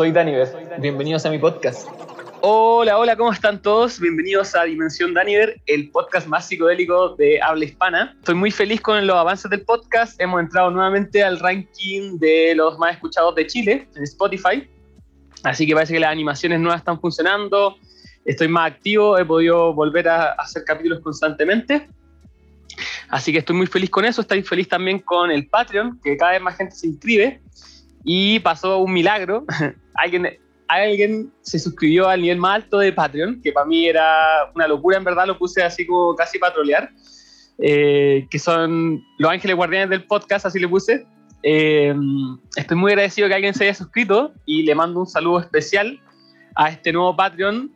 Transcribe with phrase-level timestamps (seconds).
[0.00, 0.48] soy Daniver.
[0.78, 1.86] Bienvenidos a mi podcast.
[2.40, 4.00] Hola, hola, ¿cómo están todos?
[4.00, 8.16] Bienvenidos a Dimensión Daniver, el podcast más psicodélico de habla hispana.
[8.18, 10.18] Estoy muy feliz con los avances del podcast.
[10.18, 14.66] Hemos entrado nuevamente al ranking de los más escuchados de Chile en Spotify.
[15.42, 17.76] Así que parece que las animaciones nuevas están funcionando.
[18.24, 21.90] Estoy más activo, he podido volver a hacer capítulos constantemente.
[23.10, 24.22] Así que estoy muy feliz con eso.
[24.22, 27.42] Estoy feliz también con el Patreon, que cada vez más gente se inscribe.
[28.02, 29.44] Y pasó un milagro.
[29.94, 34.68] alguien, alguien se suscribió al nivel más alto de Patreon, que para mí era una
[34.68, 36.90] locura, en verdad lo puse así como casi patrolear.
[37.62, 41.06] Eh, que son los ángeles guardianes del podcast, así le puse.
[41.42, 41.94] Eh,
[42.56, 46.00] estoy muy agradecido que alguien se haya suscrito y le mando un saludo especial
[46.54, 47.70] a este nuevo Patreon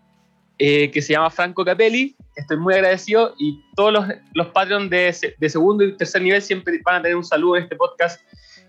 [0.59, 2.17] eh, que se llama Franco Capelli.
[2.37, 6.81] Estoy muy agradecido y todos los, los Patreons de, de, segundo y tercer nivel siempre
[6.84, 8.21] van a tener un saludo en este podcast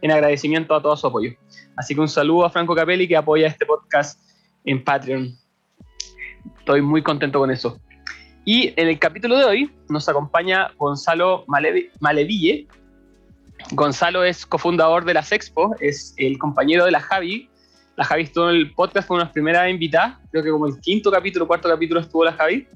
[0.02, 1.32] en agradecimiento a todo su apoyo.
[1.78, 4.20] Así que un saludo a Franco Capelli que apoya este podcast
[4.64, 5.38] en Patreon.
[6.59, 7.80] Estoy muy contento con eso.
[8.45, 12.68] Y en el capítulo de hoy nos acompaña Gonzalo Maleville.
[13.72, 17.50] Gonzalo es cofundador de la Expo, es el compañero de la Javi.
[17.96, 21.09] La Javi estuvo en el podcast, fue una primeras invitadas, creo que como el quinto
[21.09, 22.68] capítulo, cuarto capítulo estuvo la Javi.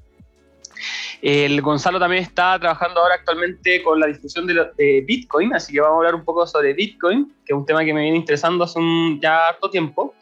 [1.22, 5.96] El Gonzalo también está trabajando ahora actualmente con la discusión de, Bitcoin, así que vamos
[5.96, 8.80] a hablar un poco sobre Bitcoin, que es un tema que me viene interesando hace
[8.80, 10.14] un, ya harto tiempo.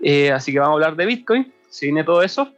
[0.00, 2.52] Eh, así que vamos a hablar de Bitcoin, si viene todo eso.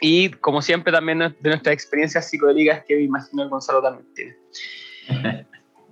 [0.00, 4.36] Y como siempre también de nuestras experiencias psicodélicas que me imagino el Gonzalo también tiene.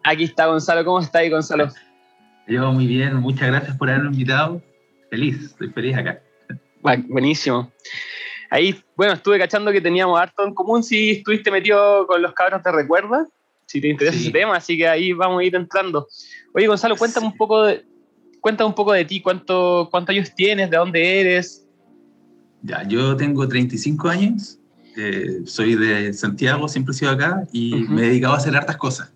[0.04, 1.68] Aquí está Gonzalo, ¿cómo está ahí Gonzalo?
[2.46, 4.62] Yo muy bien, muchas gracias por haberme invitado.
[5.10, 6.20] Feliz, estoy feliz acá.
[7.08, 7.72] buenísimo.
[8.50, 10.82] Ahí, bueno, estuve cachando que teníamos harto en común.
[10.82, 13.28] Si estuviste metido con los cabros, ¿te recuerdas?
[13.66, 16.08] Si te interesa ese tema, así que ahí vamos a ir entrando.
[16.52, 17.84] Oye, Gonzalo, cuéntame un poco de,
[18.40, 21.68] cuéntame un poco de ti, cuánto, cuántos años tienes, de dónde eres.
[22.62, 24.58] Ya, yo tengo 35 años,
[24.96, 28.76] eh, soy de Santiago, siempre he sido acá y me he dedicado a hacer hartas
[28.76, 29.14] cosas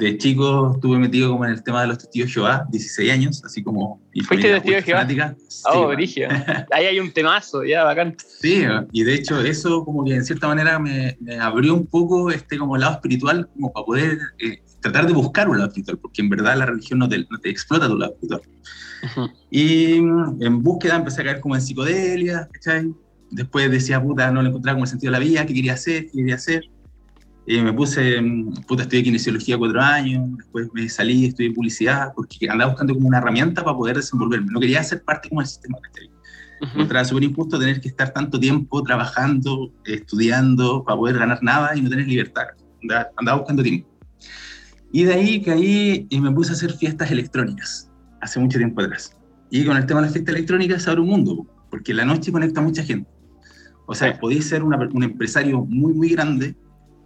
[0.00, 3.62] de chico estuve metido como en el tema de los testigos Jehová, 16 años, así
[3.62, 4.00] como...
[4.26, 5.36] ¿Fuiste testigo de Jehová?
[5.72, 6.28] oh, Brigio.
[6.72, 8.16] Ahí hay un temazo, ya, bacán.
[8.40, 12.56] Sí, y de hecho eso como que en cierta manera me, abrió un poco este
[12.56, 16.30] como lado espiritual, como para poder eh, tratar de buscar un lado espiritual, porque en
[16.30, 18.42] verdad la religión no te, no te explota tu lado espiritual.
[19.50, 22.92] Y mm, en búsqueda empecé a caer como en psicodelia, ¿cachai?
[23.30, 26.06] Después decía, puta, no le encontraba como el sentido de la vida, qué quería hacer,
[26.06, 26.64] qué quería hacer
[27.46, 28.20] y me puse,
[28.68, 33.18] puta, estudié kinesiología cuatro años, después me salí, estudié publicidad, porque andaba buscando como una
[33.18, 34.52] herramienta para poder desenvolverme.
[34.52, 36.10] No quería ser parte como del sistema, ¿cachai?
[36.60, 37.04] Uh -huh.
[37.04, 41.88] súper injusto tener que estar tanto tiempo trabajando, estudiando, para poder ganar nada y no
[41.88, 42.48] tener libertad.
[42.82, 43.88] Andaba, andaba buscando tiempo.
[44.92, 47.90] Y de ahí caí y me puse a hacer fiestas electrónicas,
[48.20, 49.16] hace mucho tiempo atrás.
[49.50, 52.30] Y con el tema de las fiestas electrónicas se abre un mundo, porque la noche
[52.30, 53.08] conecta a mucha gente.
[53.86, 56.54] O sea, podéis ser una, un empresario muy, muy grande,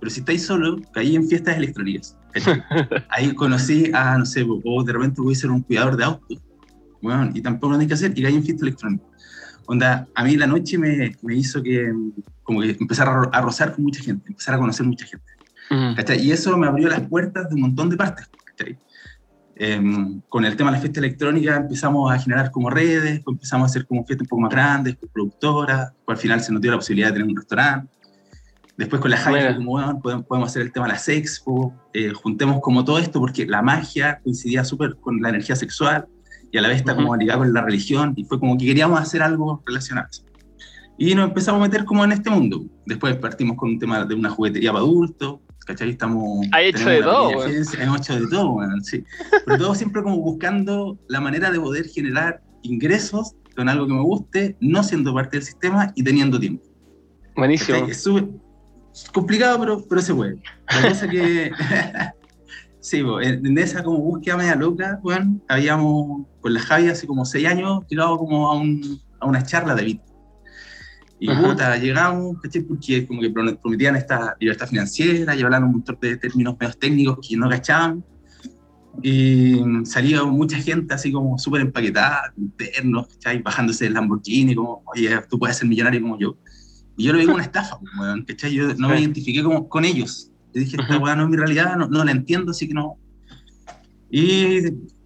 [0.04, 2.15] pero si estáis solo, caí en fiestas electrónicas.
[3.09, 6.42] Ahí conocí a, no sé, o de repente voy a ser un cuidador de autos,
[7.00, 9.06] bueno, y tampoco lo tengo que hacer, y caí en fiestas electrónicas.
[9.65, 11.91] Onda, a mí la noche me, me hizo que,
[12.42, 15.25] como que empezar a, a, rozar con mucha gente, empezar a conocer mucha gente.
[15.70, 16.22] Uh -huh.
[16.22, 18.28] Y eso me abrió las puertas de un montón de partes.
[19.56, 19.81] Eh,
[20.28, 23.86] con el tema de la fiesta electrónica empezamos a generar como redes, empezamos a hacer
[23.86, 26.76] como fiestas un poco más grandes, con productoras, pues al final se nos dio la
[26.76, 28.03] posibilidad de tener un restaurante.
[28.77, 32.61] Después con la como bueno, podemos, podemos, hacer el tema de las expo, eh, juntemos
[32.61, 36.07] como todo esto, porque la magia coincidía súper con la energía sexual
[36.51, 37.03] y a la vez está uh -huh.
[37.03, 40.09] como ligada con la religión, y fue como que queríamos hacer algo relacionado.
[40.97, 42.65] Y nos empezamos a meter como en este mundo.
[42.87, 45.91] Después partimos con un tema de una juguetería para adultos, ¿cachai?
[45.91, 46.47] Estamos...
[46.53, 47.31] Hay hecho de todo.
[47.81, 49.03] Hemos hecho de todo, bueno, sí.
[49.45, 54.03] Pero todo siempre como buscando la manera de poder generar ingresos con algo que me
[54.03, 56.65] guste, no siendo parte del sistema y teniendo tiempo.
[57.37, 57.78] Buenísimo.
[57.78, 58.07] Es
[59.13, 60.39] complicado, pero, pero se puede.
[60.69, 61.51] La cosa que.
[62.81, 67.47] sí, en esa como búsqueda media loca, bueno, habíamos con la Javi hace como seis
[67.47, 70.15] años llegado como a, un, a una charla de Bitcoin.
[71.21, 72.63] Y puta, llegamos, ¿cachai?
[72.63, 77.27] Porque como que prometían esta libertad financiera y hablaban un montón de términos medios técnicos
[77.27, 78.05] que no cachaban.
[79.03, 83.41] Y salía mucha gente así como súper empaquetada, internos, ¿cachai?
[83.41, 86.37] Bajándose del Lamborghini, como, oye, tú puedes ser millonario como yo.
[86.97, 88.55] Y yo lo vi como una estafa, weón, ¿cachai?
[88.55, 90.31] Yo no me identifiqué como, con ellos.
[90.53, 92.97] Yo dije, esta weá no es mi realidad, no, no, la entiendo, así que no.
[94.11, 94.63] Y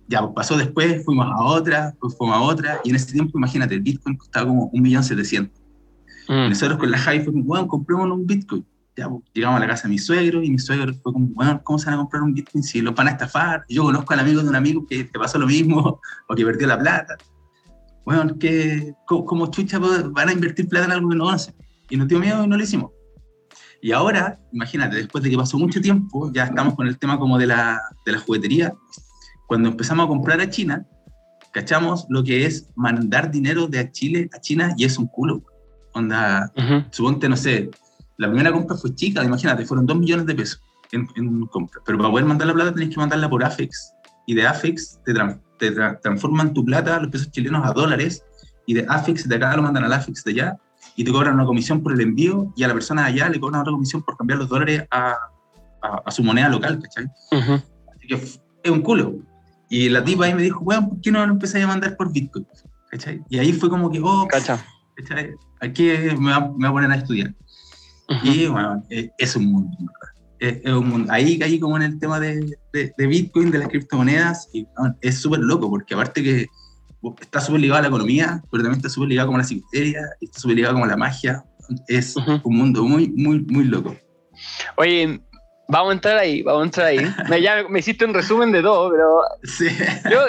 [0.06, 3.38] ya, pues pasó después, fuimos a otra, pues fuimos a otra, y en ese tiempo,
[3.38, 5.50] imagínate, el Bitcoin costaba como 1.700.000.
[6.28, 6.50] Mm.
[6.50, 8.66] Nosotros con la Javi fue como, weón, comprémonos un Bitcoin.
[8.94, 11.62] ya, pues, llegamos a la casa de mi suegro y mi suegro fue como, bueno,
[11.64, 13.64] ¿cómo se van a comprar un Bitcoin si los van a estafar?
[13.70, 16.66] Yo conozco al amigo de un amigo que te pasó lo mismo o que perdió
[16.66, 17.16] la plata.
[18.04, 21.54] Bueno, que, ¿cómo, chucha van a invertir plata en algo que no conocen?
[21.90, 22.92] Y nos dio miedo y no lo hicimos.
[23.80, 27.38] Y ahora, imagínate, después de que pasó mucho tiempo, ya estamos con el tema como
[27.38, 28.74] de la, de la juguetería.
[29.46, 30.86] Cuando empezamos a comprar a China,
[31.52, 35.42] cachamos lo que es mandar dinero de Chile a China y es un culo.
[35.94, 36.52] Onda,
[36.90, 37.70] suponte, no sé,
[38.18, 40.60] la primera compra fue chica, imagínate, fueron 2 millones de pesos
[40.92, 41.80] en, compra.
[41.86, 43.92] Pero para poder mandar la plata tenés que mandarla por AFEX.
[44.26, 45.14] Y de AFEX te,
[45.58, 45.70] te
[46.02, 48.24] transforman tu plata, los pesos chilenos, a dólares.
[48.66, 50.58] Y de AFEX de acá lo mandan al AFEX de allá.
[50.98, 52.52] Y te cobran una comisión por el envío.
[52.56, 55.16] Y a la persona de allá le cobran otra comisión por cambiar los dólares a,
[56.04, 57.06] a, su moneda local, ¿cachai?
[57.30, 58.40] Así que es
[58.70, 59.14] un culo.
[59.70, 62.12] Y la tipa ahí me dijo, bueno, ¿por qué no lo empecé a mandar por
[62.12, 62.44] Bitcoin?
[62.90, 63.22] ¿Cachai?
[63.28, 64.58] Y ahí fue como que, oh, ¿cachai?
[65.60, 67.32] Aquí me va, me va a poner a estudiar.
[68.24, 69.76] Y bueno, eh, es, un mundo,
[70.40, 71.12] es, un mundo.
[71.12, 74.66] Ahí caí como en el tema de, de, Bitcoin, de las criptomonedas, y
[75.00, 76.48] es súper loco, porque aparte que
[77.20, 80.02] está súper ligado a la economía, pero también está súper ligado como a la psicoteria,
[80.20, 81.44] está súper ligado como a la magia.
[81.86, 83.94] Es un mundo muy, muy, muy loco.
[84.76, 85.20] Oye,
[85.68, 86.98] vamos a entrar ahí, vamos a entrar ahí.
[87.28, 89.68] Me, ya me hiciste un resumen de todo, pero sí.
[90.10, 90.20] yo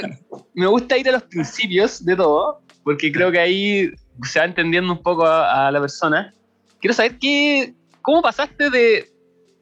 [0.54, 3.92] me gusta ir a los principios de todo, porque creo que ahí
[4.24, 6.33] se va entendiendo un poco a la persona
[6.80, 9.10] quiero saber qué, cómo pasaste de,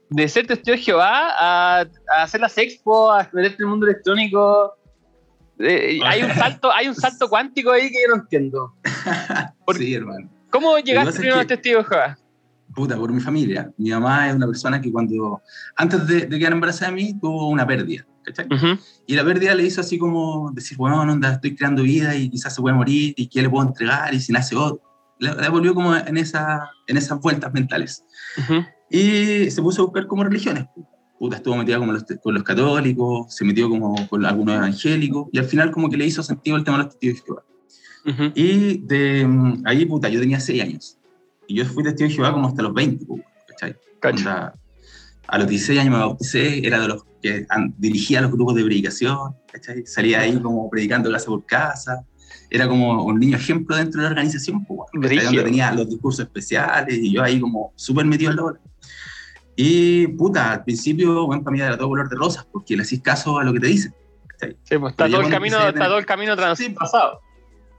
[0.09, 3.85] de ser testigo de Jehová a, a, hacer las expo, a meterte en el mundo
[3.85, 4.73] electrónico.
[5.59, 8.73] Eh, hay, un salto, hay un salto cuántico ahí que yo no entiendo.
[9.77, 10.29] sí, hermano.
[10.49, 12.17] ¿Cómo llegaste primero a testigo de Jehová?
[12.73, 13.71] Puta, por mi familia.
[13.77, 15.41] Mi mamá es una persona que cuando,
[15.75, 18.05] antes de, de quedar embarazada de mí, tuvo una pérdida.
[18.23, 18.47] ¿cachai?
[19.05, 22.53] Y la pérdida le hizo así como decir, bueno, onda, estoy creando vida y quizás
[22.53, 24.87] se puede morir y qué le puedo entregar y si nace otro
[25.19, 28.03] la, volvió como en, esa, en esas vueltas mentales.
[28.89, 30.65] Y se puso a buscar como religiones.
[31.19, 35.39] Puta, estuvo metida como los, con los católicos, se metió como con algunos evangélicos, y
[35.39, 37.43] al final como que le hizo sentido el tema de los testigos de Jehová.
[38.35, 40.97] Y de mm, ahí, puta, yo tenía 6 años.
[41.47, 43.05] Y yo fui testigo de Jehová como hasta los 20,
[43.47, 43.75] ¿cachai?
[45.27, 47.45] a los 16 años me bauticé, era de los que
[47.77, 49.85] dirigía los grupos de predicación, ¿cachai?
[49.85, 52.05] Salía ahí como predicando casa por casa
[52.49, 56.97] era como un niño ejemplo dentro de la organización, pues, donde tenía los discursos especiales
[56.97, 58.59] y yo ahí como súper metido en la hora.
[59.59, 63.01] Y puta, al principio, bueno, para mí era todo color de rosas, porque le hacís
[63.01, 63.93] caso a lo que te dicen.
[64.39, 67.19] Sí, pues está todo, el camino, está todo el camino traspasado.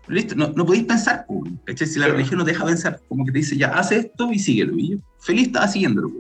[0.08, 1.24] listo, no, no podéis pensar,
[1.64, 1.86] ¿cachai?
[1.86, 4.40] Si la religión no te deja pensar, como que te dice, ya, haz esto y
[4.40, 4.76] síguelo.
[4.76, 6.10] Y yo feliz estaba siguiéndolo.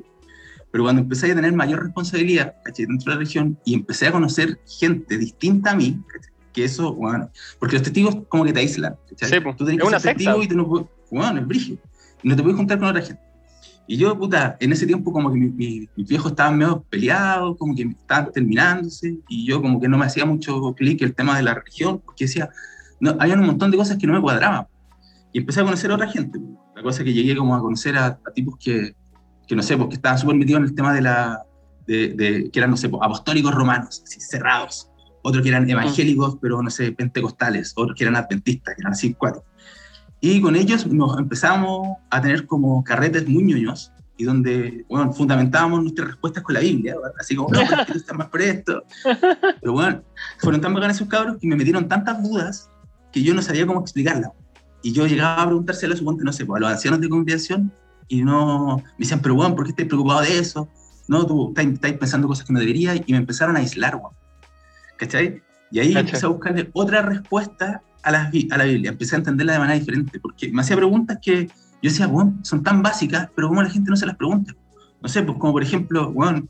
[0.70, 2.86] Pero cuando empecé a tener mayor responsabilidad, ¿cachai?
[2.86, 6.32] Dentro de la religión y empecé a conocer gente distinta a mí, ¿cachai?
[6.52, 8.96] que eso, bueno, porque los testigos como que te aíslan.
[9.16, 11.76] Sí, tú tenés que ser testigo y tú no puedes, bueno, es brillo,
[12.22, 13.22] y no te puedes juntar con otra gente.
[13.90, 17.74] Y yo, puta, en ese tiempo como que mis mi, viejos estaban medio peleados, como
[17.74, 21.42] que estaban terminándose, y yo como que no me hacía mucho clic el tema de
[21.42, 22.50] la religión, porque decía,
[23.00, 24.66] no, había un montón de cosas que no me cuadraban.
[25.32, 26.38] Y empecé a conocer a otra gente.
[26.76, 28.94] La cosa es que llegué como a conocer a, tipos que,
[29.46, 31.42] que, no sé, porque estaban súper metidos en el tema de la,
[31.86, 34.90] de, de, que eran, no sé, apostólicos romanos, así, cerrados
[35.22, 39.14] otros que eran evangélicos, pero no sé, pentecostales, otros que eran adventistas, que eran así
[39.14, 39.44] cuatro.
[40.20, 45.80] Y con ellos nos empezamos a tener como carretes muy ñoños y donde, bueno, fundamentábamos
[45.82, 48.82] nuestras respuestas con la Biblia, así como, no, tú estás más presto.
[49.60, 50.02] Pero bueno,
[50.38, 52.68] fueron tan bacanas esos cabros que me metieron tantas dudas
[53.12, 54.32] que yo no sabía cómo explicarlas.
[54.82, 57.72] Y yo llegaba a preguntárselo, suponte, no sé, pues, a los ancianos de congregación
[58.08, 60.68] y no, me decían, pero bueno, ¿por qué estás preocupado de eso?
[61.06, 64.16] No, tú estás, pensando cosas que no debería y me empezaron a aislar, bueno.
[64.96, 65.42] ¿cachai?
[65.70, 69.54] Y ahí empecé a buscarle otra respuesta a la, a la Biblia, empecé a entenderla
[69.54, 73.48] de manera diferente, porque me hacía preguntas que yo decía, bueno, son tan básicas, pero
[73.48, 74.54] ¿cómo la gente no se las pregunta?
[75.00, 76.48] No sé, pues como por ejemplo, bueno,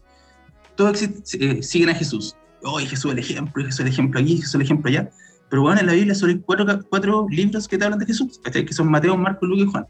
[0.76, 2.35] todos eh, siguen a Jesús.
[2.62, 5.11] Hoy Jesús el ejemplo, Jesús el ejemplo aquí, Jesús el ejemplo allá.
[5.50, 8.40] Pero bueno, en la Biblia solo hay cuatro, cuatro libros que te hablan de Jesús,
[8.43, 8.64] ¿cachai?
[8.64, 9.87] que son Mateo, Marcos, Lucas y Juan.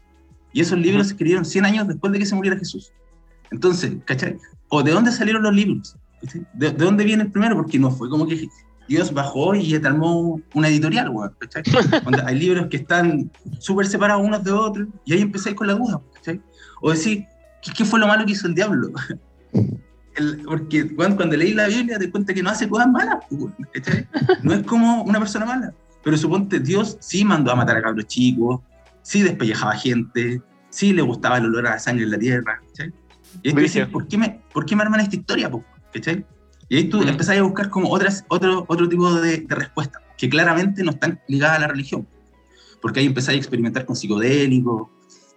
[0.53, 2.91] Y esos libros se escribieron 100 años después de que se muriera Jesús.
[3.51, 4.37] Entonces, ¿cachai?
[4.69, 5.95] ¿O de dónde salieron los libros?
[6.53, 7.55] ¿De, dónde viene el primero?
[7.55, 8.47] Porque no fue como que
[8.89, 11.61] Dios bajó y armó una editorial, ¿cachai?
[12.25, 16.01] hay libros que están súper separados unos de otros y ahí empecé con la duda,
[16.15, 16.41] ¿cachai?
[16.81, 17.25] O decir,
[17.61, 18.91] ¿qué, fue lo malo que hizo el diablo?
[20.45, 23.23] porque cuando, leí la Biblia te cuenta que no hace cosas malas,
[23.71, 24.07] ¿cachai?
[24.41, 25.71] No es como una persona mala.
[26.03, 28.61] Pero suponte, Dios sí mandó a matar a cabros chicos,
[29.03, 30.41] sí despellejaba gente,
[30.71, 32.91] sí le gustaba el olor a la sangre en la tierra, ¿cachai?
[33.43, 35.51] Y es ¿por qué, me, ¿por qué me arman esta historia?
[35.93, 36.25] ¿cachai?
[36.69, 37.09] Y ahí tú mm.
[37.09, 41.19] empezás a buscar como otras, otro, otro tipo de, de respuestas, que claramente no están
[41.27, 42.07] ligadas a la religión.
[42.81, 44.87] Porque ahí empezáis a experimentar con psicodélicos,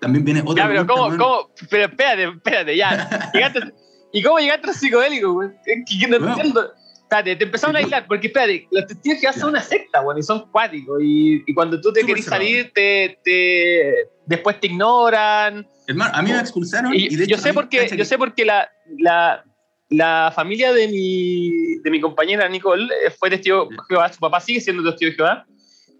[0.02, 1.50] también viene otra Ya, pero ¿cómo, cómo?
[1.70, 3.30] Pero espérate, espérate, ya.
[3.32, 3.72] Llegaste-
[4.12, 5.48] ¿Y cómo llegaste a psicodélico, güey?
[5.64, 6.34] Es que no Bueno.
[6.34, 6.72] entiendo.
[7.02, 10.22] Espérate, te empezaron a aislar, porque espérate, los testigos que son una secta, güey, y
[10.22, 10.98] son cuáticos.
[11.02, 15.66] Y, y cuando tú te querés salir, te, te, después te ignoran.
[15.86, 18.44] Hermano, a mí me expulsaron y, Y de hecho yo sé porque, yo sé porque
[18.44, 19.44] la, la,
[19.92, 24.40] la familia de mi, de mi compañera Nicole eh, fue testigo de Jehová, su papá
[24.40, 25.46] sigue siendo testigo de Jehová,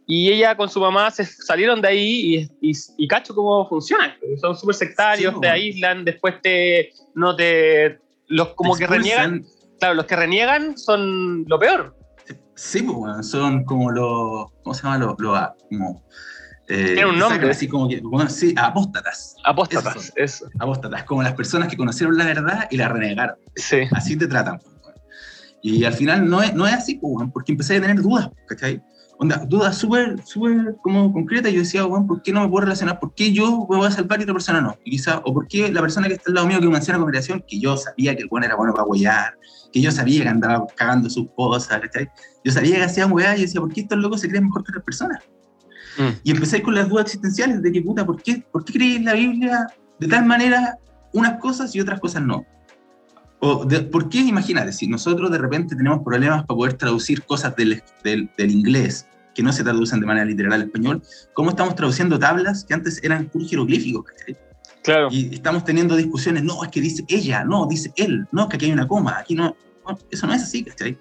[0.07, 4.17] y ella con su mamá se salieron de ahí y, y, y cacho cómo funciona.
[4.41, 9.45] Son súper sectarios, Sí, te aíslan, después te, no te, los como que reniegan,
[9.79, 11.95] claro, los que reniegan son lo peor.
[12.55, 14.51] Sí, pues, weón, son como los.
[14.63, 14.99] ¿Cómo se llama?
[14.99, 15.15] Los.
[15.19, 16.05] los ah, como,
[16.69, 17.51] eh, Tiene un nombre.
[17.51, 18.01] Así como que.
[18.01, 19.37] bueno, sí, apóstatas.
[19.45, 20.51] Apóstatas, Esos eso.
[20.59, 23.37] Apóstatas, como las personas que conocieron la verdad y la renegaron.
[23.57, 23.79] Sí.
[23.93, 24.59] Así te tratan.
[24.59, 24.97] pues.
[25.63, 28.83] Y al final no es, no es así, pues, porque empecé a tener dudas, ¿cachai?
[29.19, 31.53] Onda, dudas súper, súper como concretas.
[31.53, 32.99] Yo decía, weón, ¿por qué no me puedo relacionar?
[32.99, 34.77] ¿Por qué yo me voy a salvar y otra persona no?
[34.85, 36.95] Y quizá, o por qué la persona que está al lado mío que me hacía
[36.95, 39.39] una conversación, que yo sabía que el weón era bueno para huellar,
[39.73, 42.09] que yo sabía que andaba cagando sus cosas, ¿cachai?
[42.45, 44.73] Yo sabía que hacían weá y decía, ¿por qué estos locos se creen mejor que
[44.73, 45.23] otras personas?
[45.99, 46.09] Mm.
[46.25, 49.05] Y empecé con las dudas existenciales de que, puta, ¿por qué, ¿por qué creí en
[49.05, 49.67] la Biblia
[49.99, 50.79] de tal manera
[51.13, 52.45] unas cosas y otras cosas no?
[53.41, 57.55] O de- ¿Por qué, imagínate, si nosotros de repente tenemos problemas para poder traducir cosas
[57.57, 61.03] del, del, del inglés que no se traducen de manera literal al español,
[61.35, 64.05] ¿cómo estamos traduciendo tablas que antes eran jeroglíficos?
[64.83, 65.09] Claro.
[65.11, 68.57] Y estamos teniendo discusiones, no, es que dice ella, no, dice él, no, es que
[68.57, 69.57] aquí hay una coma, aquí no,
[69.89, 70.99] no, eso no es así, ¿cachai?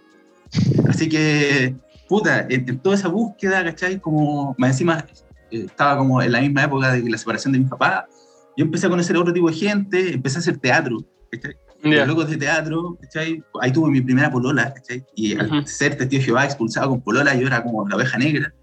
[0.87, 1.75] Así que,
[2.11, 3.97] puta, en, en toda esa búsqueda, ¿cachai?
[3.97, 5.05] Como, más encima,
[5.49, 8.05] eh, estaba como en la misma época de la separación de mi papá,
[8.57, 10.97] yo empecé a conocer a otro tipo de gente, empecé a hacer teatro,
[11.31, 11.55] ¿cachai?
[11.83, 13.41] Los locos de teatro, ¿cachai?
[13.61, 15.05] Ahí tuve mi primera polola, ¿cachai?
[15.15, 18.53] Y al ser testigo Jehová expulsado con polola, yo era como la oveja negra.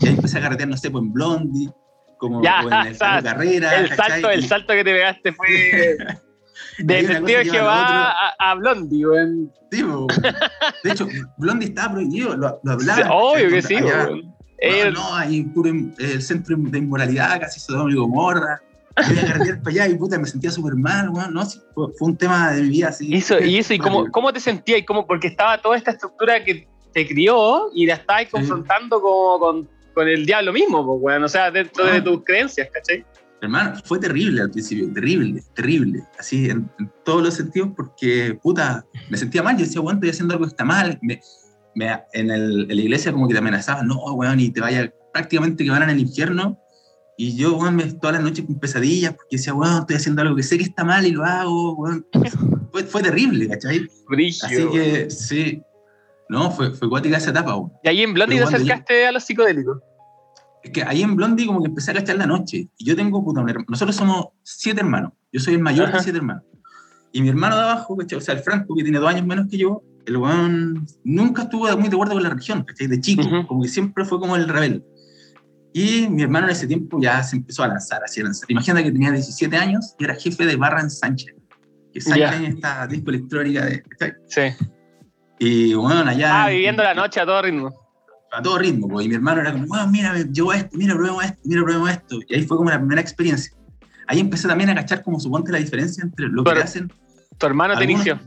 [0.00, 1.70] Y ahí empecé a carretear, no sé, pues en Blondie,
[2.18, 3.74] como Ya, en el o sea, Carrera.
[3.74, 4.10] El ¿cachai?
[4.10, 5.96] salto, el salto que te pegaste fue
[6.78, 9.52] de Hay una testigo cosa de que lleva a a, Blondie, weón.
[9.70, 9.84] Sí.
[10.84, 11.06] De hecho,
[11.36, 13.08] Blondie estaba prohibido, lo, lo Sí, hablaban.
[13.12, 14.20] Obvio que sí, weón.
[14.22, 18.60] No, Eh, no, hay puro el centro de inmoralidad, casi Sodoma y Gomorra.
[18.96, 21.32] Voy a carretear para allá y puta, me sentía súper mal, weón.
[21.32, 23.06] No, sí, fue, fue un tema de mi vida así.
[23.08, 24.80] Y eso, y eso, ¿y cómo, cómo te sentías?
[24.80, 29.38] ¿Y cómo, porque estaba toda esta estructura que te crió y la estabas confrontando como
[29.38, 31.22] con, con el diablo mismo, pues, weón.
[31.22, 32.02] O sea, dentro de Ah.
[32.04, 33.04] tus creencias, ¿cachai?
[33.40, 36.02] Hermano, fue terrible al principio, terrible, terrible.
[36.18, 39.56] Así en, en todos los sentidos, porque, puta, me sentía mal.
[39.56, 40.98] Yo decía, weón, estoy haciendo algo que está mal.
[41.02, 41.20] Me,
[41.76, 44.92] me- en, el- en la iglesia como que te amenazaban, no, weón, y te vaya
[45.12, 46.58] prácticamente que van en el infierno.
[47.16, 50.34] Y yo, weón, me, todas las noches con pesadillas, porque decía, weón, estoy haciendo algo
[50.36, 52.06] que sé que está mal y lo hago, weón.
[52.72, 53.78] Fue, fue terrible, ¿cachai?
[53.78, 54.70] Así Brígido.
[54.72, 55.62] que, sí.
[56.28, 57.72] No, fue, fue cuática esa etapa, weón.
[57.82, 59.78] Y ahí en Blondie te cuando yo- acercaste a los psicodélicos.
[60.68, 62.68] Es que ahí en Blondie como que empecé a cachar la noche.
[62.76, 63.42] Y yo tengo, puta.
[63.68, 65.12] Nosotros somos siete hermanos.
[65.32, 65.96] Yo soy el mayor Ajá.
[65.96, 66.44] de siete hermanos.
[67.10, 68.18] Y mi hermano de abajo, ¿cachai?
[68.18, 71.64] o sea, el Franco, que tiene dos años menos que yo, el weón nunca estuvo
[71.78, 72.86] muy de acuerdo con la religión, ¿cachai?
[72.86, 73.46] De chico, Ujú.
[73.46, 74.84] como que siempre fue como el rebelde.
[75.72, 78.50] Y mi hermano en ese tiempo ya se empezó a lanzar, así a lanzar.
[78.50, 81.34] Imagínate que tenía 17 años y era jefe de barra en Sánchez.
[81.94, 83.82] Que Sánchez es esta disco electrónica de...
[83.82, 84.12] ¿cachai?
[84.26, 84.66] Sí.
[85.38, 86.44] Y bueno, allá...
[86.44, 87.87] Ah, viviendo la noche a todo ritmo.
[88.32, 91.38] A todo ritmo, y mi hermano era como, wow, mira, llegó esto, mira, probemos esto,
[91.44, 92.18] mira, probemos esto.
[92.28, 93.52] Y ahí fue como la primera experiencia.
[94.06, 96.92] Ahí empecé también a cachar como suponte la diferencia entre lo que hacen.
[97.38, 98.18] Tu hermano te inició.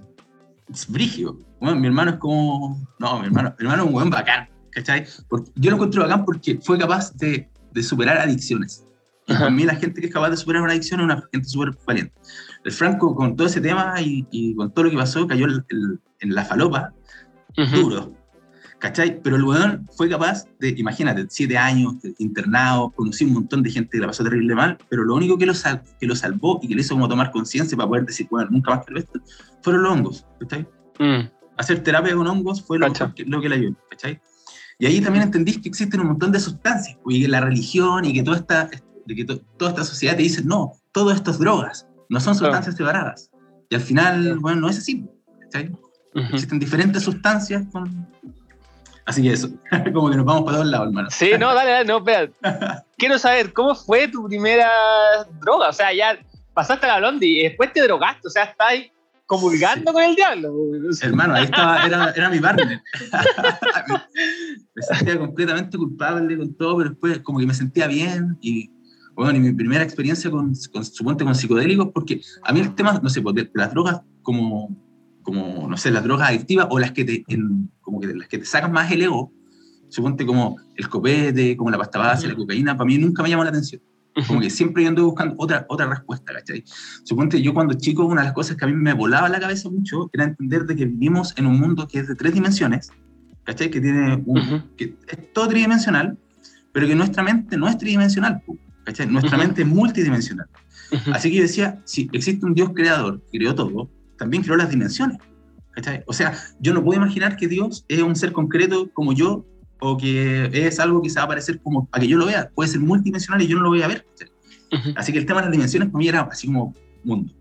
[0.72, 1.38] Es brigio.
[1.60, 5.05] Bueno, mi hermano es como, no, mi hermano, mi hermano es un buen bacán, ¿cachai?
[5.27, 8.86] Porque, yo lo encuentro bacán porque fue capaz de, de superar adicciones.
[9.27, 11.48] Y para mí la gente que es capaz de superar una adicción es una gente
[11.48, 12.13] súper valiente.
[12.63, 15.63] El Franco con todo ese tema y, y con todo lo que pasó cayó el-
[15.70, 16.93] el- en la falopa
[17.58, 17.75] Ujú.
[17.75, 18.13] duro.
[18.81, 19.21] ¿Cachai?
[19.21, 23.91] Pero el weón fue capaz de, imagínate, siete años internado, conocí un montón de gente
[23.91, 26.67] que la pasó terrible mal, pero lo único que lo, sal- que lo salvó y
[26.67, 29.19] que le hizo como tomar conciencia para poder decir, bueno, nunca más quiero esto,
[29.61, 30.67] fueron los hongos, ¿cachai?
[31.00, 31.29] Mm.
[31.57, 34.19] Hacer terapia con hongos fue lo, que, lo que le ayudó, ¿cachai?
[34.79, 38.13] Y ahí también entendís que existen un montón de sustancias, y que la religión y
[38.13, 38.67] que toda esta,
[39.05, 42.47] que to- toda esta sociedad te dice, no, todo esto es drogas, no son Claro.
[42.55, 43.29] sustancias separadas.
[43.69, 45.05] Y al final, bueno, no es así,
[45.41, 45.69] ¿cachai?
[46.15, 46.33] Ujú.
[46.33, 48.07] Existen diferentes sustancias con...
[49.05, 49.50] Así que eso,
[49.93, 51.10] como que nos vamos para todos lados, hermano.
[51.10, 52.29] Sí, no, dale, dale, no, espera.
[52.98, 54.70] Quiero saber, ¿cómo fue tu primera
[55.39, 55.70] droga?
[55.70, 56.17] O sea, ya
[56.53, 58.74] pasaste a la Blondie y después te drogaste, o sea, estás
[59.25, 60.53] comulgando con el diablo.
[61.01, 62.81] Hermano, ahí estaba, era, era mi partner.
[64.75, 68.70] me, sentía completamente culpable con todo, pero después como que me sentía bien y
[69.13, 73.00] bueno, y mi primera experiencia con, con suponte con psicodélicos, porque a mí el tema,
[73.01, 74.70] no sé, pues, de las drogas como,
[75.33, 78.38] como, no sé, las drogas adictivas o las que te, en- como que las que
[78.38, 79.31] te sacan más el ego,
[79.89, 83.43] suponte como el copete, como la pasta base, la cocaína, para mí nunca me llamó
[83.43, 83.81] la atención.
[84.27, 86.63] Como que siempre yo ando buscando otra, otra respuesta, ¿cachai?
[87.03, 89.69] Suponte, yo cuando chico, una de las cosas que a mí me volaba la cabeza
[89.69, 92.89] mucho era entender de que vivimos en un mundo que es de tres dimensiones,
[93.45, 93.69] ¿cachai?
[93.71, 96.17] Que tiene un, que es todo tridimensional,
[96.73, 98.41] pero que nuestra mente no es tridimensional,
[98.83, 99.07] ¿cachai?
[99.07, 100.47] Nuestra mente es multidimensional.
[101.13, 103.89] Así que yo decía, si existe un Dios creador que creó todo,
[104.21, 105.17] también creó las dimensiones.
[105.71, 106.03] ¿cachai?
[106.05, 109.43] O sea, yo no puedo imaginar que Dios es un ser concreto como yo
[109.79, 112.51] o que es algo que se va a aparecer como para que yo lo vea.
[112.53, 114.05] Puede ser multidimensional y yo no lo voy a ver.
[114.95, 117.33] Así que el tema de las dimensiones para mí era así como mundo.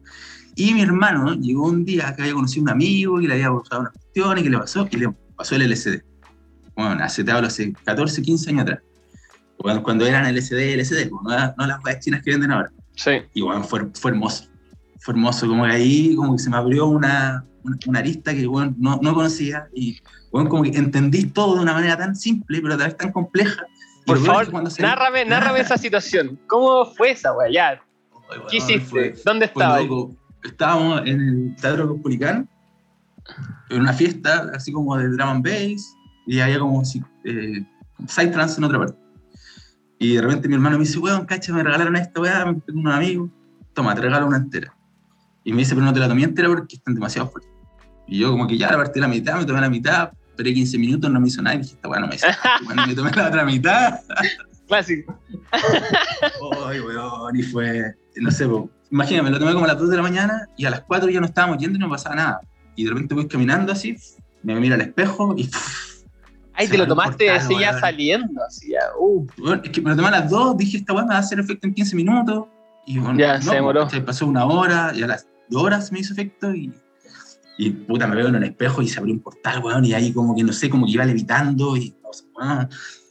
[0.56, 3.52] Y mi hermano llegó un día que había conocido a un amigo y le había
[3.52, 6.02] pasado una cuestión y que le pasó, y le pasó el LCD.
[6.75, 8.80] Bueno, hace, te hablo, hace 14, 15 años atrás.
[9.58, 12.72] Cuando, cuando eran LCD, LCD, no, no las chinas que venden ahora.
[12.96, 13.10] Sí.
[13.34, 14.50] Y bueno, fue, fue hermoso.
[15.00, 17.45] Fue hermoso, como que ahí como que se me abrió una,
[17.87, 19.99] una, arista que bueno, no, no conocía y
[20.30, 23.12] bueno, como que entendí todo de una manera tan simple, pero a la vez tan
[23.12, 23.64] compleja.
[24.07, 26.38] Por favor, nárrame, nárrame esa situación.
[26.47, 27.52] ¿Cómo fue esa, güey?
[27.52, 27.80] Ya.
[28.49, 29.14] ¿Qué hiciste?
[29.25, 29.83] ¿Dónde estabas?
[30.42, 32.49] Estábamos en el Teatro Cospulicán,
[33.69, 35.95] en una fiesta así como de drum and bass,
[36.26, 36.83] y había como
[37.25, 37.66] eh,
[38.33, 38.99] trance en otra parte.
[39.99, 42.80] Y de repente mi hermano me dice, weón, cacha, me regalaron esta weá, me tengo
[42.80, 43.30] unos amigos,
[43.75, 44.75] toma, te regalo una entera.
[45.44, 47.50] Y me dice, pero no te la tomé entera porque están demasiado fuertes.
[48.06, 50.78] Y yo como que ya la partí la mitad, me tomé la mitad, esperé 15
[50.78, 52.26] minutos, no me hizo nada, y dije, esta weá no me hizo
[52.64, 54.00] bueno, me tomé la otra mitad.
[54.66, 55.18] Clásico.
[56.66, 59.90] Ay, weón, y fue, no sé, po, imagínate, me lo tomé como a las 2
[59.90, 62.40] de la mañana y a las 4 ya no estábamos yendo y no pasaba nada.
[62.76, 63.97] Y de repente voy caminando así,
[64.42, 65.50] me miro al espejo y...
[66.54, 69.26] Ay, te lo tomaste así ya saliendo, así ya, uh.
[69.62, 71.38] es que me lo tomé a las 2, dije, esta weá me va a hacer
[71.40, 72.47] efecto en 15 minutos.
[72.87, 73.88] Y bueno, ya, no, se demoró.
[74.05, 76.72] pasó una hora y a las 2 horas me hizo efecto y,
[77.58, 80.12] y puta, me veo en el espejo y se abrió un portal, weón, y ahí
[80.12, 81.94] como que no sé, como que iba levitando y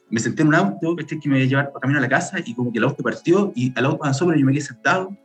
[0.10, 2.10] me senté en un auto este que me iba a llevar para camino a la
[2.10, 4.62] casa y como que el auto partió y al auto avanzó, pero yo me quedé
[4.62, 5.16] sentado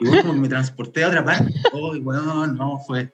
[0.00, 1.52] y bueno, como que me transporté a otra parte.
[1.72, 3.12] Oh, weón, no, fue,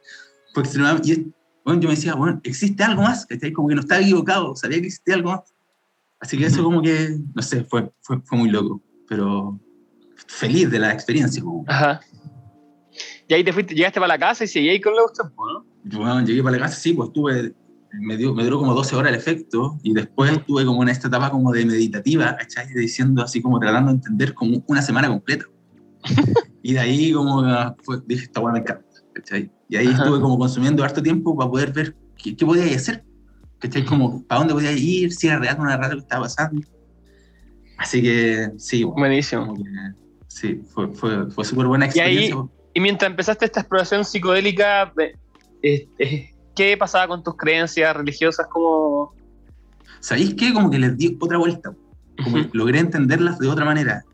[0.54, 1.12] fue extremadamente.
[1.12, 1.32] Y
[1.64, 4.80] bueno, yo me decía, bueno, existe algo más, que como que no estaba equivocado, sabía
[4.80, 5.52] que existía algo más.
[6.20, 9.60] Así que eso como que, no sé, fue, fue, fue muy loco, pero
[10.28, 11.42] feliz de la experiencia.
[11.66, 12.00] Ajá.
[13.28, 15.66] Y ahí te fuiste, llegaste para la casa y seguí con la cuestión, ¿no?
[15.98, 17.54] Bueno, llegué para la casa, sí, pues estuve,
[17.92, 21.08] me, dio, me duró como 12 horas el efecto y después estuve como en esta
[21.08, 22.72] etapa como de meditativa, ¿cachai?
[22.72, 25.44] Diciendo así como tratando de entender como una semana completa.
[26.62, 27.42] y de ahí como
[27.82, 29.50] fue, dije, esta buena me encanta, ¿cachai?
[29.68, 33.04] Y ahí estuve como consumiendo harto tiempo para poder ver qué, qué podía hacer,
[33.58, 33.84] ¿cachai?
[33.84, 36.62] Como para dónde podía ir, si era real una rara que estaba pasando.
[37.78, 39.54] Así que sí, bueno, buenísimo.
[40.28, 42.36] sí, fue, fue, fue súper buena experiencia.
[42.36, 44.92] Y, mientras empezaste esta exploración psicodélica,
[45.62, 48.46] ¿qué pasaba con tus creencias religiosas?
[48.50, 49.14] ¿Cómo...
[50.00, 50.52] ¿Sabéis qué?
[50.52, 51.72] Como que les di otra vuelta.
[52.22, 54.04] Como que logré entenderlas de otra manera.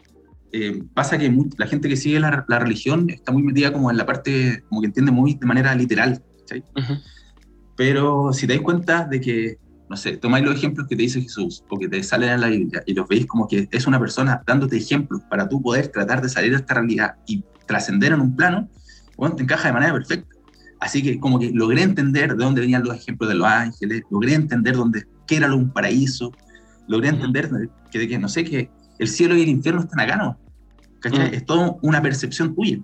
[0.53, 3.97] Eh, pasa que la gente que sigue la, la, religión está muy metida como en
[3.97, 6.23] la parte, como que entiende muy de manera literal.
[7.77, 9.59] Pero si te das cuenta de que,
[9.93, 12.47] no sé, tomáis los ejemplos que te dice Jesús o que te salen en la
[12.47, 16.23] Biblia y los veis como que es una persona dándote ejemplos para tú poder tratar
[16.23, 18.71] de salir de esta realidad y trascender en un plano,
[19.19, 20.35] bueno, te encaja de manera perfecta.
[20.81, 24.33] Así que como que logré entender de dónde venían los ejemplos de los ángeles, logré
[24.33, 26.33] entender dónde, qué era un paraíso,
[26.89, 27.51] logré entender
[27.91, 30.39] que, de que, no sé, que el cielo y el infierno están acá, ¿no?
[31.01, 31.35] ¿cachai?
[31.35, 32.79] Es todo una percepción tuya.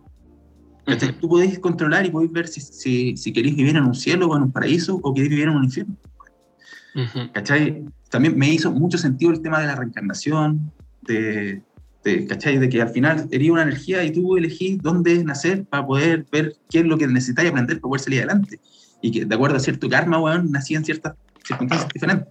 [0.84, 1.18] ¿cachai?
[1.18, 4.36] Tú podéis controlar y podéis ver si, si, si, queréis vivir en un cielo o
[4.36, 5.96] en un paraíso o queréis vivir en un infierno.
[7.32, 7.84] ¿Cachai?
[8.10, 11.62] También me hizo mucho sentido el tema de la reencarnación, de,
[12.04, 12.58] de, ¿cachai?
[12.58, 16.56] De que al final eres una energía y tú elegís dónde nacer para poder ver
[16.70, 18.60] qué es lo que necesitáis aprender para poder salir adelante.
[19.00, 22.28] Y que de acuerdo a cierto karma, weón, nací en ciertas circunstancias diferentes.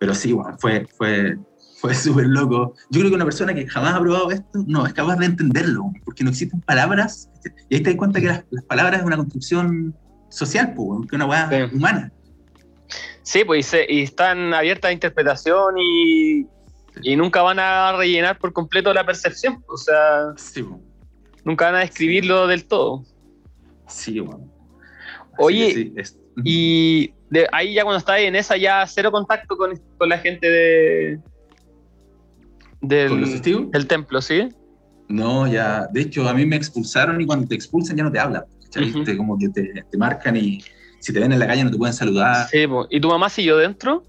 [0.00, 1.38] Pero sí, weón, fue, fue,
[1.80, 2.74] fue súper loco.
[2.90, 5.92] Yo creo que una persona que jamás ha probado esto no es capaz de entenderlo,
[6.04, 7.30] porque no existen palabras.
[7.68, 9.94] Y ahí te das cuenta que las, palabras es una construcción
[10.30, 12.10] social, pues, que una weá humana.
[13.22, 16.46] Sí, pues y, están abiertas a interpretación y,
[17.02, 19.64] y, nunca van a rellenar por completo la percepción.
[19.68, 20.64] O sea, sí,
[21.44, 23.04] nunca van a describirlo del todo.
[23.86, 24.50] Sí, bueno.
[25.38, 25.92] Oye,
[26.44, 30.48] y de ahí ya cuando estás en esa, ya cero contacto con, con la gente
[30.48, 31.20] de,
[32.80, 34.48] del, ¿El templo, sí?
[35.08, 35.86] No, ya.
[35.92, 38.44] De hecho, a mí me expulsaron y cuando te expulsan ya no te hablan.
[39.16, 40.62] como que te, te, marcan y
[41.04, 42.48] si te ven en la calle no te pueden saludar.
[42.48, 44.02] Sí, ¿y tu mamá siguió dentro?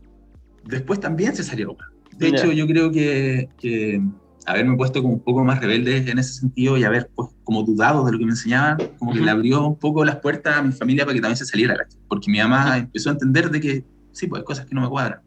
[0.63, 1.75] Después también se salió.
[2.13, 4.01] De hecho, yo creo que, que,
[4.45, 8.05] haberme puesto como un poco más rebelde en ese sentido y haber pues, como dudado
[8.05, 10.71] de lo que me enseñaban, como que le abrió un poco las puertas a mi
[10.71, 11.75] familia para que también se saliera.
[12.08, 14.88] Porque mi mamá empezó a entender de que sí, pues hay cosas que no me
[14.88, 15.19] cuadran.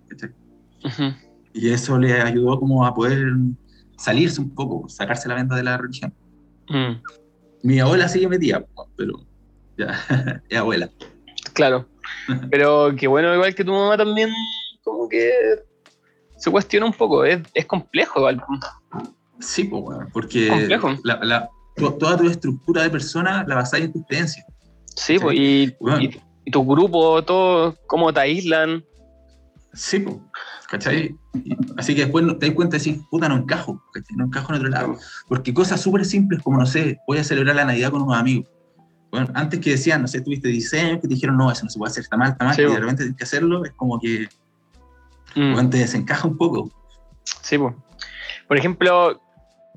[1.52, 3.31] Y eso le ayudó como a poder
[3.98, 6.14] salirse un poco, sacarse la venda de la religión.
[6.70, 7.02] Mm,
[7.62, 9.20] Mi abuela sigue metida, po, pero
[9.76, 9.94] ya,
[10.48, 10.90] es abuela.
[11.53, 11.87] Claro.
[12.51, 14.31] Pero que bueno, igual que tu mamá también,
[14.83, 15.31] como que
[16.37, 17.24] se cuestiona un poco.
[17.24, 18.42] Es, es complejo, igual.
[19.40, 20.96] Sí, pues, porque Complejo.
[21.05, 24.44] la- la- to- toda tu estructura de persona la basas en tus creencias.
[24.96, 26.01] Sí, pues, y, Bueno.
[26.01, 28.85] y, y tu grupo, todo, cómo te aíslan.
[29.74, 30.16] Sí, pues,
[30.68, 31.14] ¿cachai?
[31.77, 34.16] Así que después te das cuenta y decís, puta, no encajo, ¿cachai?
[34.16, 34.96] No encajo en otro lado.
[35.29, 38.48] Porque cosas súper simples como, no sé, voy a celebrar la Navidad con unos amigos.
[39.11, 41.79] Bueno, antes que decían, no sé, tuviste diseño, que te dijeron, no, eso no se
[41.79, 43.99] puede hacer, está mal, está mal, Sí, y de repente tienes que hacerlo, es como
[43.99, 44.29] que
[45.35, 45.68] Mm.
[45.71, 46.71] te desencaja un poco.
[47.42, 47.75] Sí, pues.
[48.47, 49.21] Por ejemplo,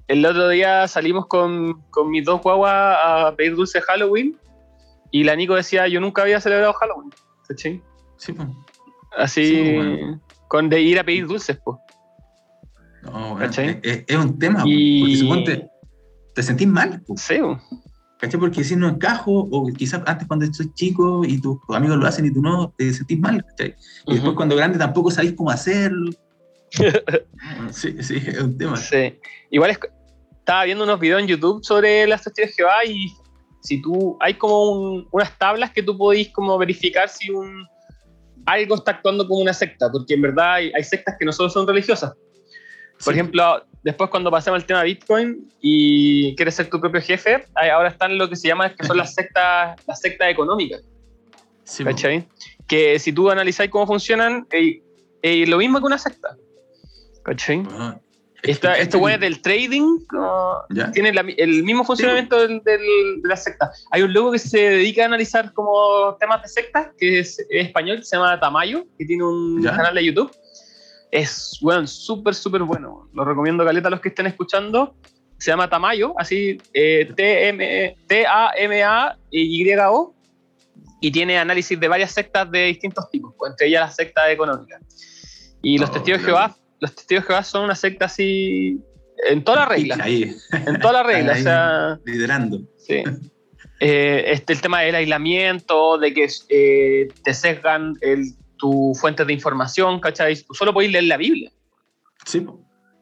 [0.08, 4.38] el otro día salimos con, con mis dos guaguas a pedir dulce de Halloween
[5.12, 7.12] y la Nico decía, yo nunca había celebrado Halloween.
[7.48, 7.82] ¿Cachai?
[8.18, 8.48] Sí, pues.
[9.18, 10.22] Así, Sí, bueno.
[10.48, 11.78] con de ir a pedir dulces, pues.
[13.04, 13.80] No, ¿Cachai?
[13.84, 15.70] es, un tema, Y- porque suponte,
[16.34, 17.60] te sentís mal, po, Sí, po.
[18.22, 18.40] ¿Cachai?
[18.40, 22.26] Porque si no encajo, o quizás antes cuando soy chico y tus amigos lo hacen
[22.26, 23.76] y tú no, te sentís mal, ¿cachai?
[24.08, 24.36] Y después Ujú.
[24.36, 26.12] cuando grande tampoco sabéis cómo hacerlo.
[27.72, 28.78] sí, sí, es un tema.
[28.78, 29.20] Sí.
[29.50, 29.80] Igual es,
[30.40, 33.08] estaba viendo unos videos en YouTube sobre las testigos de Jehová y
[33.62, 37.68] si tú, hay como un- unas tablas que tú podéis como verificar si un,
[38.46, 41.50] algo está actuando como una secta, porque en verdad hay, hay sectas que no solo
[41.50, 42.14] son religiosas.
[43.04, 43.20] Por Sí.
[43.20, 48.18] ejemplo, después cuando pasemos al tema Bitcoin y quieres ser tu propio jefe, ahora están
[48.18, 50.82] lo que se llama que son las sectas, las sectas económicas,
[51.64, 51.84] Sí.
[51.84, 52.28] ¿cachai?
[52.68, 56.36] Que si tú analizáis cómo funcionan, es lo mismo que una secta,
[57.24, 57.64] ¿cachai?
[57.72, 57.98] Ah,
[58.44, 60.00] Esta, ¿cachai esto que- bueno del trading
[60.72, 60.92] ¿Ya?
[60.92, 63.72] tiene la el mismo funcionamiento del- del- de la secta.
[63.92, 67.68] Hay un loco que se dedica a analizar como temas de sectas, que es, es
[67.68, 69.76] español, que se llama Tamayo, que tiene un ¿Ya?
[69.76, 70.32] canal de YouTube.
[71.12, 73.10] Es, bueno, súper, súper bueno.
[73.14, 74.96] Lo recomiendo, Caleta, a los que estén escuchando.
[75.38, 77.10] Se llama Tamayo, así, eh,
[78.08, 80.16] T-A-M-A-Y-O,
[81.02, 84.82] y tiene análisis de varias sectas de distintos tipos, pues, entre ellas las sectas económicas.
[85.64, 86.28] Y los Oh, testigos de.
[86.28, 88.80] Jehová, los testigos de Jehová son una secta así,
[89.30, 92.00] en todas las reglas, Ahí, en todas las reglas, o ahí, sea...
[92.06, 92.62] liderando.
[92.78, 93.04] Sí.
[93.80, 98.26] Eh, este, el tema del aislamiento, de que eh, te sesgan el,
[98.62, 100.36] tu fuente de información, ¿cachai?
[100.44, 101.52] Tú solo podéis leer la Biblia,
[102.26, 102.46] Sí.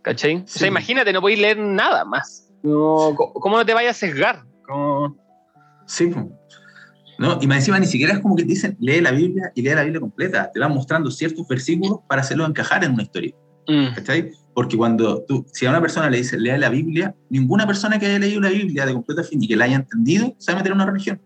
[0.02, 0.38] ¿cachai?
[0.38, 0.60] O Sí.
[0.60, 2.50] sea, imagínate, no podéis leer nada más.
[2.64, 4.44] No, ¿Cómo no te vayas a sesgar?
[5.86, 6.12] Sí.
[7.18, 9.62] No, y más encima ni siquiera es como que te dicen, lee la Biblia y
[9.62, 10.50] lee la Biblia completa.
[10.54, 13.34] Te van mostrando ciertos versículos para hacerlo encajar en una historia.
[13.68, 14.32] Mm, ¿Cachai?
[14.54, 18.06] Porque cuando tú, si a una persona le dices, lea la Biblia, ninguna persona que
[18.06, 20.68] haya leído la Biblia de completo a fin y que la haya entendido, a meter
[20.72, 21.22] en una religión.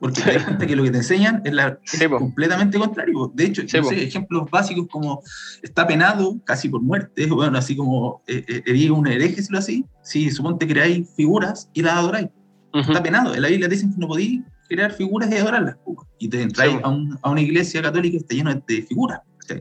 [0.00, 2.18] Porque te das cuenta que lo que te enseñan es, la, es Sí, po.
[2.18, 3.30] completamente contrario.
[3.34, 3.88] De hecho, Sí, no po.
[3.90, 5.22] sé, ejemplos básicos como
[5.62, 9.84] está penado casi por muerte, bueno, así como eh, eh, un hereje, si lo así,
[10.02, 12.28] si suponte creáis figuras y las adoráis.
[12.72, 13.34] Está penado.
[13.34, 15.76] En la Biblia te dicen que no podéis crear figuras y adorarlas.
[16.18, 19.20] Y te entráis Sí, a, un- a una iglesia católica que está llena de figuras.
[19.46, 19.54] Sí,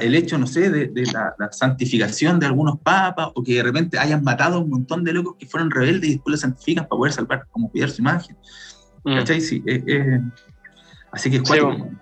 [0.00, 3.62] el hecho, no sé, de, de la, la santificación de algunos papas o que de
[3.62, 6.84] repente hayan matado a un montón de locos que fueron rebeldes y después los santifican
[6.88, 8.36] para poder salvar, como cuidar su imagen.
[9.04, 9.16] Mm.
[9.18, 9.40] ¿Cachai?
[9.40, 10.20] Sí, eh, eh,
[11.12, 12.00] así que es Sí, weón.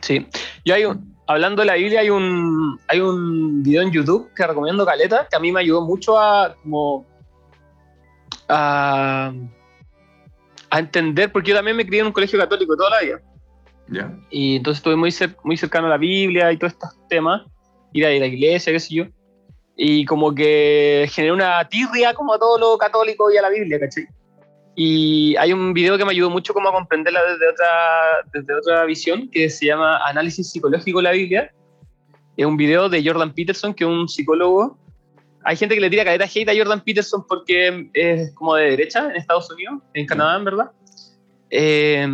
[0.00, 0.26] Sí.
[0.64, 4.46] Yo hay un, hablando de la Biblia, hay un, hay un video en YouTube que
[4.46, 7.06] recomiendo Caleta, que a mí me ayudó mucho a como
[8.48, 9.32] a,
[10.70, 13.20] a entender, porque yo también me crié en un colegio católico toda la vida.
[13.88, 14.12] ¿Ya?
[14.30, 17.42] Y entonces estuve muy, cer- muy cercano a la Biblia y todos estos temas,
[17.92, 19.04] ir a ir a la iglesia, qué sé yo.
[19.76, 23.78] Y como que generé una tirria como a todo lo católico y a la Biblia,
[23.80, 24.06] ¿cachai?
[24.74, 27.68] Y hay un video que me ayudó mucho como a comprenderla desde otra,
[28.32, 31.52] desde otra visión, que se llama Análisis Psicológico de la Biblia.
[32.36, 34.78] Es un video de Jordan Peterson, que es un psicólogo.
[35.44, 39.10] Hay gente que le tira caleta hate a Jordan Peterson porque es como de derecha
[39.10, 40.70] en Estados Unidos, en Canadá, en verdad.
[41.50, 42.08] Eh,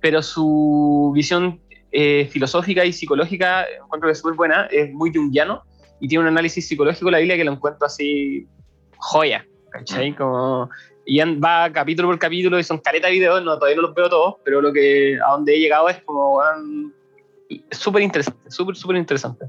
[0.00, 1.60] pero su visión
[1.90, 5.62] eh, filosófica y psicológica encuentro que es súper buena, es muy junguiano
[6.00, 8.46] y tiene un análisis psicológico de la Biblia que lo encuentro así
[8.96, 10.14] joya, ¿cachai?
[10.16, 10.70] Como,
[11.04, 14.08] y va capítulo por capítulo y son caleta de videos, no, todavía no los veo
[14.08, 16.40] todos, pero lo que a donde he llegado es como
[17.70, 19.46] súper interesante, súper, súper interesante.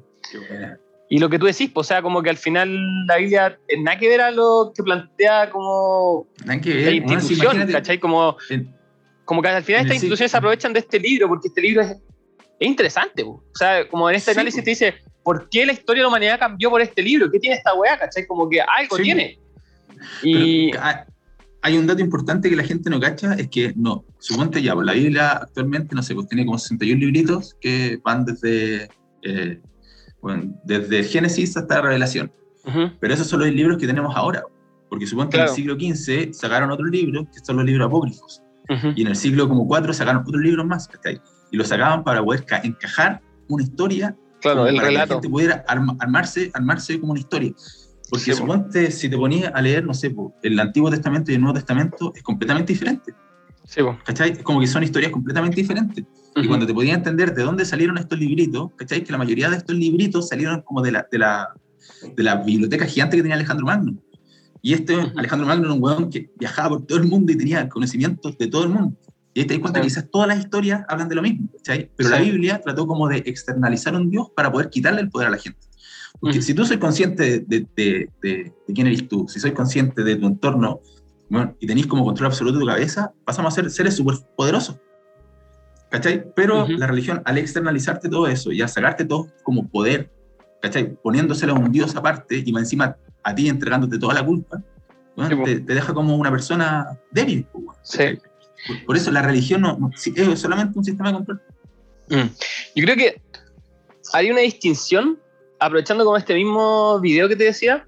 [1.09, 3.79] Y lo que tú decís, pues, o sea, como que al final la Biblia es
[3.81, 7.99] nada que ver a lo que plantea como la institución, imagínate, ¿cachai?
[7.99, 8.73] Como, en-
[9.25, 11.91] como que al final estas instituciones se aprovechan de este libro, porque este libro es,
[11.91, 13.31] es interesante, po.
[13.31, 14.65] o sea, como en este Sí, análisis po.
[14.65, 17.29] te dice, ¿por qué la historia de la humanidad cambió por este libro?
[17.29, 18.25] ¿Qué tiene esta weá, cachai?
[18.25, 19.37] Como que algo Sí, tiene.
[20.23, 20.83] Y Pero
[21.63, 24.85] hay- un dato importante que la gente no cacha, es que no, suponte ya, pues
[24.85, 28.89] la Biblia actualmente, no sé, pues tiene como 61 libritos que van desde,
[29.23, 29.59] eh,
[30.21, 32.31] bueno, desde Génesis hasta Revelación.
[32.99, 34.43] Pero esos son los libros que tenemos ahora.
[34.89, 38.41] Porque supongo que en el siglo XV sacaron otros libros, que son los libros apócrifos.
[38.95, 40.87] Y en el siglo como IV sacaron otros libros más,
[41.51, 44.15] Y los sacaban para poder encajar una historia.
[44.39, 45.07] Claro, el para relato.
[45.07, 47.53] que la gente pudiera armarse, armarse como una historia.
[48.13, 51.41] Porque sí, suponte, si te ponías a leer, no sé, el Antiguo Testamento y el
[51.41, 53.11] Nuevo Testamento es completamente diferente.
[53.65, 54.33] Sí, ¿Cachai?
[54.33, 56.03] Es como que son historias completamente diferentes.
[56.03, 56.45] Uh -huh.
[56.45, 59.03] Y cuando te podías entender de dónde salieron estos libritos, ¿cachai?
[59.03, 61.55] Que la mayoría de estos libritos salieron como de la, de la,
[62.15, 63.95] de la biblioteca gigante que tenía Alejandro Magno.
[64.61, 65.13] Y este, uh -huh.
[65.17, 68.45] Alejandro Magno era un huevón que viajaba por todo el mundo y tenía conocimientos de
[68.45, 68.95] todo el mundo.
[69.33, 69.81] Y ahí te das cuenta sí.
[69.81, 71.89] que quizás todas las historias hablan de lo mismo, ¿cachai?
[71.97, 72.15] Pero sí.
[72.15, 75.31] la Biblia trató como de externalizar a un Dios para poder quitarle el poder a
[75.31, 75.72] la gente.
[76.23, 76.45] Porque uh -huh.
[76.45, 80.15] si tú soy consciente de, de, de, de, quién eres tú, si soy consciente de
[80.15, 80.79] tu entorno
[81.29, 84.77] bueno, y tenéis como control absoluto de tu cabeza, pasamos a ser seres súper poderosos.
[85.89, 86.23] ¿Cachai?
[86.33, 86.77] Pero uh -huh.
[86.77, 90.13] la religión, al externalizarte todo eso y a sacarte todo como poder,
[90.61, 90.95] ¿cachai?
[91.03, 94.63] Poniéndoselo a un Dios aparte y encima a ti entregándote toda la culpa,
[95.17, 97.45] bueno, te, te, deja como una persona débil.
[97.83, 98.17] Sí.
[98.65, 101.41] Por, por, eso la religión no, no, es solamente un sistema de control.
[102.09, 102.29] Mm.
[102.75, 103.21] Yo creo que
[104.13, 105.19] hay una distinción,
[105.65, 107.87] aprovechando como este mismo video que te decía,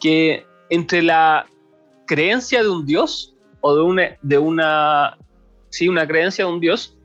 [0.00, 1.46] que entre la
[2.06, 5.18] creencia de un Dios o de una, de una,
[5.70, 6.96] sí, una creencia de un Dios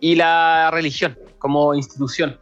[0.00, 2.38] y la religión como institución.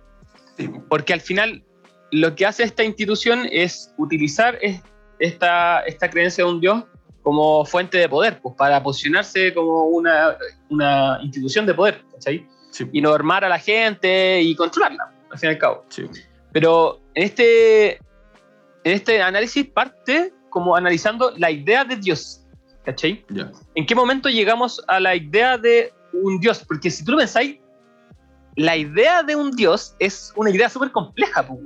[0.89, 1.65] Porque al final
[2.11, 4.59] lo que hace esta institución es utilizar
[5.19, 6.85] esta, esta creencia de un Dios
[7.23, 10.37] como fuente de poder, pues para posicionarse como una,
[10.71, 12.47] una institución de poder, ¿cachai?
[12.71, 12.87] Sí.
[12.93, 15.85] Y normar a la gente y controlarla, al fin y al cabo.
[15.89, 16.05] Sí.
[16.59, 18.01] Pero en este, en
[18.83, 22.45] este análisis parte como analizando la idea de Dios,
[22.85, 23.25] ¿cachai?
[23.33, 23.53] Yeah.
[23.77, 26.65] ¿En qué momento llegamos a la idea de un Dios?
[26.67, 27.61] Porque si tú lo pensáis,
[28.57, 31.61] la idea de un Dios es una idea súper compleja, pues,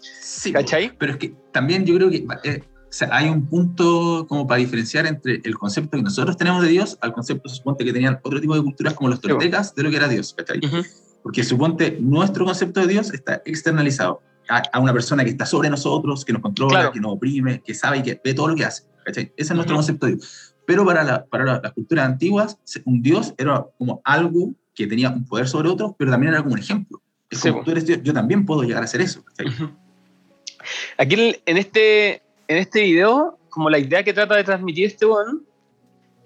[0.00, 0.92] Sí, ¿cachai?
[0.98, 4.58] Pero es que también yo creo que eh, o sea, hay un punto como para
[4.58, 8.40] diferenciar entre el concepto que nosotros tenemos de Dios al concepto, suponte, que tenían otro
[8.40, 10.58] tipo de culturas como los toltecas de lo que era Dios, ¿cachai?
[10.58, 11.03] Uh -huh.
[11.24, 15.70] Porque suponte, nuestro concepto de Dios está externalizado a, a, una persona que está sobre
[15.70, 16.92] nosotros, que nos controla, claro.
[16.92, 19.24] que nos oprime, que sabe y que ve todo lo que hace, ¿cachai?
[19.24, 19.56] Ese es uh -huh.
[19.56, 20.54] nuestro concepto de Dios.
[20.66, 25.08] Pero para, la, para la, las culturas antiguas, un Dios era como algo que tenía
[25.08, 27.00] un poder sobre otros, pero también era como un ejemplo.
[27.30, 29.24] Es como, sí, tú eres Dios, yo también puedo llegar a hacer eso.
[29.24, 29.46] ¿cachai?
[29.46, 29.76] Uh -huh.
[30.98, 31.14] Aquí
[31.46, 32.16] en este,
[32.48, 35.40] en este video, como la idea que trata de transmitir este one,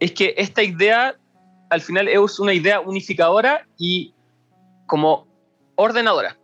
[0.01, 1.15] es que esta idea
[1.71, 4.13] al final es una idea unificadora y
[4.89, 5.29] como
[5.77, 6.37] ordenadora.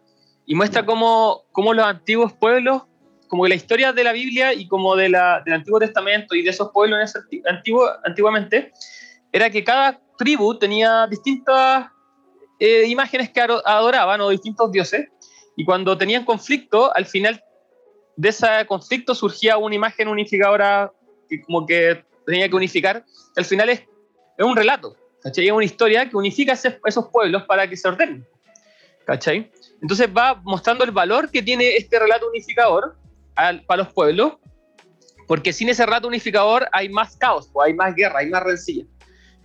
[0.47, 2.83] Y muestra cómo, cómo los antiguos pueblos,
[3.27, 6.43] como que la historia de la Biblia y como de la, del Antiguo Testamento y
[6.43, 8.73] de esos pueblos en ese antiguo, antiguamente,
[9.33, 11.87] era que cada tribu tenía distintas
[12.61, 15.09] eh, imágenes que adoraban o distintos dioses.
[15.57, 17.43] Y cuando tenían conflicto, al final
[18.17, 20.93] de ese conflicto surgía una imagen unificadora
[21.29, 23.05] que como que tenía que unificar.
[23.37, 25.47] Al final es, es un relato, ¿cachai?
[25.47, 28.27] Es una historia que unifica ese, esos pueblos para que se ordenen,
[29.05, 29.51] ¿cachai?
[29.83, 32.97] Entonces va mostrando el valor que tiene este relato unificador
[33.35, 34.35] al, para los pueblos,
[35.27, 38.85] porque sin ese relato unificador hay más caos, pues hay más guerra, hay más rencilla.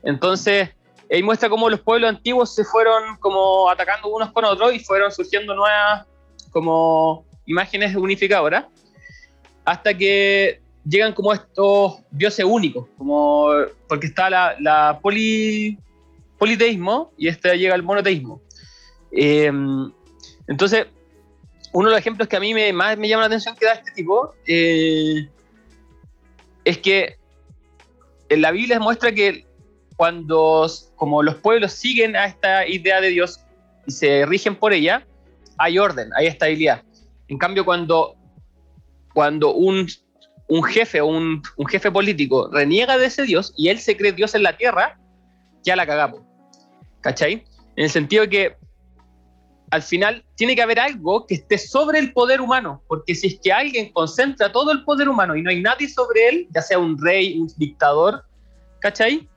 [0.03, 0.69] Entonces,
[1.11, 5.11] ahí muestra cómo los pueblos antiguos se fueron como atacando unos con otros y fueron
[5.11, 6.05] surgiendo nuevas
[6.51, 8.65] como imágenes unificadoras,
[9.65, 13.49] hasta que llegan como estos dioses únicos, como,
[13.87, 15.77] porque está la, la poli,
[16.37, 18.41] politeísmo y este llega el monoteísmo.
[19.11, 19.51] Eh,
[20.47, 20.87] entonces,
[21.71, 23.73] uno de los ejemplos que a mí me, más me llama la atención que da
[23.73, 25.27] este tipo eh,
[26.65, 27.17] es que
[28.29, 29.45] en la Biblia muestra que
[29.95, 33.41] cuando como los pueblos siguen a esta idea de Dios
[33.85, 35.05] y se rigen por ella,
[35.57, 36.83] hay orden, hay estabilidad.
[37.27, 38.15] En cambio, cuando,
[39.13, 39.87] cuando un,
[40.47, 44.33] un jefe un, un, jefe político reniega de ese Dios y él se cree Dios
[44.35, 44.97] en la tierra,
[45.63, 46.21] ya la cagamos.
[47.01, 47.43] ¿Cachai?
[47.75, 48.55] En el sentido que
[49.71, 53.39] al final tiene que haber algo que esté sobre el poder humano, porque si es
[53.39, 56.79] que alguien concentra todo el poder humano y no hay nadie sobre él, ya sea
[56.79, 58.23] un rey, un dictador,
[58.79, 59.27] ¿cachai?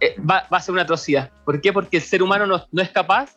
[0.00, 1.30] Eh, va, va, a ser una atrocidad.
[1.44, 1.72] ¿Por qué?
[1.72, 3.36] Porque el ser humano no, no es capaz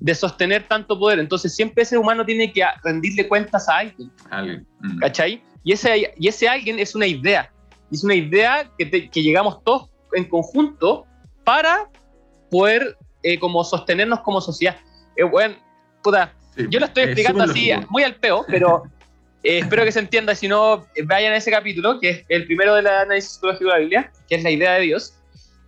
[0.00, 1.18] de sostener tanto poder.
[1.18, 4.10] Entonces siempre ese humano tiene que rendirle cuentas a alguien.
[4.30, 4.66] alguien.
[4.80, 4.98] Mm.
[4.98, 5.42] ¿Cachai?
[5.62, 7.50] Y ese, y ese alguien es una idea.
[7.90, 11.06] Es una idea que, te, que llegamos todos en conjunto
[11.44, 11.88] para
[12.50, 14.76] poder eh, como sostenernos como sociedad.
[15.16, 15.54] Eh, bueno,
[16.04, 17.90] puta, sí, yo lo estoy explicando así, lógico.
[17.90, 18.84] muy al peo, pero
[19.42, 20.34] eh, espero que se entienda.
[20.36, 23.78] Si no, vayan a ese capítulo, que es el primero del análisis psicológico de la
[23.78, 25.14] Biblia, que es la idea de Dios.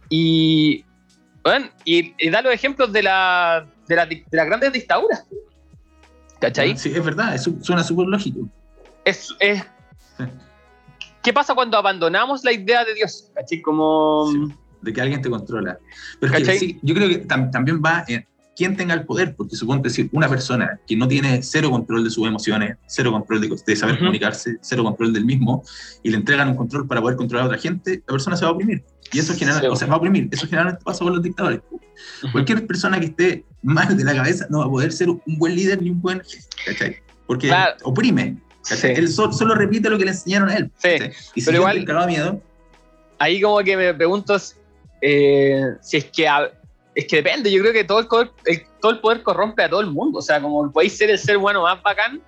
[0.08, 0.84] Y,
[1.42, 5.24] bueno, y, y da los ejemplos de la, de, la, de las grandes dictaduras.
[6.38, 6.76] ¿Cachai?
[6.76, 8.48] Sí, es verdad, es, suena súper lógico.
[9.04, 9.64] Es, es,
[11.22, 13.32] ¿Qué pasa cuando abandonamos la idea de Dios?
[13.34, 13.60] ¿Cachai?
[13.62, 14.30] Como...
[14.30, 15.78] Sí, de que alguien te controla.
[16.20, 18.24] Pero es que sí, yo creo que tam- también va en
[18.56, 22.10] quién tenga el poder, porque suponte decir, una persona que no tiene cero control de
[22.10, 24.04] sus emociones, cero control de, de saber Ujú.
[24.04, 25.62] comunicarse, cero control del mismo,
[26.02, 28.50] y le entregan un control para poder controlar a otra gente, la persona se va
[28.50, 28.82] a oprimir.
[29.12, 29.66] Y eso genera, Sí.
[29.66, 30.28] o sea, va a oprimir.
[30.32, 31.60] Eso generalmente pasa con los dictadores.
[31.70, 32.32] Ujú.
[32.32, 35.54] Cualquier persona que esté mal de la cabeza no va a poder ser un buen
[35.54, 36.96] líder ni un buen jefe, ¿cachai?
[37.26, 37.76] Porque Claro.
[37.84, 38.36] oprime.
[38.62, 38.88] Sí.
[38.88, 40.70] Él so- solo repite lo que le enseñaron a él.
[40.78, 40.88] Sí.
[41.36, 42.42] Y si pero igual- miedo,
[43.18, 44.36] ahí como que me pregunto
[45.02, 46.50] eh, si es que a-
[46.96, 49.68] es que depende, yo creo que todo el, poder, el- todo el poder corrompe a
[49.68, 52.20] todo el mundo, o sea, como podéis ser el ser humano más bacán,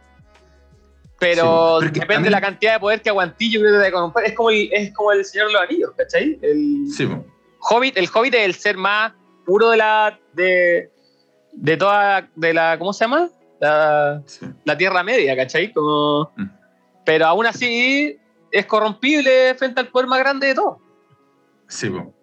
[1.19, 4.25] pero Sí, depende de la cantidad de poder que aguantí, yo creo que te corromper.
[4.27, 6.39] Es como el, es como el Señor de los Anillos, ¿cachai?
[6.43, 7.09] El sí.
[7.61, 9.13] Hobbit, el Hobbit es el ser más
[9.45, 10.93] puro de la de,
[11.53, 13.29] de toda de la ¿cómo se llama?
[13.61, 14.47] La, sí.
[14.65, 15.73] la Tierra Media, ¿cachai?
[15.73, 16.45] Como, Mm.
[17.05, 18.17] pero aún así
[18.53, 20.77] es corrompible frente al poder más grande de todos.
[21.67, 22.15] Sí, po.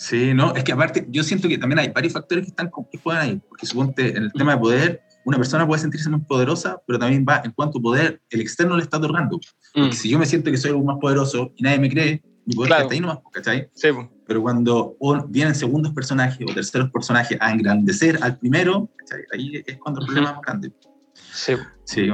[0.00, 2.98] Sí, no, es que aparte yo siento que también hay varios factores que están que
[2.98, 6.80] juegan ahí, porque suponte en el tema de poder, una persona puede sentirse muy poderosa,
[6.86, 9.36] pero también va en cuanto poder el externo le está otorgando.
[9.74, 12.22] Mm, Porque si yo me siento que soy el más poderoso y nadie me cree,
[12.46, 12.82] mi poder Claro.
[12.84, 13.68] está ahí nomás, ¿cachai?
[13.74, 13.88] sí.
[14.26, 14.96] Pero cuando
[15.28, 19.20] vienen segundos personajes o terceros personajes a engrandecer al primero, ¿cachai?
[19.34, 20.72] ahí es cuando el problema es más grande.
[21.32, 21.54] sí.
[21.84, 22.08] Sí.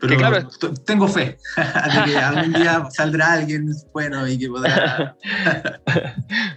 [0.00, 0.48] Pero Que claro,
[0.86, 5.14] tengo fe de que algún día saldrá alguien bueno y que podrá...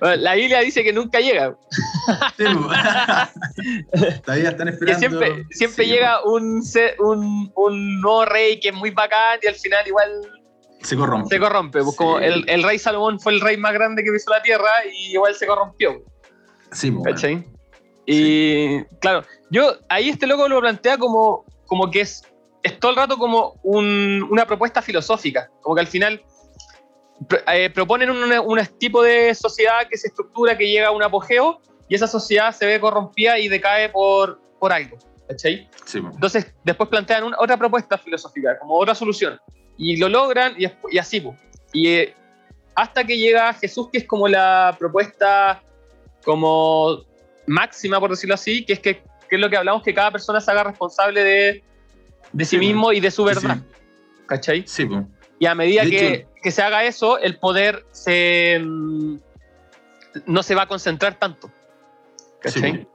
[0.18, 1.56] La Biblia dice que nunca llega,
[2.38, 2.70] Sí, po.
[4.26, 5.00] Todavía están que esperando.
[5.00, 9.48] siempre, siempre Sí, llega un, se- un, un nuevo rey que es muy bacán y
[9.48, 10.10] al final igual
[10.82, 11.30] Se corrompe.
[11.30, 11.84] se corrompe.
[11.84, 14.70] Pues como el, el rey Salomón fue el rey más grande que pisó la tierra
[14.94, 16.04] y igual se corrompió.
[16.72, 17.14] Sí, bueno.
[17.16, 17.46] ¿Cachai?
[18.06, 22.24] Y claro, yo ahí este loco lo plantea como, como que es,
[22.64, 26.24] es todo el rato como un- una propuesta filosófica, como que al final
[27.54, 31.62] eh, proponen un, un tipo de sociedad que se estructura, que llega a un apogeo
[31.88, 34.98] y esa sociedad se ve corrompida y decae por, por algo.
[35.28, 35.70] ¿Cachai?
[35.86, 36.00] Sí.
[36.00, 39.40] Entonces después plantean una- otra propuesta filosófica, como otra solución.
[39.78, 41.22] Y lo logran y, y así.
[41.22, 41.36] po.
[41.72, 42.14] Y eh,
[42.76, 45.62] hasta que llega Jesús, que es como la propuesta
[46.26, 47.04] como
[47.48, 50.40] máxima, por decirlo así, que es que, que es lo que hablamos, que cada persona
[50.42, 51.64] se haga responsable de,
[52.34, 53.58] de sí Sí, mismo y de su Sí, verdad.
[54.26, 54.64] ¿Cachai?
[54.68, 55.08] Sí, po.
[55.40, 59.18] Y a medida que, hecho- que se haga eso, el poder se, mm,
[60.28, 61.48] no se va a concentrar tanto.
[61.48, 62.88] Sí, ¿Cachai?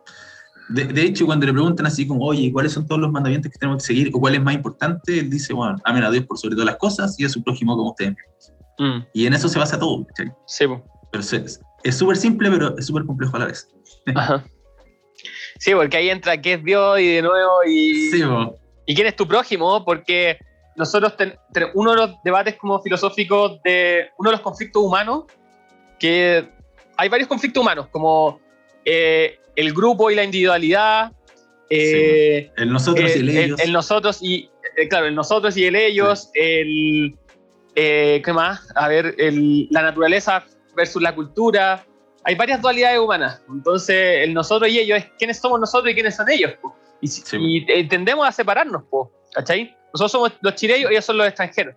[0.71, 3.59] De, de hecho, cuando le preguntan así como, oye, ¿cuáles son todos los mandamientos que
[3.59, 4.11] tenemos que seguir?
[4.13, 5.19] ¿O cuál es más importante?
[5.19, 7.75] Él dice, bueno, amen a Dios por sobre todas las cosas y a su prójimo
[7.77, 8.15] como ustedes.
[8.79, 10.31] Mm, Y en eso se basa todo, ¿cachai?
[10.47, 10.85] sí, po.
[11.11, 11.25] Pero
[11.85, 13.67] es súper simple, pero es súper complejo a la vez.
[14.15, 14.45] Ajá.
[15.59, 18.55] Sí, porque ahí entra qué es Dios y de nuevo y, Sí, po.
[18.89, 20.39] Y quién es tu prójimo, porque
[20.75, 25.25] nosotros ten- ten- uno de los debates como filosóficos de uno de los conflictos humanos,
[25.99, 26.49] que
[26.97, 28.41] hay varios conflictos humanos, como
[28.85, 31.13] eh, el grupo y la individualidad,
[31.69, 33.61] eh, el nosotros y el el, ellos.
[33.61, 37.15] el nosotros y eh, claro, el nosotros y el ellos, el
[37.75, 38.73] eh, ¿qué más?
[38.75, 41.85] A ver, el- la naturaleza versus la cultura.
[42.25, 43.43] Hay varias dualidades humanas.
[43.49, 46.53] Entonces, el nosotros y ellos es quiénes somos nosotros y quiénes son ellos.
[46.63, 46.75] po.
[47.01, 47.37] Y, Sí.
[47.41, 49.77] y, tendemos a separarnos, po, ¿cachai?
[49.93, 51.75] Nosotros somos los chilenos y ellos son los extranjeros.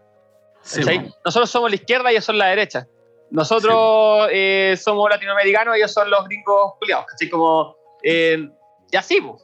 [1.25, 2.87] Nosotros somos la izquierda y ellos son la derecha.
[3.31, 7.29] Nosotros eh, somos latinoamericanos y ellos son los gringos culiados, ¿cachai?
[7.29, 8.49] Como, eh,
[8.91, 9.37] y así, po.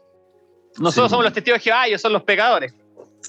[0.77, 2.73] Nosotros somos los testigos de Jehová y ellos son los pecadores.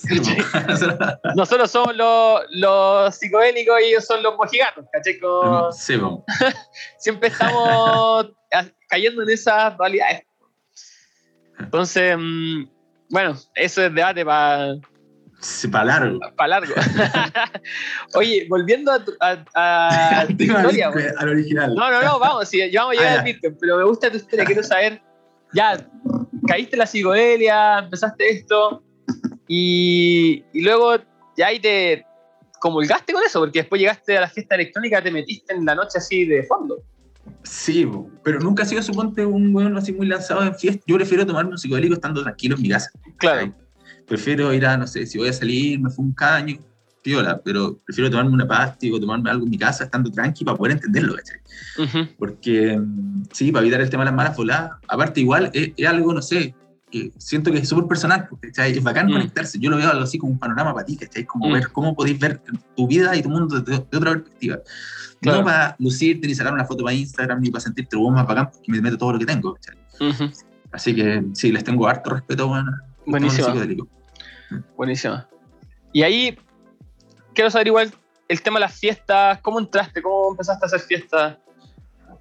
[1.35, 5.19] Nosotros somos los, los psicodélicos y ellos son los mojigatos, ¿cachai?
[5.19, 5.71] Como
[6.99, 8.31] siempre estamos
[8.89, 10.23] cayendo en esas dualidades.
[11.59, 12.65] Entonces, mm,
[13.11, 14.75] bueno, eso es debate para
[15.41, 16.19] Sí, para largo.
[16.49, 16.75] largo.
[18.15, 21.75] Oye, volviendo a tu, a, a tu historia, Bitcoin, al original.
[21.77, 24.11] No, no, no, vamos, sí, ya vamos a llegar Ah, al Bitcoin, pero me gusta
[24.11, 25.01] tu historia, quiero saber,
[25.55, 25.89] ya,
[26.47, 28.83] caíste en la psicodelia, empezaste esto,
[29.47, 30.97] y, y luego
[31.37, 32.05] ya ahí te
[32.61, 35.99] comulgaste con eso, porque después llegaste a la fiesta electrónica, te metiste en la noche
[35.99, 36.83] así de fondo.
[37.45, 37.89] Sí,
[38.25, 40.83] pero nunca ha sido, suponte, un weón así muy lanzado en fiesta.
[40.87, 42.91] Yo prefiero tomarme un psicodélico estando tranquilo en mi casa.
[43.17, 43.55] Claro.
[44.07, 46.57] Prefiero ir a, no sé, si voy a salir, me fue un caño,
[47.03, 50.57] piola, pero prefiero tomarme una pastilla o tomarme algo en mi casa estando tranqui para
[50.57, 51.15] poder entenderlo,
[52.19, 54.73] Porque, mm, sí, para evitar el tema de las malas voladas.
[54.89, 56.55] Aparte, igual, es, es algo, no sé,
[56.91, 58.73] que siento que es súper personal, porque, ¿cachai?
[58.73, 59.13] Es bacán Mm.
[59.13, 59.59] conectarse.
[59.59, 61.25] Yo lo veo algo así como un panorama para ti, ¿cachai?
[61.25, 61.53] Como Mm.
[61.53, 62.41] ver cómo podéis ver
[62.77, 64.59] tu vida y tu mundo de, de otra perspectiva.
[65.21, 65.39] Claro.
[65.39, 68.51] No para lucirte ni sacar una foto para Instagram ni para sentirte huevo más bacán
[68.53, 69.77] porque me meto todo lo que tengo, ¿cachai?
[70.01, 70.31] ujú.
[70.71, 72.71] Así que sí, les tengo harto respeto bueno,
[73.07, 73.49] Buenísimo.
[74.77, 75.25] Buenísimo.
[75.93, 76.39] Y ahí,
[77.35, 77.93] quiero saber igual
[78.29, 80.03] el tema de las fiestas, ¿cómo entraste?
[80.03, 81.39] ¿Cómo empezaste a hacer fiestas?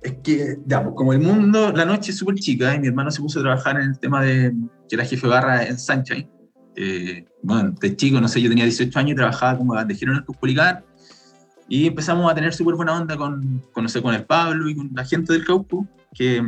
[0.01, 3.21] Es que, digamos, como el mundo, la noche es súper chica y mi hermano se
[3.21, 4.53] puso a trabajar en el tema de
[4.87, 6.29] que era jefe barra en Sunshine.
[6.75, 10.19] Eh, bueno, de chico, no sé, yo tenía 18 años y trabajaba como bandejero en
[10.19, 10.85] el Cusculicán
[11.70, 14.76] y empezamos a tener súper buena onda con, con, no sé, con el Pablo y
[14.76, 16.43] con la gente del Caupo, que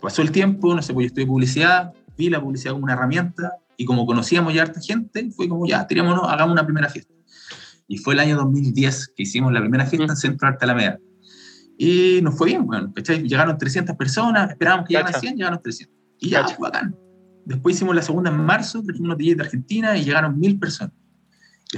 [0.00, 3.52] pasó el tiempo, no sé, pues yo estudié publicidad, vi la publicidad como una herramienta
[3.76, 7.12] y como conocíamos ya a harta gente, fue como ya, tirámonos, hagamos una primera fiesta.
[7.88, 10.98] Y fue el año 2010 que hicimos la primera fiesta en Centro Arte Alameda.
[11.76, 13.22] Y nos fue bien, bueno, ¿cachai?
[13.22, 15.96] Llegaron 300 personas, esperábamos que llegaran 100, llegaron 300.
[16.20, 16.94] Y ya, fue bacán.
[17.44, 20.94] Después hicimos la segunda en marzo, trajimos unos billetes de Argentina y llegaron mil personas.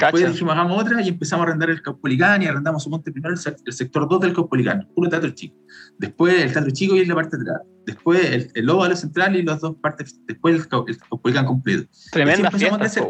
[0.00, 3.34] Después dijimos, hagamos otra y empezamos a arrendar el Caupolicán y arrendamos su monte primero
[3.34, 5.56] el, sector 2 del Caupolicán, puro teatro chico.
[5.98, 7.66] Después el teatro chico y la parte de atrás.
[7.86, 10.20] Después el, el óvalo central y las dos partes.
[10.26, 11.88] Después el, el Caupolicán completo.
[12.12, 13.02] Tremenda fiesta,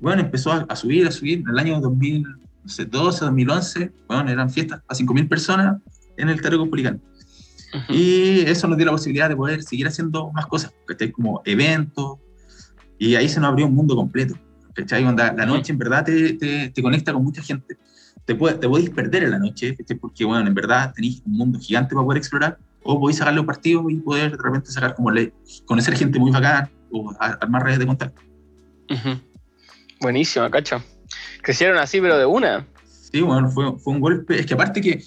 [0.00, 1.40] bueno, empezó a, subir, a subir.
[1.40, 5.76] En el año 2012, 2011, bueno, eran fiestas a 5.000 personas
[6.16, 7.02] en el Teatro Caupolicán.
[7.88, 10.72] Y eso nos dio la posibilidad de poder seguir haciendo más cosas.
[11.12, 12.18] Como eventos.
[12.98, 14.34] Y ahí se nos abrió un mundo completo,
[14.74, 15.04] ¿cachai?
[15.04, 17.76] Onda, la noche en verdad te, te, te, conecta con mucha gente.
[18.24, 19.96] Te, puede, te podéis perder en la noche, ¿cachai?
[19.96, 22.58] Porque, bueno, en verdad tenéis un mundo gigante para poder explorar.
[22.82, 25.32] O podéis sacar los partidos y poder de repente sacar como le,
[25.66, 28.22] conocer gente muy bacán o armar redes de contacto.
[30.00, 30.82] Buenísimo, cacho.
[31.42, 32.66] Crecieron así, pero de una.
[32.84, 34.40] Sí, bueno, fue, fue un golpe.
[34.40, 35.02] Es que aparte que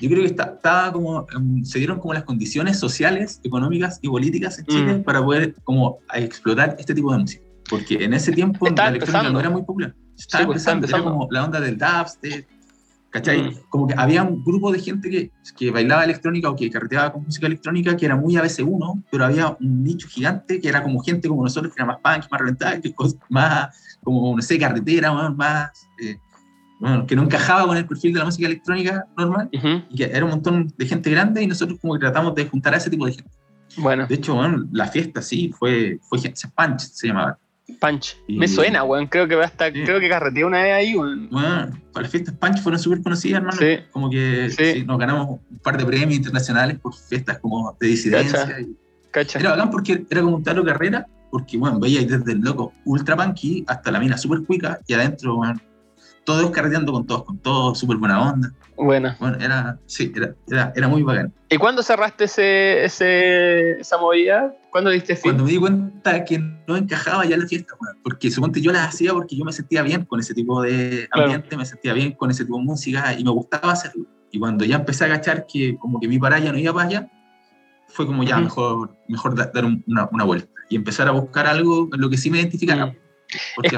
[0.00, 4.08] yo creo que está, estaba como, em, se dieron como las condiciones sociales, económicas y
[4.08, 5.02] políticas en Chile mm.
[5.04, 7.41] para poder como explotar este tipo de música.
[7.68, 9.94] Porque en ese tiempo la electrónica no era muy popular.
[10.16, 12.46] Estaba, pues, empezando, era como la onda del dubstep,
[13.10, 13.42] ¿cachai?
[13.42, 13.54] Mm.
[13.68, 17.24] Como que había un grupo de gente que, que bailaba electrónica o que carreteaba con
[17.24, 21.28] música electrónica que era muy ABC1, pero había un nicho gigante que era como gente
[21.28, 22.80] como nosotros, que era más punk, más reventada,
[23.28, 25.88] más como, no sé, carretera, más...
[26.02, 26.16] Eh,
[26.80, 30.24] bueno, que no encajaba con el perfil de la música electrónica normal, y que era
[30.24, 33.06] un montón de gente grande y nosotros como que tratamos de juntar a ese tipo
[33.06, 33.30] de gente.
[33.76, 34.04] Bueno.
[34.08, 37.38] De hecho, bueno, la fiesta sí fue, fue Punch, se llamaba.
[37.80, 38.16] Punch.
[38.28, 39.06] Me suena, weón.
[39.06, 41.28] Creo que hasta, creo que carreteé una vez ahí, weón.
[41.30, 43.58] Bueno, las fiestas Punch fueron súper conocidas, hermano.
[43.58, 43.84] Sí.
[43.90, 44.84] Como que sí.
[44.84, 48.56] nos ganamos un par de premios internacionales por fiestas como de disidencia.
[49.10, 49.38] Cacha.
[49.38, 53.16] Era bacán porque era como un talo carrera, porque, bueno, veía desde el loco ultra
[53.16, 55.60] punky hasta la mina súper cuica y adentro, bueno,
[56.24, 58.52] todos carreteando con todos, con todos, súper buena onda.
[58.76, 59.16] Buena.
[59.20, 61.32] Bueno, era, sí, era, era, era, muy bacán.
[61.50, 64.54] ¿Y cuándo cerraste ese, ese, esa movida?
[64.70, 65.22] ¿Cuándo diste fin?
[65.22, 68.84] Cuando me di cuenta que no encajaba ya la fiesta, bueno, porque suponte yo la
[68.84, 72.30] hacía porque yo me sentía bien con ese tipo de ambiente, me sentía bien con
[72.30, 74.06] ese tipo de música y me gustaba hacerlo.
[74.30, 76.88] Y cuando ya empecé a agachar que como que mi para allá no iba para
[76.88, 77.10] allá,
[77.88, 82.00] fue como ya mejor, mejor dar una, una, vuelta y empezar a buscar algo en
[82.00, 82.94] lo que sí me identificara.
[83.62, 83.72] Es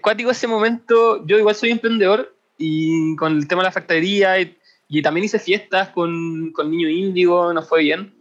[0.00, 1.24] cuático, ese momento.
[1.26, 4.56] Yo igual soy emprendedor y con el tema de la factoría y,
[4.88, 8.14] y también hice fiestas con, con Niño Índigo, nos fue bien.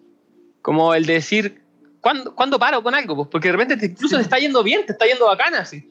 [0.62, 1.62] Como el de decir,
[2.02, 3.16] ¿cuándo, ¿cuándo paro con algo?
[3.16, 5.88] Pues porque de repente incluso te está yendo bien, te está yendo bacana así.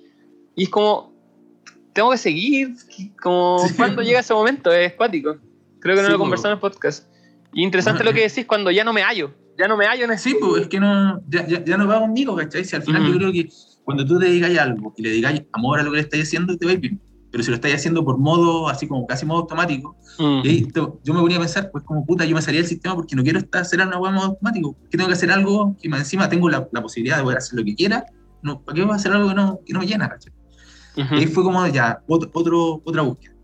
[0.55, 1.13] Y es como,
[1.93, 2.75] tengo que seguir.
[3.21, 4.73] Como, ¿cuándo llega ese momento?
[4.73, 5.37] Es cuático.
[5.81, 7.09] Creo que no lo conversamos en el podcast.
[7.53, 9.33] Y interesante lo que decís cuando ya no me hallo.
[9.59, 11.87] Ya no me hallo en ese Sí, pues es que no, ya, ya, ya no
[11.87, 12.65] va conmigo, ¿cachai?
[12.65, 13.49] Si al final yo creo que
[13.91, 16.57] cuando tú te digas algo y le digas amor a lo que le estás haciendo,
[16.57, 17.01] te va a ir bien.
[17.33, 20.41] Pero si lo estás haciendo por modo, así como casi modo automático, mm.
[20.45, 23.17] y yo me ponía a pensar, pues como puta, yo me salía del sistema porque
[23.17, 24.77] no quiero estar hacer una hueá modo automático.
[24.91, 27.59] Que tengo que hacer algo que más encima tengo la, la, posibilidad de poder hacer
[27.59, 28.05] lo que quiera.
[28.43, 30.33] No, ¿Para qué voy a hacer algo que no, que no me llena, ¿cachai?
[30.97, 33.35] Y ahí fue como ya, otro, otro, otra búsqueda.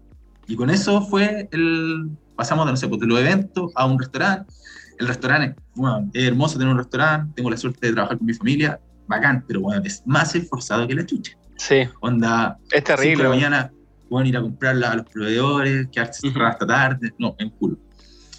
[0.47, 2.11] Y con eso fue el.
[2.37, 4.53] Pasamos de, no sé, pues, de los eventos a un restaurante.
[4.99, 8.33] El restaurante, bueno, es hermoso tener un restaurante, tengo la suerte de trabajar con mi
[8.33, 11.33] familia, bacán, pero bueno, es más esforzado que la chucha.
[11.57, 11.89] Sí.
[12.01, 13.25] Onda, es terrible.
[13.25, 13.73] la mañana,
[14.11, 17.79] bueno, ir a comprarla a los proveedores, quedarse uh hasta tarde, no, en culo.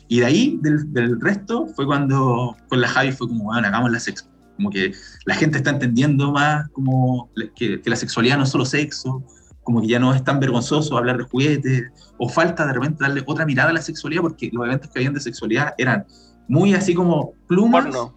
[0.07, 3.91] Y de ahí, del, del, resto, fue cuando con la Javi fue como, bueno, hagamos
[3.91, 4.25] la sexo.
[4.55, 4.91] Como que
[5.25, 9.23] la gente está entendiendo más como que, que la sexualidad no es solo sexo,
[9.67, 13.21] como que ya no es tan vergonzoso hablar de juguetes, o falta de repente darle
[13.25, 16.05] otra mirada a la sexualidad, porque los eventos que habían de sexualidad eran
[16.47, 18.15] muy así como plumas, porno,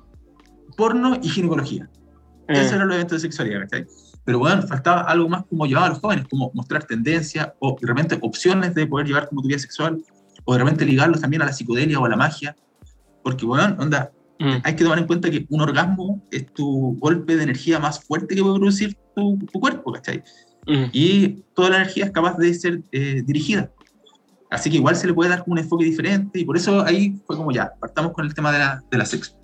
[0.76, 1.89] porno y ginecología.
[2.50, 3.86] Ese era el evento de sexualidad, ¿cachai?
[4.24, 7.86] Pero bueno, faltaba algo más como llevar a los jóvenes, como mostrar tendencia o de
[7.86, 10.02] repente opciones de poder llevar como tu vida sexual,
[10.44, 12.56] o de repente ligarlos también a la psicodelia o a la magia.
[13.22, 14.56] Porque, bueno, onda, mm.
[14.62, 18.34] hay que tomar en cuenta que un orgasmo es tu golpe de energía más fuerte
[18.34, 20.22] que puede producir tu, tu cuerpo, ¿cachai?
[20.66, 20.84] Mm.
[20.92, 23.70] Y toda la energía es capaz de ser eh, dirigida.
[24.50, 27.16] Así que igual se le puede dar como un enfoque diferente y por eso ahí
[27.26, 29.39] fue como ya, partamos con el tema de la, de la sexo.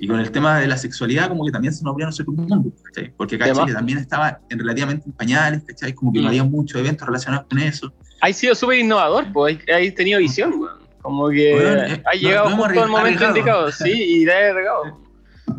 [0.00, 2.72] Y con el tema de la sexualidad, como que también se nos abrió nuestro mundo,
[2.82, 3.12] ¿cachai?
[3.16, 3.52] Porque acá.
[3.52, 5.92] Chile también estaba en relativamente en pañales, ¿cachai?
[5.94, 6.22] Como que Mm.
[6.22, 7.92] no había muchos eventos relacionados con eso.
[8.20, 9.58] Has sido súper innovador, pues.
[9.72, 10.78] Has tenido visión, weón.
[11.00, 13.36] Como que Weón, eh, has no- llegado no justo al momento arriesgado.
[13.36, 15.00] indicado, sí, y has regado.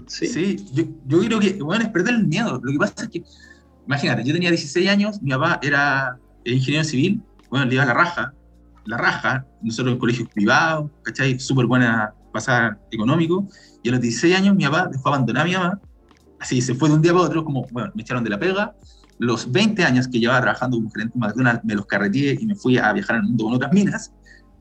[0.07, 0.27] Sí.
[0.27, 2.59] Sí, yo, yo creo que, bueno, es perder el miedo.
[2.61, 3.23] Lo que pasa es que,
[3.85, 7.93] imagínate, yo tenía 16 años, mi papá era ingeniero civil, bueno, le iba a la
[7.93, 8.33] raja,
[8.85, 11.39] la raja, nosotros en colegios privados, ¿cachai?
[11.39, 13.47] Súper buena pasada económico,
[13.85, 15.79] y a los 16 años mi papá dejó abandonar a mi mamá,
[16.39, 18.73] así se fue de un día para otro, como, bueno, me echaron de la pega,
[19.19, 22.55] los 20 años que llevaba trabajando como gerente de McDonald's, me los carreteé y me
[22.55, 24.11] fui a viajar al mundo con otras minas,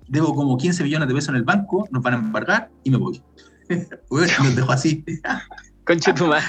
[0.08, 2.98] debo como 15 millones de pesos en el banco, nos van a embargar y me
[2.98, 3.22] voy.
[4.10, 5.02] Bueno, los dejo así.
[5.86, 6.44] Conche tu madre.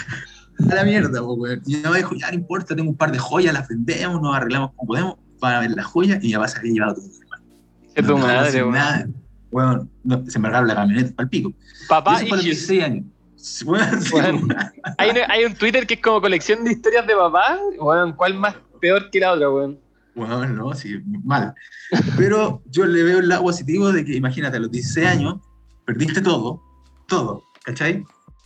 [0.69, 1.61] A la mierda, weón.
[1.65, 4.35] Y mi mamá dijo, ya no importa, tengo un par de joyas, las vendemos, nos
[4.35, 7.05] arreglamos como podemos para ver las joyas y mi papá se había llevado todo.
[7.95, 9.07] Conche tu madre, nada.
[9.55, 11.49] Weón, no, se embargaron la camioneta para el pico.
[11.49, 12.67] Y Papá eso fue a los issues.
[12.67, 13.05] 16 años.
[13.37, 14.35] Sí, weón, sí, Weón.
[14.35, 14.55] weón.
[14.97, 17.57] Hay, un- hay un Twitter que es como colección de historias de papá.
[17.79, 19.79] Weón, ¿cuál más peor que la otra, weón?
[20.13, 21.53] Weón, no, sí, mal.
[22.17, 25.35] Pero yo le veo el lado positivo de que, imagínate, a los 16 años
[25.85, 26.61] perdiste todo,
[27.07, 28.03] todo, ¿cachai?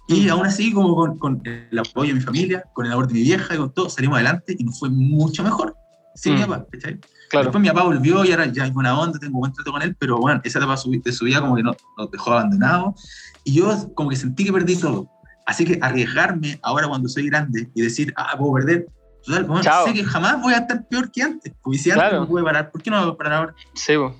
[0.09, 0.29] Y Mm.
[0.31, 3.21] aún así, como con, con el apoyo de mi familia, con el amor de mi
[3.23, 5.75] vieja y con todo, salimos adelante y nos fue mucho mejor.
[6.13, 6.47] Sin mi Mm.
[6.47, 6.99] papá, ¿cachai?
[7.29, 7.45] Claro.
[7.45, 9.95] Después mi papá volvió y ahora ya hay buena onda, tengo buen trato con él,
[9.99, 12.95] pero bueno, esa etapa de su vida como que no- nos dejó abandonados
[13.43, 15.07] y yo como que sentí que perdí todo.
[15.45, 18.87] Así que arriesgarme ahora cuando soy grande y decir, ah, puedo perder,
[19.23, 21.53] total, bueno, sé que jamás voy a estar peor que antes.
[21.61, 22.21] Porque si antes Claro.
[22.21, 23.55] no pude parar, ¿por qué no voy a parar ahora?
[23.73, 24.15] Sí, weón.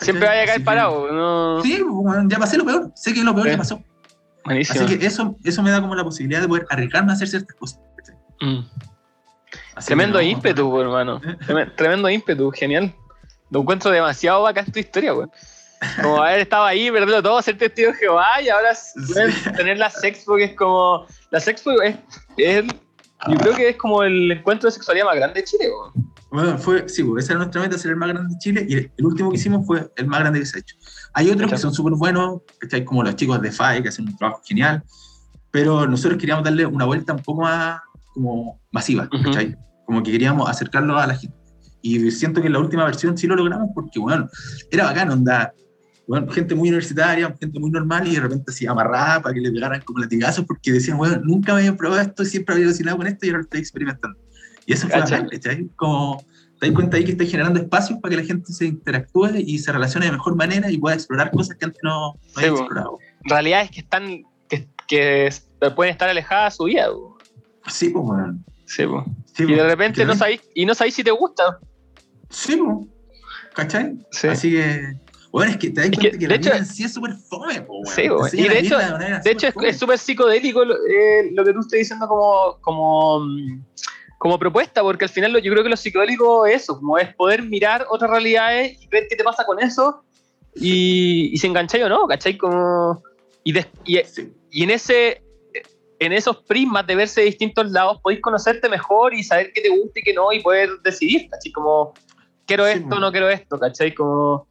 [0.00, 1.62] Siempre vaya a caer parado, no.
[1.62, 3.52] Sí, bueno, ya pasé lo peor, sé que lo peor Sí.
[3.52, 3.82] ya pasó.
[4.44, 4.84] Buenísimo.
[4.84, 7.54] Así que eso, eso me da como la posibilidad de poder arriesgarme a hacer ciertas
[7.56, 7.78] cosas.
[8.40, 8.58] Mm.
[9.74, 11.20] Así Tremendo no, ímpetu, weón, hermano.
[11.46, 12.94] Trem- Tremendo ímpetu, genial.
[13.50, 15.30] Lo encuentro demasiado bacán tu historia, weón.
[16.00, 18.70] Como haber estado ahí, perderlo todo, ser testigo de Jehová y ahora
[19.56, 21.06] tener la Sexpo, que es como.
[21.30, 21.96] La Sexpo es,
[22.36, 22.64] es-
[23.28, 26.12] Yo creo que es como el encuentro de sexualidad más grande de Chile, weón.
[26.30, 28.74] Bueno, fue, sí, pues, esa era nuestra meta, ser el más grande de Chile, y
[28.74, 30.76] el, el último que hicimos fue el más grande que se ha hecho.
[31.12, 32.84] Hay otros que son súper buenos, ¿cachai?
[32.84, 34.82] como los chicos de FAE, que hacen un trabajo genial,
[35.50, 37.80] pero nosotros queríamos darle una vuelta un poco más
[38.14, 39.24] como masiva, Ujú.
[39.24, 39.56] ¿cachai?
[39.86, 41.36] Como que queríamos acercarlo a la gente.
[41.82, 44.28] Y siento que en la última versión sí lo logramos porque, bueno,
[44.70, 45.52] era bacán, onda,
[46.06, 49.50] bueno, gente muy universitaria, gente muy normal y de repente así amarrada para que le
[49.50, 53.06] pegaran como latigazos porque decían, bueno, nunca me había probado esto, siempre había alucinado con
[53.06, 54.18] esto y ahora lo estoy experimentando.
[54.66, 55.68] Y eso fue bacán, ¿cachai?
[55.74, 56.24] Como
[56.60, 59.58] te das cuenta ahí que estás generando espacios para que la gente se interactúe y
[59.58, 62.50] se relacione de mejor manera y pueda explorar cosas que antes no, no Sí, había
[62.50, 62.98] explorado.
[63.24, 64.22] Realidades que están.
[64.48, 65.30] que, que
[65.74, 67.11] pueden estar alejadas de su vida, weón.
[67.68, 68.38] Sí, pues, bueno.
[68.66, 69.16] Sí, weón.
[69.34, 69.64] Sí, Y de po.
[69.64, 71.58] repente no sabéis, y no sabéis si te gusta.
[72.30, 72.88] Sí, pues.
[73.54, 73.98] ¿Cachai?
[74.10, 74.28] Sí.
[74.28, 74.94] Así que.
[75.30, 76.84] Bueno, es que te das Es cuenta que, que, de la hecho- vida en sí
[76.84, 77.94] es súper fome, po, weón.
[77.94, 78.28] Sí, weón.
[78.32, 81.78] Y de hecho- de hecho, es súper es psicodélico lo, eh, lo que tú estás
[81.78, 83.26] diciendo como, como,
[84.18, 87.14] como propuesta, porque al final lo- yo creo que lo psicodélico es eso, como es
[87.14, 90.04] poder mirar otras realidades y ver qué te pasa con eso
[90.54, 92.36] y, y si engancháis o no, ¿cachai?
[92.36, 93.02] Como,
[93.44, 93.52] y.
[93.54, 94.32] Sí.
[94.50, 95.22] y en ese
[96.04, 99.68] en esos prismas de verse de distintos lados podéis conocerte mejor y saber qué te
[99.70, 101.52] gusta y qué no y poder decidir, ¿cachai?
[101.52, 101.92] Como
[102.46, 103.94] quiero Sí, esto, no quiero esto, ¿cachai?
[103.94, 104.46] Como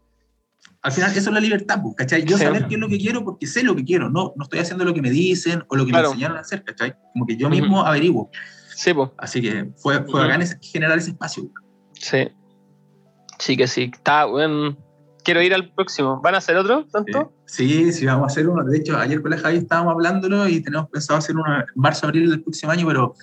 [0.84, 2.24] Al final, eso es la libertad, ¿cachai?
[2.26, 2.44] Yo Sí.
[2.44, 4.84] saber qué es lo que quiero porque sé lo que quiero, no, no estoy haciendo
[4.84, 6.08] lo que me dicen o lo que Claro.
[6.10, 6.96] me enseñaron a hacer, ¿cachai?
[7.14, 8.32] Como que yo mismo averiguo.
[8.76, 9.10] sí, pues.
[9.18, 11.44] Así que fue, fue bacán ese- generar ese espacio.
[11.94, 12.30] Sí.
[13.38, 13.92] Sí que sí.
[13.94, 14.76] Está, bueno.
[15.24, 16.20] Quiero ir al próximo.
[16.22, 16.86] ¿Van a hacer otro?
[16.88, 17.32] ¿Tanto?
[17.46, 18.64] Sí, sí, vamos a hacer uno.
[18.64, 22.08] De hecho, ayer con la Javi estábamos hablándolo y tenemos pensado hacer uno en marzo,
[22.08, 23.14] abril del próximo año, pero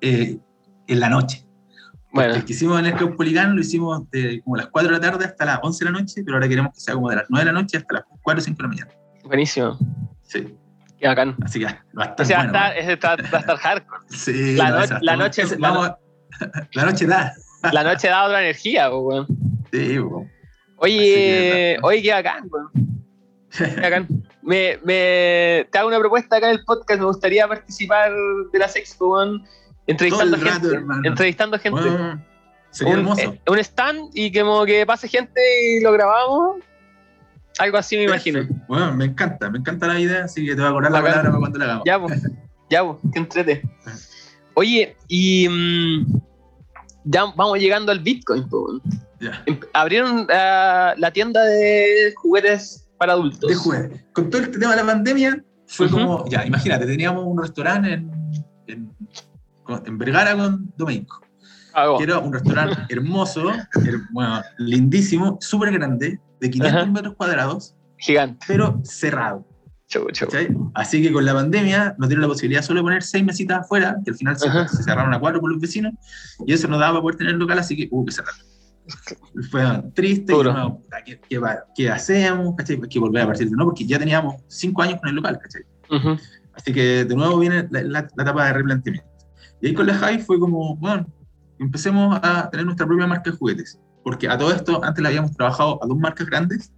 [0.00, 0.38] eh,
[0.86, 1.46] en la noche.
[2.12, 4.98] Bueno, El que hicimos en el Club Poligán lo hicimos de como las 4 de
[4.98, 7.16] la tarde hasta las 11 de la noche, pero ahora queremos que sea como de
[7.16, 8.90] las 9 de la noche hasta las 4 o 5 de la mañana.
[9.24, 9.78] buenísimo.
[10.24, 10.54] Sí,
[10.98, 11.36] Qué bacán.
[11.44, 12.52] así que va a estar O sea, bueno.
[12.52, 14.02] va, a estar, va a estar hardcore.
[14.10, 15.90] Sí, la no, no- esa la está- noche- vamos
[16.72, 17.32] la noche da.
[17.72, 19.26] La noche da otra energía, weón.
[19.72, 20.28] Sí, bueno.
[20.80, 22.70] Oye, oye, qué bacán, weón.
[23.56, 24.08] Qué bacán.
[24.42, 26.98] Me, me, te hago una propuesta acá en el podcast.
[27.00, 28.10] Me gustaría participar
[28.52, 29.44] de la Sexpo, weón.
[29.86, 30.76] Entrevistando rato, gente.
[30.76, 31.02] hermano.
[31.04, 31.80] entrevistando gente.
[31.80, 32.24] Bueno,
[32.70, 33.20] sería un, hermoso.
[33.22, 36.62] eh, un stand y que como que pase gente y lo grabamos.
[37.58, 38.46] Algo así me imagino.
[38.68, 41.22] Bueno, me encanta, me encanta la idea, así que te voy a cobrar la palabra
[41.24, 41.84] para cuando la hagamos.
[41.84, 42.22] Ya, pues.
[42.70, 42.98] Ya, pues.
[43.12, 43.62] Que entrete.
[44.54, 45.48] Oye, y.
[45.48, 46.20] mm,
[47.04, 48.80] ya vamos llegando al Bitcoin, weón.
[49.20, 49.42] Ya.
[49.46, 53.48] Em- Abrieron ah, la tienda de juguetes para adultos.
[53.48, 54.04] De jueves.
[54.12, 55.96] Con todo este tema de la pandemia, fue Ujú.
[55.96, 58.10] como, ya, imagínate, teníamos un restaurante en,
[58.66, 58.92] en,
[59.86, 61.20] en Vergara con Domenico,
[61.72, 61.98] Ah, oh.
[61.98, 66.90] que era un restaurante hermoso, her- bueno, lindísimo, súper grande, de 500 Ajá.
[66.90, 68.44] metros cuadrados, Gigante.
[68.48, 69.46] pero cerrado.
[70.18, 70.48] ¿cachai?
[70.74, 73.96] Así que con la pandemia nos dieron la posibilidad solo de poner seis mesitas afuera,
[74.04, 75.92] que al final se, se cerraron a cuatro por los vecinos,
[76.46, 78.34] y eso nos daba para poder tener local, así que hubo que cerrar.
[79.50, 79.62] Fue
[79.94, 81.40] triste, y no, ¿qué, qué,
[81.74, 82.54] qué hacemos?
[82.56, 82.80] ¿cachai?
[82.80, 85.62] Que volver a partir de nuevo, porque ya teníamos cinco años con el local, ¿cachai?
[85.90, 86.18] Ujú.
[86.52, 89.08] Así que de nuevo viene la, la- la etapa de replanteamiento.
[89.60, 91.06] Y ahí con la Javi fue como, bueno,
[91.58, 93.78] empecemos a tener nuestra propia marca de juguetes.
[94.02, 96.72] Porque a todo esto, antes le habíamos trabajado a dos marcas grandes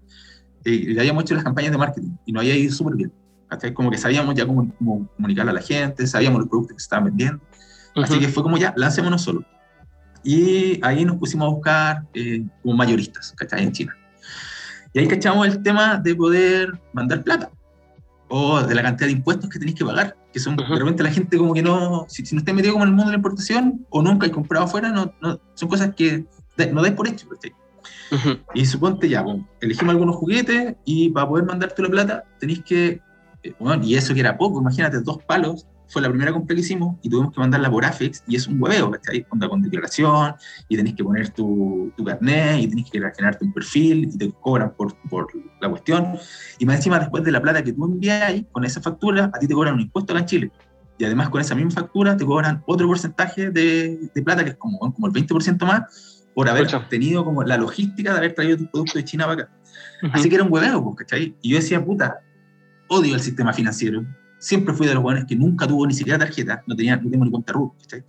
[0.65, 3.13] eh, y le habíamos hecho las campañas de marketing y nos había ido súper bien.
[3.49, 3.73] ¿cachai?
[3.75, 6.85] Como que sabíamos ya cómo, cómo comunicarle a la gente, sabíamos los productos que se
[6.87, 7.41] estaban vendiendo.
[7.97, 8.21] Así Ujú.
[8.23, 9.45] que fue como ya, lancémonos solo.
[10.25, 13.64] Y ahí nos pusimos a buscar eh, como mayoristas, ¿cachai?
[13.64, 13.97] En China.
[14.93, 17.51] Y ahí cachamos el tema de poder mandar plata.
[18.29, 20.16] O de la cantidad de impuestos que tenéis que pagar.
[20.33, 22.85] Que son, de repente la gente como que no, si, si no estáis metido como
[22.85, 25.95] en el mundo de la importación o nunca hay comprado afuera, no, no, son cosas
[25.95, 26.25] que
[26.57, 27.29] de- no dais por hecho.
[27.29, 27.53] ¿cachai?
[28.11, 28.39] Ujú.
[28.55, 33.01] Y suponte ya, bueno, elegimos algunos juguetes y para poder mandarte la plata tenéis que,
[33.43, 36.61] eh, bueno, y eso que era poco, imagínate, dos palos, fue la primera compra que
[36.62, 39.26] hicimos y tuvimos que mandarla por AFEX y es un hueveo, ¿cachai?
[39.28, 40.34] Onda con declaración
[40.68, 44.32] y tenés que poner tu, tu carnet y tenés que generarte un perfil y te
[44.40, 45.28] cobran por, por
[45.61, 46.16] la cuestión.
[46.59, 49.47] Y más encima, después de la plata que tú envías con esa factura, a ti
[49.47, 50.51] te cobran un impuesto acá en Chile.
[50.99, 54.57] Y además con esa misma factura te cobran otro porcentaje de, de plata que es
[54.57, 56.88] como, como el 20% más por haber Pucha.
[56.88, 59.53] tenido como la logística de haber traído tu producto de China para acá.
[60.03, 60.12] Ujú.
[60.14, 61.36] Así que era un hueveo, pues, ¿cachai?
[61.43, 62.20] Y yo decía, puta,
[62.88, 64.05] odio el sistema financiero.
[64.43, 67.24] Siempre fui de los hueones que nunca tuvo ni siquiera tarjeta, no, tenía, no tengo
[67.24, 68.03] ni cuenta RUT, ¿cachai?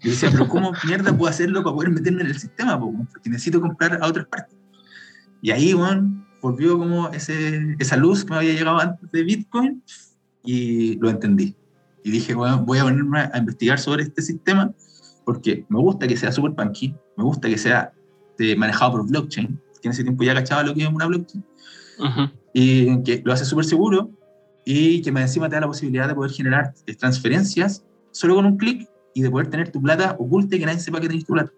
[0.00, 2.78] Y decía, pero ¿cómo mierda puedo hacerlo para poder meterme en el sistema?
[2.78, 2.92] po?
[3.10, 4.56] Porque necesito comprar a otras partes.
[5.40, 9.82] Y ahí, bueno, volvió como ese, esa luz que me había llegado antes de Bitcoin
[10.44, 11.56] y lo entendí.
[12.04, 14.72] Y dije, bueno, voy a ponerme a investigar sobre este sistema
[15.24, 17.92] porque me gusta que sea super punky, me gusta que sea
[18.38, 21.44] eh, manejado por blockchain, que en ese tiempo ya cachaba lo que es una blockchain,
[21.98, 22.30] Ujú.
[22.54, 24.10] y que lo hace súper seguro
[24.64, 28.56] y que más encima te da la posibilidad de poder generar transferencias solo con un
[28.56, 31.32] clic y de poder tener tu plata oculta y que nadie sepa que tenés tu
[31.34, 31.50] plata.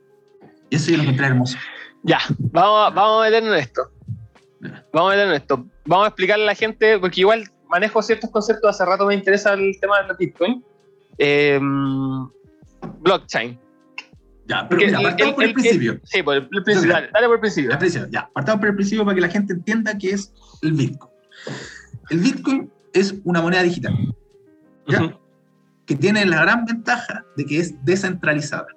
[0.70, 1.58] Y eso yo lo encontré hermoso.
[2.02, 3.90] Ya, vamos a, vamos a meternos en esto.
[4.92, 5.66] Vamos a meternos en esto.
[5.86, 9.52] Vamos a explicarle a la gente, porque igual manejo ciertos conceptos, hace rato me interesa
[9.54, 10.64] el tema de la Bitcoin.
[11.18, 11.60] Eh,
[13.00, 13.58] blockchain.
[14.46, 16.00] Ya, pero mira, el- partamos el- por el, el- principio.
[16.04, 16.92] Sí, por el, el principio.
[16.92, 17.70] Dale, dale por el principio,
[18.10, 20.32] ya, partamos por el principio para que la gente entienda qué es
[20.62, 21.12] el Bitcoin.
[22.10, 23.94] El Bitcoin es una moneda digital,
[25.84, 28.68] que tiene la gran ventaja de que es descentralizada.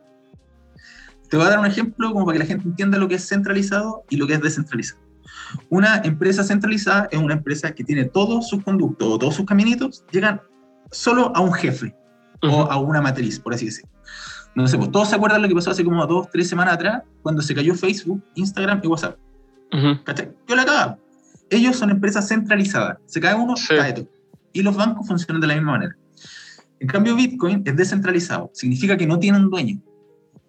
[1.29, 3.27] Te voy a dar un ejemplo como para que la gente entienda lo que es
[3.27, 5.01] centralizado y lo que es descentralizado.
[5.69, 10.03] Una empresa centralizada es una empresa que tiene todos sus conductos o todos sus caminitos,
[10.11, 10.41] llegan
[10.91, 11.95] solo a un jefe
[12.41, 13.91] o a una matriz, por así decirlo.
[14.55, 17.03] No sé, pues todos se acuerdan lo que pasó hace como dos, tres semanas atrás,
[17.21, 19.17] cuando se cayó Facebook, Instagram y WhatsApp.
[19.71, 20.03] Ujú.
[20.03, 20.31] ¿Cachai?
[20.47, 20.97] Yo la cagaba.
[21.49, 22.97] Ellos son empresas centralizadas.
[23.05, 23.75] Se cae uno, Sí.
[23.77, 24.07] cae todo.
[24.53, 25.95] Y los bancos funcionan de la misma manera.
[26.79, 28.51] En cambio, Bitcoin es descentralizado.
[28.53, 29.81] Significa que no tiene un dueño.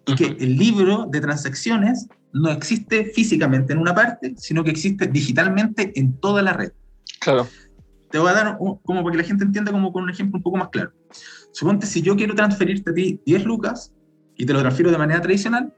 [0.05, 5.07] Y que el libro de transacciones no existe físicamente en una parte, sino que existe
[5.07, 6.71] digitalmente en toda la red.
[7.19, 7.47] Claro.
[8.11, 10.37] Te voy a dar un- como para que la gente entienda como con un ejemplo
[10.37, 10.91] un poco más claro.
[11.51, 13.91] Suponte si yo quiero transferirte a ti 10 lucas
[14.35, 15.73] y te lo transfiero de manera tradicional,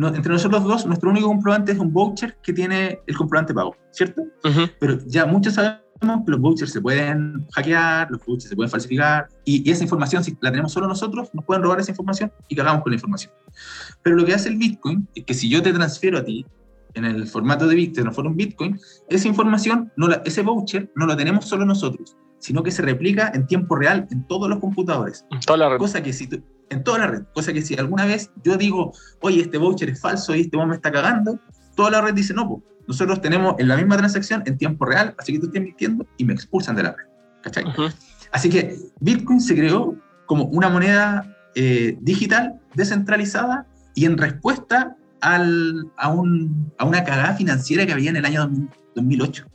[0.00, 3.76] no- entre nosotros dos, nuestro único comprobante es un voucher que tiene el comprobante pago,
[3.92, 4.22] ¿cierto?
[4.44, 4.62] Ujú.
[4.80, 5.80] Pero ya muchos sabemos
[6.24, 10.24] que los vouchers se pueden hackear, los vouchers se pueden falsificar, y, y esa información,
[10.24, 13.32] si la tenemos solo nosotros, nos pueden robar esa información y cagamos con la información.
[14.02, 16.46] Pero lo que hace el Bitcoin es que si yo te transfiero a ti
[16.94, 18.78] en el formato de Bitcoin, en forma Bitcoin,
[19.08, 23.30] esa información, no la- ese voucher, no lo tenemos solo nosotros, sino que se replica
[23.34, 25.26] en tiempo real en todos los computadores.
[25.46, 25.78] Toda la red.
[25.78, 28.92] Cosa que si tú- en toda la red, cosa que si alguna vez yo digo,
[29.20, 31.38] oye, este voucher es falso y este vos me está cagando,
[31.76, 35.14] toda la red dice, no, po, nosotros tenemos en la misma transacción en tiempo real,
[35.18, 37.04] así que tú estás mintiendo y me expulsan de la red.
[37.42, 37.64] ¿Cachai?
[38.32, 39.96] Así que Bitcoin se creó
[40.26, 47.34] como una moneda eh, digital, descentralizada y en respuesta al, a, un- a una cagada
[47.34, 49.46] financiera que había en el año 2000 2008.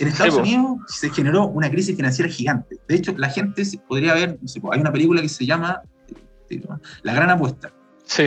[0.00, 0.34] En Estados.
[0.36, 2.76] Unidos se generó una crisis financiera gigante.
[2.88, 5.80] De hecho, la gente podría ver, no sé, hay una película que se llama
[6.50, 6.62] eh,
[7.02, 7.72] La Gran Apuesta.
[8.04, 8.24] Sí.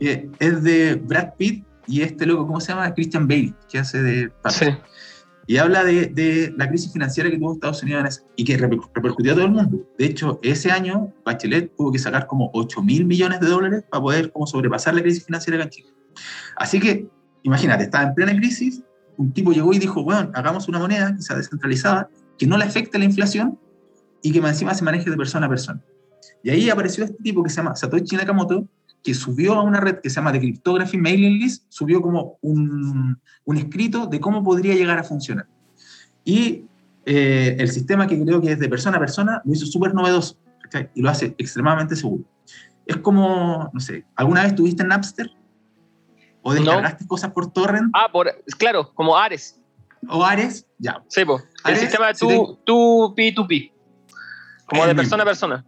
[0.00, 2.92] que es de Brad Pitt y este loco, ¿cómo se llama?
[2.94, 4.54] Christian Bale, que hace de Papi.
[4.54, 4.66] Sí.
[5.46, 8.56] Y habla de, de la crisis financiera que tuvo Estados Unidos en ese- y que
[8.58, 9.84] reper- repercutió a todo el mundo.
[9.98, 14.00] De hecho, ese año Bachelet tuvo que sacar como 8 mil millones de dólares para
[14.02, 15.88] poder como sobrepasar la crisis financiera acá en Chile.
[16.56, 17.08] Así que,
[17.42, 18.82] imagínate, estaba en plena crisis,
[19.16, 22.08] un tipo llegó y dijo, bueno, hagamos una moneda que sea descentralizada,
[22.38, 23.58] que no le afecte la inflación
[24.22, 25.80] y que más encima se maneje de persona a persona.
[26.42, 28.66] Y ahí apareció este tipo que se llama Satoshi Nakamoto,
[29.02, 33.20] que subió a una red que se llama The Cryptography Mailing List, subió como un,
[33.44, 35.46] un escrito de cómo podría llegar a funcionar.
[36.24, 36.66] Y
[37.04, 40.36] eh, el sistema que creo que es de persona a persona lo hizo súper novedoso
[40.62, 40.88] ¿cachai?
[40.94, 42.24] y lo hace extremadamente seguro.
[42.86, 45.30] Es como, no sé, ¿alguna vez tuviste Napster?
[46.42, 47.90] ¿O descargaste cosas por torrent?
[47.94, 48.28] Ah, por,
[48.58, 49.60] claro, como Ares.
[50.08, 50.66] ¿O Ares?
[50.78, 51.02] Ya.
[51.08, 51.22] Sí.
[51.64, 53.72] El sistema de tu, tu P2P.
[54.66, 55.64] Como de persona a persona.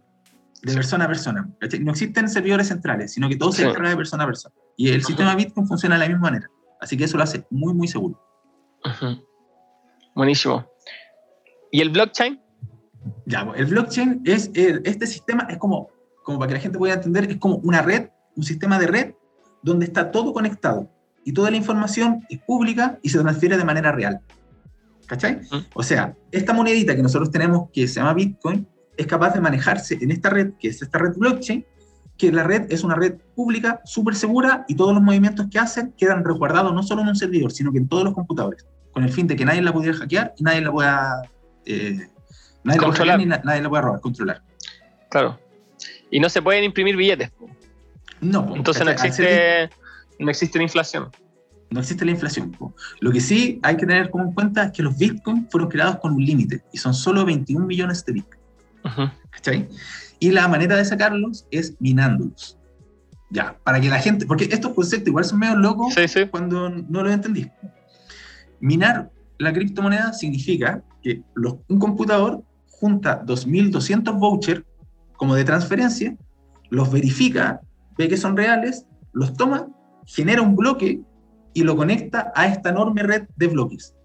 [0.65, 1.47] De persona a persona.
[1.81, 4.55] No existen servidores centrales, sino que todo se descarga de persona a persona.
[4.75, 6.49] Y el sistema Bitcoin funciona de la misma manera.
[6.81, 8.19] Así que eso lo hace muy, muy seguro.
[10.15, 10.67] Buenísimo.
[11.71, 12.41] ¿Y el blockchain?
[13.27, 15.89] Ya, el blockchain es, este sistema es como,
[16.23, 19.13] como para que la gente pueda entender, es como una red, un sistema de red
[19.61, 20.89] donde está todo conectado
[21.23, 24.19] y toda la información es pública y se transfiere de manera real.
[25.05, 25.41] ¿Cachai?
[25.75, 28.67] O sea, esta monedita que nosotros tenemos que se llama Bitcoin
[28.97, 31.65] es capaz de manejarse en esta red, que es esta red blockchain,
[32.17, 35.93] que la red es una red pública, súper segura y todos los movimientos que hacen
[35.97, 39.11] quedan resguardados no solo en un servidor, sino que en todos los computadores, con el
[39.11, 41.21] fin de que nadie la pudiera hackear y nadie la pueda,
[41.65, 42.07] eh,
[42.63, 43.19] nadie controlar.
[43.19, 44.41] La nadie la pueda robar, controlar.
[45.09, 45.39] Claro.
[46.09, 47.31] Y no se pueden imprimir billetes.
[48.21, 48.55] No.
[48.55, 49.69] Entonces no existe,
[50.19, 51.09] no existe la inflación.
[51.69, 52.55] No existe la inflación.
[53.01, 55.97] Lo que sí hay que tener como en cuenta es que los bitcoins fueron creados
[55.97, 58.34] con un límite y son solo 21 millones de bitcoins.
[59.29, 59.67] ¿Cachai?
[60.19, 62.57] Y la manera de sacarlos es minándolos.
[63.31, 65.93] Ya, para que la gente, porque estos conceptos igual son medio locos
[66.31, 67.49] cuando no los entendí.
[68.59, 74.63] Minar la criptomoneda significa que los, un computador junta 2.200 vouchers
[75.17, 76.15] como de transferencia,
[76.69, 77.61] los verifica,
[77.97, 79.67] ve que son reales, los toma,
[80.05, 81.01] genera un bloque
[81.53, 83.95] y lo conecta a esta enorme red de bloques.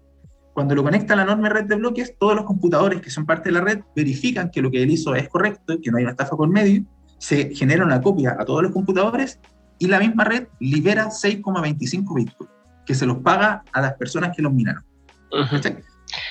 [0.53, 3.49] Cuando lo conecta a la enorme red de bloques, todos los computadores que son parte
[3.49, 6.11] de la red verifican que lo que él hizo es correcto, que no hay una
[6.11, 6.83] estafa por medio,
[7.17, 9.39] se genera una copia a todos los computadores
[9.79, 12.49] y la misma red libera 6,25 bitcoin,
[12.85, 14.83] que se los paga a las personas que los minaron.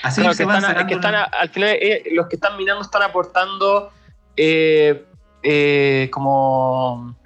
[0.03, 3.91] Así que, están, al final eh, los que están minando están aportando
[4.37, 5.05] eh,
[5.41, 7.17] eh, como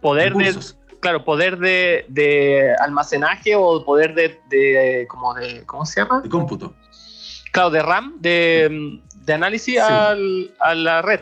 [0.00, 0.54] poder de,
[1.04, 6.22] claro, poder de, almacenaje o poder de, como de, ¿cómo se llama?
[6.22, 6.74] De cómputo.
[7.52, 10.14] Claro, de RAM, de, análisis a
[10.74, 11.20] la red.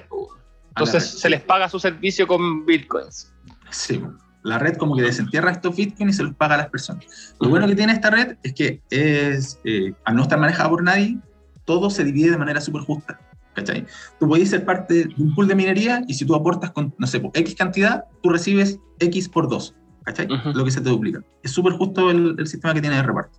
[0.69, 3.35] Entonces se les paga su servicio con bitcoins.
[3.71, 4.01] Sí,
[4.45, 7.35] la red como que desentierra estos bitcoins y se los paga a las personas.
[7.41, 10.85] Lo bueno que tiene esta red es que es, eh, al no estar manejada por
[10.85, 11.19] nadie,
[11.65, 13.19] todo se divide de manera súper justa.
[13.55, 13.87] ¿Cachai?
[14.19, 17.07] Tú puedes ser parte de un pool de minería y si tú aportas con, no
[17.07, 19.75] sé, X cantidad, tú recibes X por 2.
[20.05, 20.27] ¿Cachai?
[20.27, 21.23] Lo que se te duplica.
[21.43, 23.39] Es súper justo el, sistema que tiene de reparto.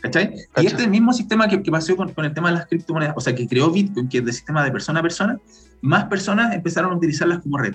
[0.00, 0.34] ¿Cachai?
[0.56, 3.20] Y este mismo sistema que, que pasó con, con, el tema de las criptomonedas, o
[3.20, 5.38] sea, que creó Bitcoin, que es de sistema de persona a persona,
[5.80, 7.74] más personas empezaron a utilizarlas como red.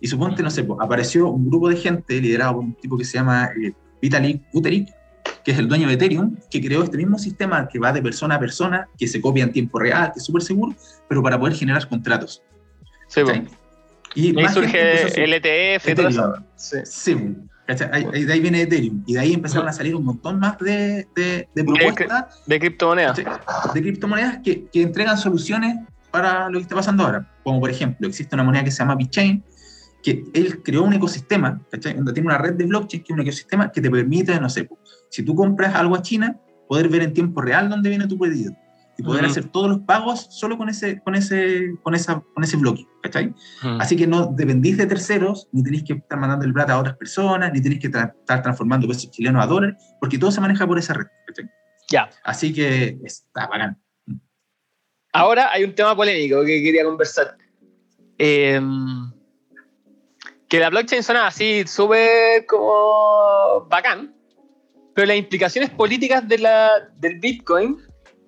[0.00, 3.18] Y suponte, no sé, apareció un grupo de gente liderado por un tipo que se
[3.18, 4.88] llama eh, Vitalik Buterin,
[5.44, 8.36] que es el dueño de Ethereum, que creó este mismo sistema que va de persona
[8.36, 10.74] a persona, que se copia en tiempo real, que es súper seguro,
[11.08, 12.42] pero para poder generar contratos.
[13.08, 13.22] Sí,
[14.14, 16.34] Y, ahí surge el ETF y todo eso.
[16.56, 17.36] Sí, sí
[17.92, 19.02] ahí, de ahí viene Ethereum.
[19.06, 22.42] Y de ahí empezaron a salir un montón más de, de, propuestas.
[22.46, 23.16] De, criptomonedas.
[23.16, 25.76] De criptomonedas que, que, entregan soluciones
[26.10, 27.28] para lo que está pasando ahora.
[27.42, 29.42] Como por ejemplo, existe una moneda que se llama BitChain,
[30.02, 31.94] que él creó un ecosistema, ¿cachai?
[31.94, 34.68] Donde tiene una red de blockchain, que es un ecosistema que te permite, no sé,
[35.10, 36.38] si tú compras algo a China,
[36.68, 38.54] poder ver en tiempo real dónde viene tu pedido
[38.96, 42.56] y poder hacer todos los pagos solo con ese, con ese, con esa, con ese
[42.56, 43.34] bloque, ¿cachai?
[43.78, 46.96] Así que no dependís de terceros, ni tenéis que estar mandando el plata a otras
[46.96, 50.78] personas, ni tenéis que estar transformando pesos chilenos a dólares, porque todo se maneja por
[50.78, 51.50] esa red, ¿cachai?
[51.90, 52.10] Ya.
[52.24, 53.80] Así que está bacán.
[55.12, 57.36] Ahora hay un tema polémico que quería conversar.
[58.18, 58.60] Eh,
[60.46, 64.14] que la blockchain suena así súper como bacán,
[64.94, 67.78] pero las implicaciones políticas de la, del Bitcoin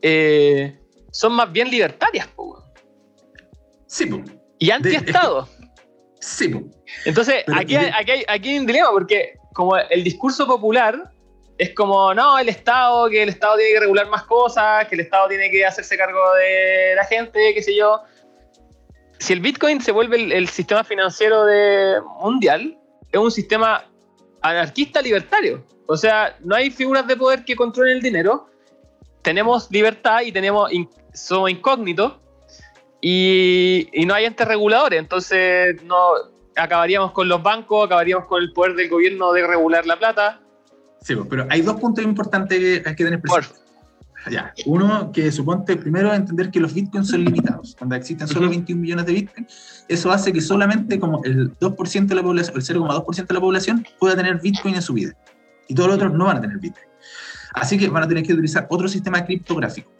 [0.01, 0.79] eh,
[1.11, 2.27] son más bien libertarias.
[2.29, 2.63] Po.
[3.87, 4.23] Sí, po.
[4.59, 5.49] Y anti-Estado.
[6.21, 6.63] Sí, po.
[7.05, 11.11] Entonces, aquí, hay, aquí, hay, aquí hay un dilema, porque como el discurso popular
[11.59, 15.03] es como, no, el Estado, que el Estado tiene que regular más cosas, que el
[15.03, 18.01] Estado tiene que hacerse cargo de la gente, qué sé yo
[19.23, 22.77] si el Bitcoin se vuelve el, sistema financiero de, mundial,
[23.13, 23.85] es un sistema
[24.43, 25.65] anarquista libertario.
[25.87, 28.49] O sea, no hay figuras de poder que controlen el dinero.
[29.23, 30.71] Tenemos libertad y tenemos
[31.13, 32.15] somos incógnitos
[33.01, 34.99] y, no hay entes reguladores.
[34.99, 35.97] Entonces, no
[36.57, 40.41] acabaríamos con los bancos, acabaríamos con el poder del gobierno de regular la plata.
[41.01, 43.62] Sí, pues, pero hay dos puntos importantes que hay que tener presente.
[44.31, 44.55] Ya.
[44.67, 47.75] Uno, que suponte primero entender que los bitcoins son limitados.
[47.77, 52.15] Cuando existen solo 21 millones de bitcoins, eso hace que solamente como el 2% de
[52.15, 55.13] la población, el 0,2% de la población pueda tener bitcoin en su vida.
[55.69, 56.87] Y todos los otros no van a tener bitcoin.
[57.55, 59.91] Así que van a tener que utilizar otro sistema criptográfico.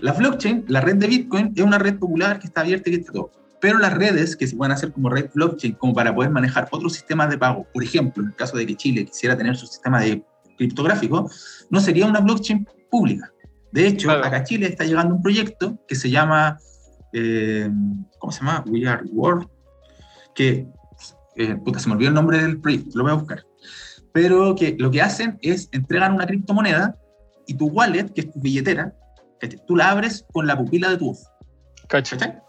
[0.00, 3.00] La blockchain, la red de Bitcoin, es una red popular que está abierta y que
[3.00, 3.30] está todo.
[3.60, 6.92] Pero las redes que se pueden hacer como red blockchain, como para poder manejar otros
[6.92, 10.00] sistemas de pago, por ejemplo, en el caso de que Chile quisiera tener su sistema
[10.00, 10.22] de
[10.56, 11.30] criptográfico,
[11.70, 13.32] no sería una blockchain pública.
[13.72, 14.24] De hecho, Claro.
[14.24, 16.58] acá a Chile está llegando un proyecto que se llama,
[17.12, 17.70] eh,
[18.18, 18.64] ¿cómo se llama?
[18.66, 19.48] We Are World,
[20.34, 20.66] que,
[21.36, 23.44] eh, puta, se me olvidó el nombre del proyecto, lo voy a buscar.
[24.12, 26.96] Pero que lo que hacen es entregan una criptomoneda
[27.46, 28.94] y tu wallet, que es tu billetera,
[29.40, 29.60] ¿cachai?
[29.66, 31.22] tú la abres con la pupila de tu ojo.
[31.88, 32.40] ¿cachai?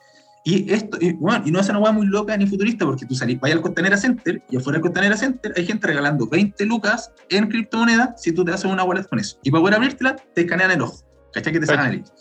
[0.45, 3.15] Y esto, y, bueno, y no es una hueá muy loca ni futurista, porque tú
[3.15, 7.11] salís, vayas al Costanera Center y afuera del Costanera Center hay gente regalando 20 lucas
[7.29, 9.37] en criptomonedas si tú te haces una wallet con eso.
[9.41, 11.01] Y para poder abrirtela, te escanean el ojo,
[11.33, 11.53] ¿cachai?
[11.53, 12.11] Que te sacan el iris.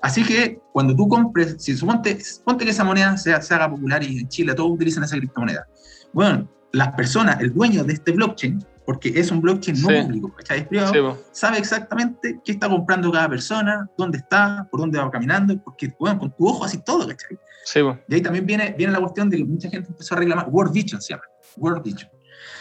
[0.00, 4.02] Así que cuando tú compres, si suponte, ponte que esa moneda se, se haga popular
[4.02, 5.66] y en Chile todos utilizan esa criptomoneda.
[6.12, 10.02] Bueno, las personas, el dueño de este blockchain, porque es un blockchain no Sí.
[10.02, 10.60] público, ¿cachai?
[10.60, 11.18] Es privado, Sí, po.
[11.32, 16.18] sabe exactamente qué está comprando cada persona, dónde está, por dónde va caminando, porque, bueno,
[16.20, 17.36] con tu ojo así todo, ¿cachai?
[17.64, 17.98] Sí, po.
[18.08, 20.72] Y ahí también viene, viene la cuestión de que mucha gente empezó a reclamar, World
[20.72, 21.24] Vision se llama,
[21.56, 22.10] World Vision.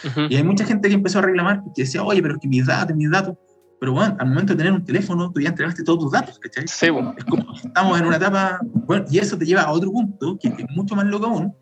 [0.06, 0.22] Ujú.
[0.30, 2.66] Y hay mucha gente que empezó a reclamar porque decía, oye, pero es que mis
[2.66, 3.38] datos, mis datos.
[3.80, 6.68] Pero bueno, al momento de tener un teléfono, tú ya entregaste todos tus datos, ¿cachai?
[6.68, 7.14] Sí, po.
[7.18, 10.48] Es como, estamos en una etapa, bueno, y eso te lleva a otro punto, que
[10.48, 11.54] es mucho más loco aún,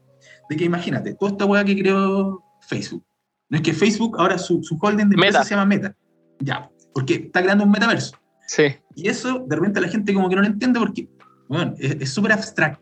[0.50, 3.04] de que imagínate, toda esta weá que creó Facebook.
[3.50, 5.44] No es que Facebook, ahora su, su holding de empresa Meta.
[5.44, 5.96] se llama Meta.
[6.40, 8.16] Ya, porque está creando un metaverso.
[8.48, 8.64] Sí.
[8.96, 11.10] Y eso, de repente, la gente como que no lo entiende porque,
[11.50, 12.82] bueno, es súper abstracto.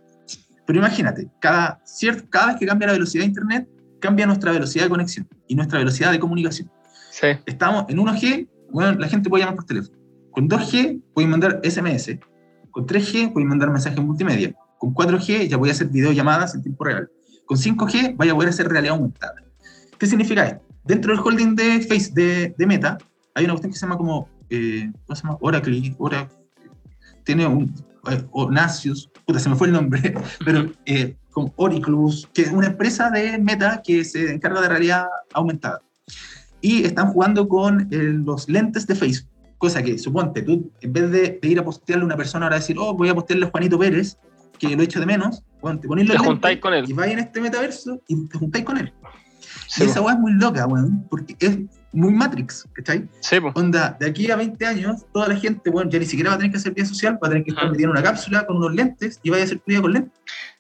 [0.65, 3.67] Pero imagínate, cada, cier- cada vez que cambia la velocidad de Internet,
[3.99, 6.71] cambia nuestra velocidad de conexión y nuestra velocidad de comunicación.
[7.11, 7.27] Sí.
[7.45, 9.97] Estamos en 1G, bueno, la gente puede llamar por teléfono.
[10.31, 12.17] Con 2G pueden mandar SMS.
[12.71, 14.53] Con 3G pueden mandar mensajes multimedia.
[14.79, 17.09] Con 4G ya voy a hacer videollamadas en tiempo real.
[17.45, 19.35] Con 5G vaya a poder hacer realidad aumentada.
[19.97, 20.65] ¿Qué significa esto?
[20.83, 22.97] Dentro del holding de Face de, Meta
[23.35, 25.37] hay una cuestión que se llama como, eh, ¿cómo se llama?
[25.39, 26.29] Oracle, Ora-
[27.23, 27.73] tiene un,
[28.11, 30.13] eh, Onasius, puta, se me fue el nombre,
[30.45, 35.05] pero eh, con Oriclus, que es una empresa de Meta que se encarga de realidad
[35.33, 35.81] aumentada.
[36.63, 39.29] Y están jugando con eh, los lentes de Facebook.
[39.57, 42.55] Cosa que, suponte, tú, en vez de, de ir a postearle a una persona, ahora
[42.55, 44.17] decir, oh, voy a postearle a Juanito Pérez,
[44.57, 46.85] que lo echo de menos, bueno, te ponéis los Te lentes juntáis con él.
[46.87, 48.93] y vais en este metaverso y te juntáis con él.
[49.67, 51.57] Sí, y esa weá es muy loca, weón, porque es
[51.91, 53.07] muy Matrix, ¿cachai?
[53.19, 53.51] Sí, po.
[53.55, 56.37] Onda, de aquí a 20 años, toda la gente, bueno, ya ni siquiera va a
[56.37, 58.73] tener que hacer vida social, va a tener que estar en una cápsula con unos
[58.73, 60.13] lentes y vaya a hacer tu vida con lentes.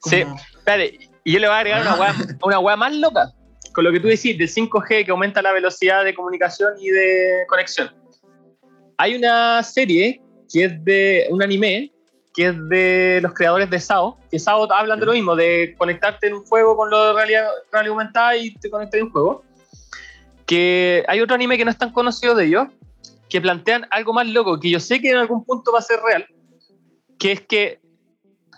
[0.03, 0.23] Sí.
[0.57, 3.31] Espérate, y yo le voy a agregar una weá, una weá más loca.
[3.73, 7.43] Con lo que tú decís del 5G que aumenta la velocidad de comunicación y de
[7.47, 7.89] conexión.
[8.97, 10.21] Hay una serie
[10.51, 11.91] que es de un anime
[12.33, 16.27] que es de los creadores de SAO, que SAO hablan de lo mismo, de conectarte
[16.27, 19.43] en un juego con lo de realidad, realidad aumentada y te conectas en un juego.
[20.47, 22.67] Que hay otro anime que no es tan conocido de ellos,
[23.29, 25.99] que plantean algo más loco, que yo sé que en algún punto va a ser
[26.01, 26.25] real,
[27.19, 27.79] que es que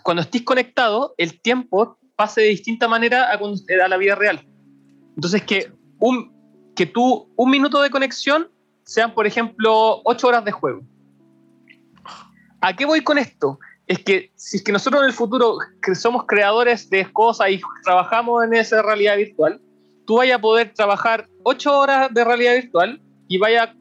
[0.02, 4.46] cuando estés conectado, el tiempo pase de distinta manera a, a la vida real.
[5.16, 6.32] Entonces, que, un,
[6.76, 8.48] que tú, un minuto de conexión
[8.84, 10.82] sean, por ejemplo, ocho horas de juego.
[12.60, 13.58] ¿A qué voy con esto?
[13.86, 17.60] Es que si es que nosotros en el futuro que somos creadores de cosas y
[17.84, 19.60] trabajamos en esa realidad virtual,
[20.06, 23.74] tú vayas a poder trabajar ocho horas de realidad virtual y vaya a,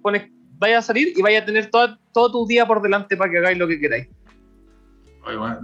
[0.58, 3.38] vaya a salir y vaya a tener toda- todo tu día por delante para que
[3.40, 4.08] hagáis lo que queráis.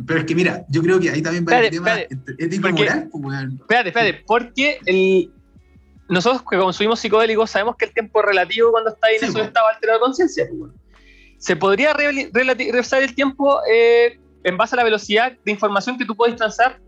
[0.07, 2.59] Pero es que mira, yo creo que ahí también va el tema espérate.
[2.61, 3.59] Porque- moral, pues.
[3.61, 5.31] Espérate, espérate, porque el,
[6.11, 9.37] nosotros que consumimos psicodélicos sabemos que el tiempo es relativo cuando está en Sí, esos
[9.39, 9.43] po.
[9.47, 10.47] estados alterados de conciencia.
[10.53, 10.73] bueno.
[11.37, 16.15] Se podría revisar el tiempo eh, en base a la velocidad de información que tú
[16.15, 16.79] puedes transar.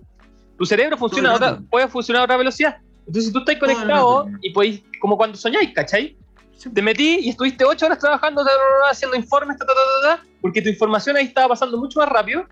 [0.58, 2.78] Tu cerebro funciona a otra, puede funcionar a otra velocidad.
[3.00, 6.16] Entonces, si tú estás conectado y podéis, como cuando soñáis, ¿cachai?
[6.56, 6.70] Sí.
[6.70, 8.46] Te metí y estuviste ocho horas trabajando,
[8.90, 12.46] haciendo informes, ta, ta, ta, porque tu información ahí estaba pasando mucho más rápido.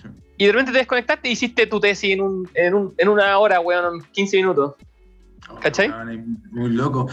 [0.00, 0.08] Sí.
[0.38, 3.36] Y de repente te desconectaste y hiciste tu tesis en, un, en, un- en una
[3.38, 4.74] hora, weón, en 15 minutos.
[5.60, 5.88] ¿Cachai?
[5.88, 7.08] Es muy loco.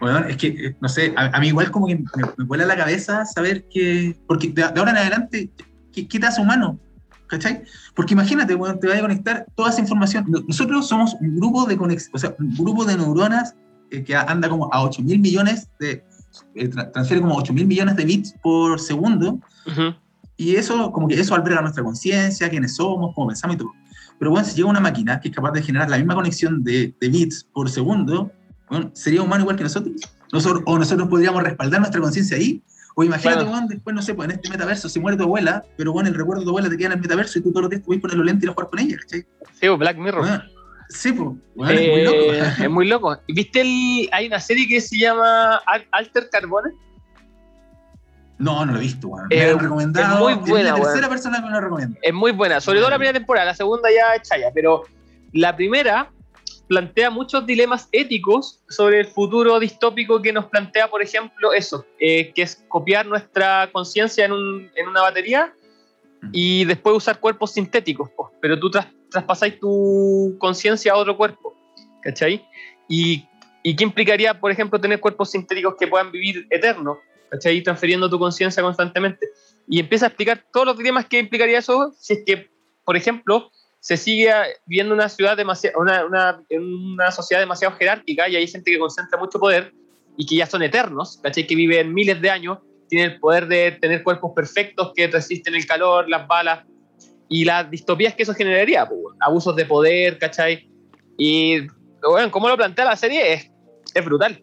[0.00, 2.04] Weón, es que, no sé, a, a mí igual como que me,
[2.36, 5.50] me vuela la cabeza saber que, porque de, de ahora en adelante,
[5.92, 6.78] ¿qué, qué te hace humano?
[7.26, 7.62] ¿Cachai?
[7.94, 10.24] Porque imagínate, weón, te vaya a conectar toda esa información.
[10.28, 13.54] No- Nosotros somos un grupo de conex- o sea, un grupo de neuronas
[13.90, 16.04] eh, que anda como a 8 mil millones de,
[16.54, 19.94] eh, tra- transfiere como 8 mil millones de bits por segundo, Ujú.
[20.36, 23.72] y eso, como que eso alberga nuestra conciencia, quiénes somos, cómo pensamos y todo.
[24.18, 26.92] Pero bueno, si llega una máquina que es capaz de generar la misma conexión de,
[27.00, 28.32] de bits por segundo,
[28.68, 29.94] bueno, ¿sería humano igual que nosotros?
[30.32, 32.62] nosotros o nosotros podríamos respaldar nuestra conciencia ahí.
[32.94, 33.52] O imagínate, Claro.
[33.52, 36.14] weón, después, no sé, pues en este metaverso se muere tu abuela, pero bueno, el
[36.16, 37.94] recuerdo de tu abuela te queda en el metaverso y tú todos los días te
[37.96, 39.20] a poner los lentes y a jugar con ella, ¿cachai?
[39.52, 40.42] Sí, pues, Black Mirror.
[40.90, 42.16] Sí, pues, weón, es muy loco.
[42.32, 43.16] Eh, es muy loco.
[43.28, 46.70] ¿Viste el, hay una serie que se llama Al- Alter Carbone?
[48.38, 49.26] No, no lo he visto, weón.
[49.30, 50.28] Eh, me lo recomendado.
[50.28, 51.98] es muy buena, la tercera persona que me lo recomienda.
[52.02, 54.84] Es muy buena, sobre todo la primera temporada, la segunda ya es chaya, pero
[55.32, 56.10] la primera
[56.68, 62.30] plantea muchos dilemas éticos sobre el futuro distópico que nos plantea, por ejemplo, eso, eh,
[62.34, 65.52] que es copiar nuestra conciencia en, un- en una batería
[66.32, 68.30] y después usar cuerpos sintéticos, po.
[68.40, 71.56] pero tú tras- traspasáis tu conciencia a otro cuerpo,
[72.02, 72.44] ¿cachai?
[72.88, 73.24] Y,
[73.62, 76.98] ¿Y qué implicaría, por ejemplo, tener cuerpos sintéticos que puedan vivir eterno,
[77.30, 77.62] ¿cachai?
[77.62, 79.28] Transfiriendo tu conciencia constantemente.
[79.68, 82.50] Y empieza a explicar todos los dilemas que implicaría eso si es que,
[82.84, 83.50] por ejemplo,
[83.80, 84.32] se sigue
[84.66, 89.18] viviendo una ciudad demasiado, una, una, una sociedad demasiado jerárquica y hay gente que concentra
[89.18, 89.72] mucho poder
[90.16, 91.46] y que ya son eternos, ¿cachai?
[91.46, 92.58] Que viven miles de años,
[92.88, 96.64] tienen el poder de tener cuerpos perfectos que resisten el calor, las balas
[97.28, 100.68] y las distopías que eso generaría, pues, bueno, abusos de poder, ¿cachai?
[101.16, 101.66] Y,
[102.02, 103.50] bueno, como lo plantea la serie es,
[103.94, 104.42] es brutal.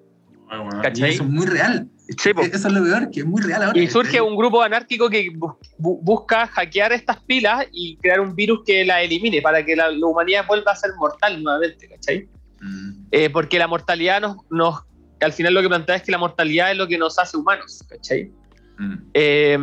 [0.81, 1.11] ¿Cachai?
[1.11, 1.89] Y eso es muy real.
[2.07, 2.29] Sí.
[2.39, 3.79] Eso es lo peor, que es muy real ahora.
[3.79, 8.35] Y surge un grupo anárquico que bu- bu- busca hackear estas pilas y crear un
[8.35, 12.29] virus que la elimine para que la, la humanidad vuelva a ser mortal nuevamente, ¿cachai?
[12.61, 14.81] Mm, Eh, porque la mortalidad nos, nos,
[15.19, 17.83] al final lo que plantea es que la mortalidad es lo que nos hace humanos,
[17.89, 18.31] ¿cachai?
[18.77, 18.93] mm.
[19.15, 19.57] Eh,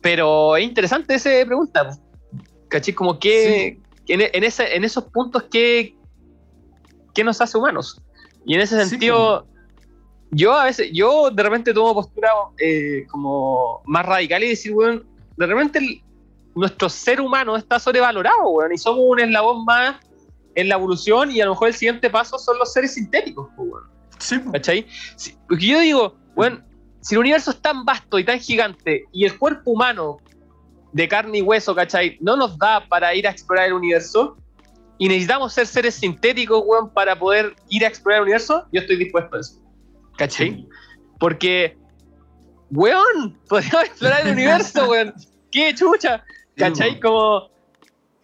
[0.00, 1.90] pero es interesante esa pregunta,
[2.68, 2.94] ¿cachai?
[2.94, 5.94] Como que en, en ese- en esos puntos, ¿qué,
[7.14, 8.00] ¿qué nos hace humanos?
[8.46, 9.46] Y en ese Sí, sentido,
[10.30, 12.28] yo a veces, yo de repente tomo postura
[12.58, 15.04] eh, como más radical y decir, weón,
[15.36, 16.02] de repente el-
[16.54, 19.96] nuestro ser humano está sobrevalorado, weón, y somos un eslabón más
[20.54, 23.84] en la evolución y a lo mejor el siguiente paso son los seres sintéticos, weón.
[24.18, 24.38] Sí.
[24.52, 24.86] ¿Cachai?
[25.48, 26.60] Porque yo digo, bueno,
[27.00, 30.18] si el universo es tan vasto y tan gigante y el cuerpo humano
[30.92, 32.18] de carne y hueso, ¿cachai?
[32.20, 34.36] No nos da para ir a explorar el universo
[34.98, 38.96] y necesitamos ser seres sintéticos, weón, para poder ir a explorar el universo, yo estoy
[38.96, 39.59] dispuesto a eso.
[40.20, 40.68] ¿Cachai?
[41.18, 41.78] Porque,
[42.70, 45.14] weón, podríamos explorar el universo, weón.
[45.50, 46.22] ¡Qué chucha!
[46.56, 47.00] ¿Cachai?
[47.00, 47.48] Como...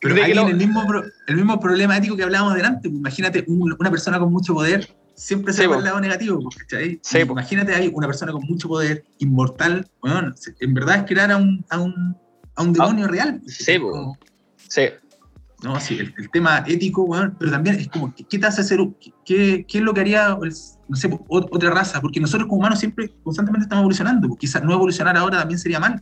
[0.00, 2.90] Pero de que el mismo, pro- el mismo problema ético que hablábamos delante.
[2.90, 6.38] pues, imagínate un- una persona con mucho poder, siempre se Sí, va al lado negativo.
[6.40, 7.00] pues, ¿cachai?
[7.02, 9.88] Sí, imagínate ahí una persona con mucho poder, inmortal.
[10.02, 12.14] Bueno, en verdad es crear a un, a un,
[12.56, 13.40] a un demonio real.
[13.42, 13.78] Ah, sí.
[13.80, 14.18] Como-
[14.68, 14.82] Sí,
[15.66, 18.78] No, sí, el, el tema ético, weón, pero también es como, ¿qué, te hace ser,
[19.24, 22.00] qué, qué es lo que haría, pues, no sé, otra raza?
[22.00, 25.80] Porque nosotros como humanos siempre, constantemente estamos evolucionando, pues, quizás no evolucionar ahora también sería
[25.80, 26.00] mal.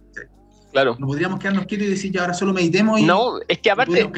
[0.70, 0.96] claro.
[0.98, 3.04] No podríamos quedarnos quietos y decir, ya ahora solo meditemos y...
[3.04, 4.10] No, es que aparte,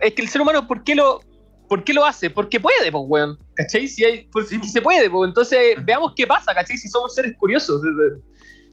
[0.00, 1.20] es que el ser humano, ¿por qué lo,
[1.68, 2.30] por qué lo hace?
[2.30, 3.38] Porque puede, pues, weón.
[3.56, 3.86] ¿Cachai?
[3.86, 4.58] Si hay, pues, Sí.
[4.62, 5.28] si se puede, pues.
[5.28, 6.78] Entonces, veamos qué pasa, ¿cachai?
[6.78, 7.82] Si somos seres curiosos.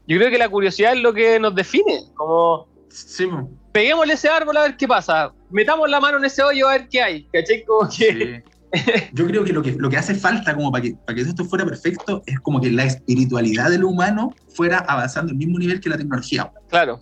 [0.07, 2.05] Yo creo que la curiosidad es lo que nos define.
[2.15, 3.25] Como, Sí,
[3.71, 5.31] peguémosle ese árbol a ver qué pasa.
[5.49, 7.27] Metamos la mano en ese hoyo a ver qué hay.
[7.31, 7.63] ¿Cachai?
[7.65, 8.43] Como que.
[8.43, 8.51] Sí.
[9.13, 11.43] Yo creo que lo, que lo que hace falta como para que, para que esto
[11.45, 15.89] fuera perfecto es como que la espiritualidad del humano fuera avanzando al mismo nivel que
[15.89, 16.51] la tecnología.
[16.69, 17.01] Claro,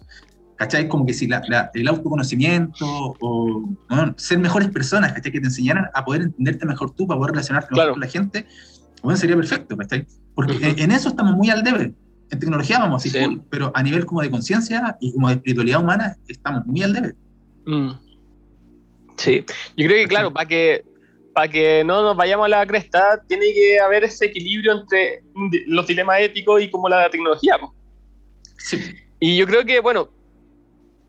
[0.56, 0.90] ¿Cachai?
[0.90, 2.86] Como que si la- la- el autoconocimiento
[3.20, 4.14] o ¿no?
[4.18, 5.32] ser mejores personas, ¿cachai?
[5.32, 7.92] Que te enseñaran a poder entenderte mejor tú, para poder relacionarte mejor Claro.
[7.94, 8.46] con la gente,
[9.02, 10.06] bueno, sería perfecto, ¿cachai?
[10.36, 11.94] Porque en eso estamos muy al debe.
[12.32, 13.10] En tecnología vamos Sí.
[13.10, 16.94] full, pero a nivel como de conciencia y como de espiritualidad humana estamos muy al
[16.94, 17.16] debe.
[17.66, 17.92] Mm.
[19.18, 19.44] Sí,
[19.76, 20.86] yo creo que claro, para que,
[21.34, 25.24] para que no nos vayamos a la cresta, tiene que haber ese equilibrio entre
[25.68, 27.58] los dilemas éticos y como la tecnología.
[28.58, 28.80] Sí.
[29.20, 30.10] Y yo creo que, bueno,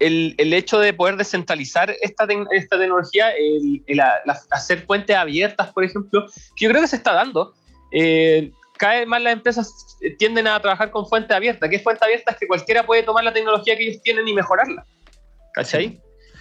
[0.01, 5.14] el, el hecho de poder descentralizar esta, esta tecnología, el, el a- la- hacer fuentes
[5.14, 7.55] abiertas, por ejemplo, que yo creo que se está dando.
[7.93, 8.51] Eh,
[8.81, 11.68] cada vez más las empresas tienden a trabajar con fuentes abiertas.
[11.68, 12.33] ¿Qué es fuente abierta?
[12.33, 14.87] Es que cualquiera puede tomar la tecnología que ellos tienen y mejorarla.
[15.53, 16.01] ¿Cachai?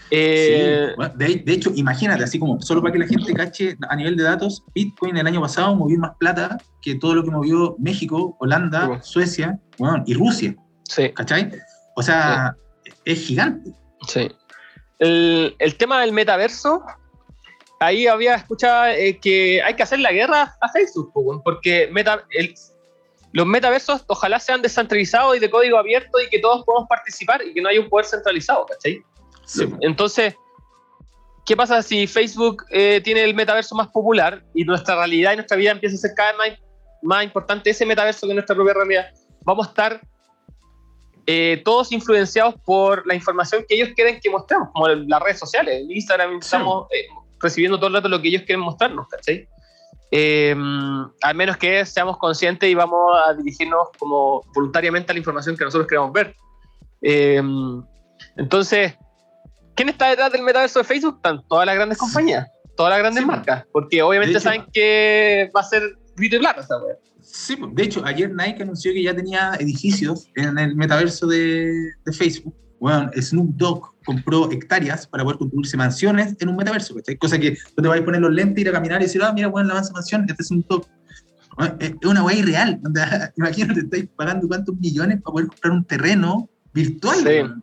[0.09, 3.77] Eh, Sí, bueno, de, de hecho, imagínate, así como, solo para que la gente cache,
[3.89, 7.29] a nivel de datos, Bitcoin el año pasado movió más plata que todo lo que
[7.29, 9.03] movió México, Holanda, bueno.
[9.03, 11.11] Suecia bueno, y Rusia, sí.
[11.11, 11.51] ¿cachai?
[11.97, 12.55] O sea,
[13.03, 13.71] es gigante.
[14.07, 14.31] Sí.
[14.99, 16.83] El, el tema del metaverso,
[17.79, 21.11] ahí había escuchado eh, que hay que hacer la guerra a Facebook,
[21.43, 22.53] porque meta, el-
[23.31, 27.53] los metaversos ojalá sean descentralizados y de código abierto y que todos podamos participar y
[27.53, 29.01] que no haya un poder centralizado, ¿cachai?
[29.45, 30.35] Sí, Entonces,
[31.45, 35.57] ¿qué pasa si Facebook eh, tiene el metaverso más popular y nuestra realidad y nuestra
[35.57, 36.59] vida empieza a ser cada vez más,
[37.01, 39.09] más importante ese metaverso que nuestra propia realidad?
[39.41, 40.01] Vamos a estar
[41.27, 45.81] eh, todos influenciados por la información que ellos quieren que mostremos, como las redes sociales.
[45.83, 47.05] En Instagram estamos eh,
[47.41, 49.47] recibiendo todo el rato lo que ellos quieren mostrarnos, ¿cachai?
[50.11, 50.55] Eh,
[51.21, 55.63] al menos que seamos conscientes y vamos a dirigirnos como voluntariamente a la información que
[55.65, 56.35] nosotros queremos ver.
[57.01, 57.41] Eh,
[58.35, 58.95] entonces,
[59.75, 61.15] ¿quién está detrás del metaverso de Facebook?
[61.17, 65.49] Están todas las grandes compañías, todas las grandes Sí, marcas, porque obviamente hecho- saben que
[65.55, 65.83] va a ser
[66.15, 66.95] grito y plata esa wea.
[67.21, 71.71] Sí, pues, de hecho, ayer Nike anunció que ya tenía edificios en el metaverso de,
[72.03, 72.55] de Facebook.
[72.79, 77.15] Bueno, Snoop Dogg compró hectáreas para poder construirse mansiones en un metaverso, ¿cachai?
[77.15, 79.31] Cosa que tú te vas a poner los lentes, ir a caminar y decir, ah,
[79.31, 80.87] mira, bueno, la mansión, este es Snoop Dogg.
[81.55, 82.79] Bueno, Es una weá irreal.
[83.37, 87.17] Imagínate, estáis pagando cuántos millones para poder comprar un terreno virtual.
[87.19, 87.61] Sí.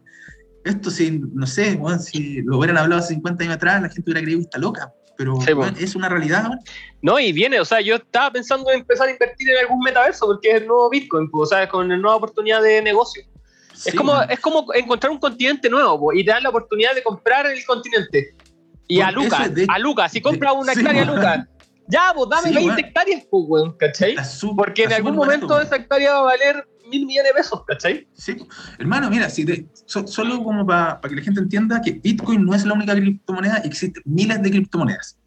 [0.64, 4.02] Esto, si, no sé, weón, si lo hubieran hablado hace 50 años atrás, la gente
[4.08, 4.92] hubiera creído que está loca.
[5.18, 5.72] Pero Sí, pues.
[5.80, 6.60] es una realidad ahora.
[7.02, 10.26] No, y viene, o sea, yo estaba pensando en empezar a invertir en algún metaverso
[10.26, 13.24] porque es el nuevo Bitcoin, pues, o sea, con una nueva oportunidad de negocio.
[13.76, 17.02] Sí, es, como, es como encontrar un continente nuevo y te dan la oportunidad de
[17.02, 18.34] comprar el continente.
[18.88, 21.04] Y a Bueno, Lucas, eso es de- a Lucas, si compras una sí, hectárea a.
[21.04, 21.46] Lucas,
[21.88, 22.78] ya, pues dame Sí, 20 weón.
[22.84, 24.16] hectáreas, pues, weón, ¿cachai?
[24.56, 25.66] Porque en algún barato, momento weón.
[25.66, 28.06] esa hectárea va a valer mil millones de pesos, ¿cachai?
[28.14, 28.36] Sí,
[28.78, 32.54] hermano, mira, si te- so- solo como para que la gente entienda que Bitcoin no
[32.54, 35.18] es la única criptomoneda, existen miles de criptomonedas.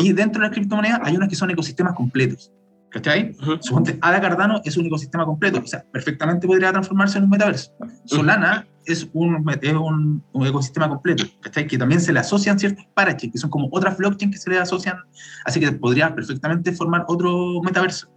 [0.00, 2.52] Y dentro de las criptomonedas hay unas que son ecosistemas completos.
[2.96, 3.36] ¿Cachai?
[3.42, 3.58] Ujú.
[3.60, 7.70] Suponte, Ada Cardano es un ecosistema completo, o sea, perfectamente podría transformarse en un metaverso.
[8.06, 11.66] Solana es un, es un, un ecosistema completo, ¿cachai?
[11.66, 14.58] Que también se le asocian ciertos paraches, que son como otras blockchains que se le
[14.58, 14.96] asocian,
[15.44, 18.08] así que podría perfectamente formar otro metaverso.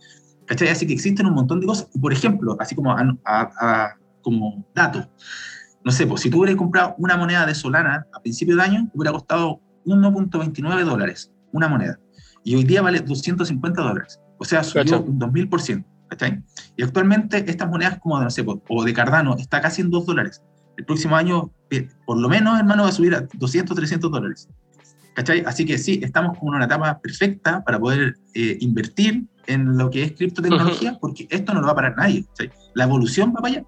[0.46, 0.70] ¿Cachai?
[0.70, 1.90] Así que existen un montón de cosas.
[2.00, 5.12] Por ejemplo, así como, a- a- a- como dato,
[5.84, 8.90] no sé, pues si tú hubieras comprado una moneda de Solana a principio de año,
[8.94, 12.00] hubiera costado 1.29 dólares, una moneda.
[12.46, 14.22] Y hoy día vale 250 dólares.
[14.40, 15.86] O sea, subió un 2000%.
[16.10, 16.42] ¿cachai?
[16.76, 20.42] Y actualmente estas monedas como, no sé, o de Cardano, está casi en 2 dólares.
[20.76, 24.50] El próximo año, eh, por lo menos, hermano, va a subir a 200, 300 dólares.
[25.14, 25.44] ¿Cachai?
[25.46, 29.90] Así que sí, estamos como en una etapa perfecta para poder eh, invertir en lo
[29.92, 32.26] que es criptotecnología, porque esto no lo va a parar nadie.
[32.30, 32.50] ¿cachai?
[32.74, 33.64] La evolución va para allá.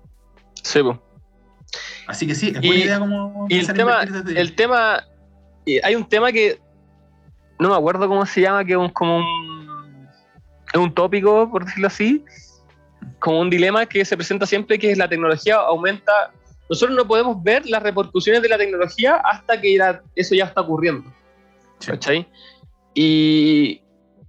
[0.63, 0.97] Sí, pues.
[2.07, 5.03] Así que sí, es Y- buena idea como Y el tema, desde- el tema,
[5.65, 6.59] y hay un tema que
[7.59, 9.50] no me acuerdo cómo se llama, que es como un,
[10.73, 12.23] es un tópico, por decirlo así,
[13.19, 16.31] como un dilema que se presenta siempre, que es la tecnología aumenta.
[16.69, 20.61] Nosotros no podemos ver las repercusiones de la tecnología hasta que ya- eso ya está
[20.61, 21.11] ocurriendo.
[21.79, 21.91] Sí.
[21.91, 22.27] ¿cachai?
[22.93, 23.81] Y,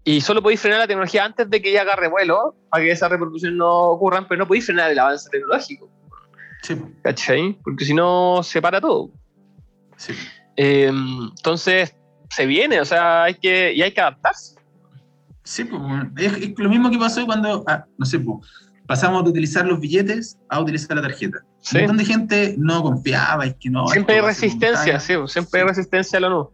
[0.05, 3.11] y solo podéis frenar la tecnología antes de que ella agarre vuelo, para que esas
[3.11, 5.89] repercusiones no ocurran, pero no podéis frenar el avance tecnológico,
[6.63, 7.59] Sí, ¿cachai?
[7.65, 9.11] Porque si no, se para todo.
[9.97, 10.13] sí.
[10.57, 11.97] Eh, entonces,
[12.31, 14.57] se viene, o sea, hay que, y hay que adaptarse.
[15.45, 18.47] Sí, pues, bueno, es, es lo mismo que pasó cuando, ah, no sé, pues,
[18.87, 21.39] pasamos de utilizar los billetes a utilizar la tarjeta.
[21.61, 21.77] Sí.
[21.77, 23.87] Un montón de gente no confiaba, es que no.
[23.89, 26.53] Siempre hay resistencia, sí, siempre hay resistencia a lo nuevo.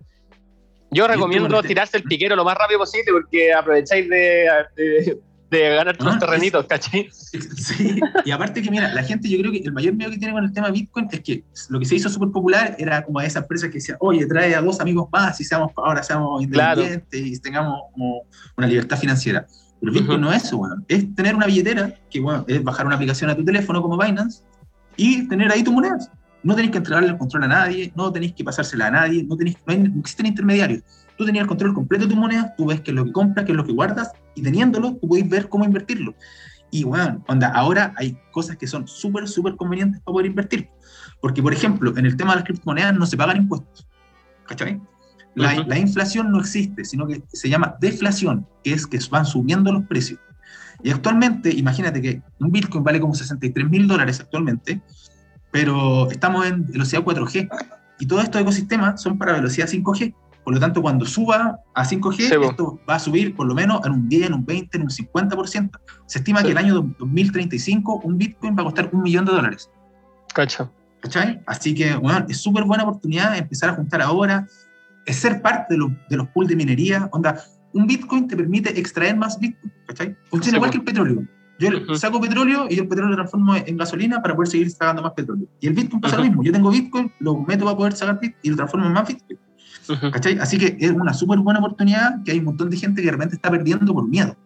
[0.90, 5.18] Yo recomiendo tirarse el piquero lo más rápido posible porque aprovecháis de, de,
[5.50, 7.08] de ganar Ah, es- terrenitos, ¿cachai?
[7.10, 10.34] Sí, y aparte que mira, la gente yo creo que el mayor miedo que tiene
[10.34, 13.24] con el tema Bitcoin es que lo que se hizo súper popular era como a
[13.24, 16.82] esa empresa que decía, oye, trae a dos amigos más y seamos, ahora seamos Claro.
[16.82, 18.22] independientes y tengamos como
[18.56, 19.46] una libertad financiera.
[19.80, 20.28] Pero Bitcoin Ujú.
[20.28, 20.84] no es eso, bueno.
[20.88, 24.42] es tener una billetera, que bueno, es bajar una aplicación a tu teléfono como Binance
[24.96, 26.10] y tener ahí tus monedas.
[26.42, 29.36] No tenéis que entregarle el control a nadie, no tenéis que pasársela a nadie, no,
[29.36, 30.82] tenéis, no, hay- no existen intermediarios.
[31.16, 33.44] Tú tenías el control completo de tus monedas, tú ves qué es lo que compras,
[33.44, 36.14] qué es lo que guardas, y teniéndolo, tú podéis ver cómo invertirlo.
[36.70, 40.68] Y bueno, onda, ahora hay cosas que son súper, súper convenientes para poder invertir.
[41.20, 43.88] Porque, por ejemplo, en el tema de las criptomonedas no se pagan impuestos.
[44.46, 44.80] ¿Cachai?
[45.34, 45.68] La, Ujú.
[45.68, 49.84] la inflación no existe, sino que se llama deflación, que es que van subiendo los
[49.84, 50.20] precios.
[50.82, 54.80] Y actualmente, imagínate que un Bitcoin vale como 63 mil dólares actualmente,
[55.50, 57.48] pero estamos en velocidad 4G.
[58.00, 60.14] Y todos estos ecosistemas son para velocidad 5G.
[60.44, 62.44] Por lo tanto, cuando suba a 5G, Sí, po.
[62.50, 64.90] esto va a subir por lo menos en un 10, en un 20, en un
[64.90, 65.78] 50%.
[66.06, 66.46] Se estima Sí.
[66.46, 69.70] que el año 2035 un Bitcoin va a costar un millón de dólares.
[70.34, 70.70] Cacha.
[71.00, 71.40] ¿Cachai?
[71.46, 74.46] Así que, bueno, es súper buena oportunidad empezar a juntar ahora,
[75.06, 77.08] es ser parte de, los- de los pools de minería.
[77.12, 77.40] Onda,
[77.72, 80.16] un Bitcoin te permite extraer más Bitcoin, ¿cachai?
[80.30, 81.22] Funciona Sí, igual que el petróleo.
[81.58, 81.94] Yo Ujú.
[81.96, 85.46] saco petróleo y el petróleo lo transformo en gasolina para poder seguir sacando más petróleo.
[85.60, 86.22] Y el Bitcoin pasa Ujú.
[86.24, 86.42] lo mismo.
[86.44, 89.38] Yo tengo Bitcoin, lo meto para poder sacar Bitcoin y lo transformo en más Bitcoin.
[89.88, 90.10] Ujú.
[90.12, 90.38] ¿Cachai?
[90.38, 93.12] Así que es una súper buena oportunidad que hay un montón de gente que de
[93.12, 94.36] repente está perdiendo por miedo,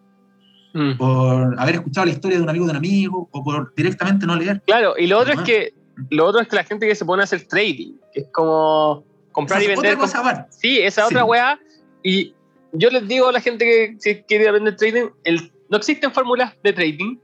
[0.73, 0.97] Mm.
[0.97, 4.35] por haber escuchado la historia de un amigo de un amigo o por directamente no
[4.35, 4.61] leer.
[4.65, 5.73] Claro, y lo otro es que
[6.09, 9.05] lo otro es que la gente que se pone a hacer trading, que es como
[9.31, 9.93] comprar y Esa es vender.
[9.97, 10.51] Otra cosa aparte.
[10.51, 11.13] Sí, esa Sí.
[11.13, 11.59] otra weá.
[12.01, 12.33] Y
[12.71, 16.53] yo les digo a la gente que si quiere aprender trading, el, no existen fórmulas
[16.63, 17.17] de trading.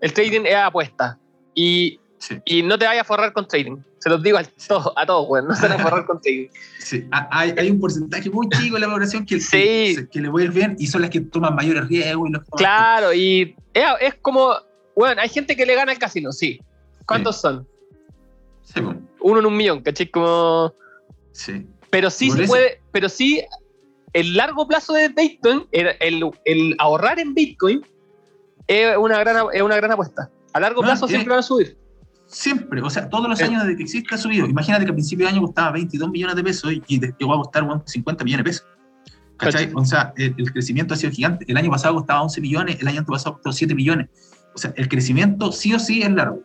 [0.00, 1.18] El trading es apuesta.
[1.54, 2.40] Y, Sí.
[2.46, 3.76] y no te vayas a forrar con trading.
[3.98, 5.48] Se los digo a todos, a todos, weón.
[5.48, 6.48] No se van a forrar con trading.
[6.78, 9.96] Sí, ha- hay, hay un porcentaje muy chico de la población que, Sí.
[9.96, 12.28] que, que le a ir bien y son las que toman mayores riesgos.
[12.28, 14.54] Y los Claro, y es, es como,
[14.94, 16.60] bueno, hay gente que le gana al casino, sí.
[17.06, 17.66] ¿Cuántos son?
[18.74, 20.08] Po, Uno en un millón, ¿cachai?
[20.10, 20.72] Como,
[21.32, 21.66] sí.
[21.90, 23.42] pero sí se puede, pero sí,
[24.20, 27.82] el largo plazo de Bitcoin, el, el- el ahorrar en Bitcoin,
[28.66, 30.30] es una gran, es una gran apuesta.
[30.52, 31.76] A largo No, plazo es- siempre van a subir.
[32.28, 34.46] Siempre, o sea, todos los años desde que existe ha subido.
[34.46, 37.62] Imagínate que a principio de año costaba 22 millones de pesos y- llegó a costar
[37.64, 38.66] bueno, 50 millones de pesos.
[39.36, 39.70] ¿Cachai?
[39.74, 41.44] O sea, el, el crecimiento ha sido gigante.
[41.46, 44.08] El año pasado costaba 11 millones, el año pasado costó 7 millones.
[44.54, 46.40] O sea, el crecimiento sí o sí es largo.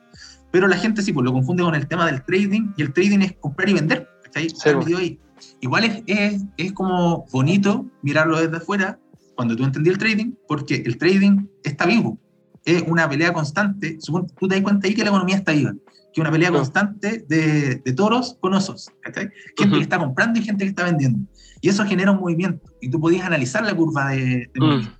[0.52, 3.19] Pero la gente sí, pues lo confunde con el tema del trading y el trading
[3.22, 4.10] es comprar y vender.
[4.26, 4.48] ¿cachai?
[4.48, 4.85] Estar pues.
[4.85, 5.18] metido ahí.
[5.59, 8.99] Igual es, es, es como bonito mirarlo desde afuera
[9.35, 12.19] cuando tú entendí el trading, porque el trading está vivo.
[12.65, 13.97] Es una pelea constante.
[14.38, 15.73] Tú te das cuenta ahí que la economía está viva.
[16.13, 16.57] Que es una pelea No.
[16.57, 18.89] constante de, de toros con osos.
[19.01, 19.30] ¿cachai?
[19.57, 19.76] Gente Ujú.
[19.77, 21.19] que está comprando y gente que está vendiendo.
[21.61, 22.69] Y eso genera un movimiento.
[22.81, 24.63] Y tú podías analizar la curva de, de Mm.
[24.63, 24.97] movimiento.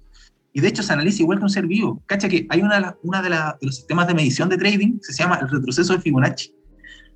[0.54, 2.02] Y de hecho se analiza igual que un ser vivo.
[2.08, 5.14] Cacha que hay una una de, la- de los sistemas de medición de trading que
[5.14, 6.52] se llama el retroceso de Fibonacci.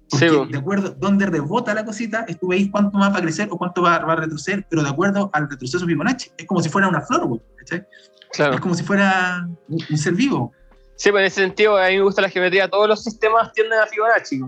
[0.10, 3.48] Porque Sí, de acuerdo donde rebota la cosita, tú veis cuánto más va a crecer
[3.52, 6.32] o cuánto va, va a retroceder, pero de acuerdo al retroceso Fibonacci.
[6.38, 7.80] Es como si fuera una flor, ¿cachai?
[7.80, 8.60] Es Claro.
[8.60, 10.52] como si fuera un, un ser vivo.
[10.96, 12.70] Sí, pues en ese sentido, a mí me gusta la geometría.
[12.70, 14.42] Todos los sistemas tienden a Fibonacci.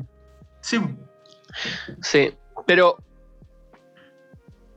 [0.61, 0.79] Sí.
[2.01, 2.33] Sí,
[2.65, 2.97] pero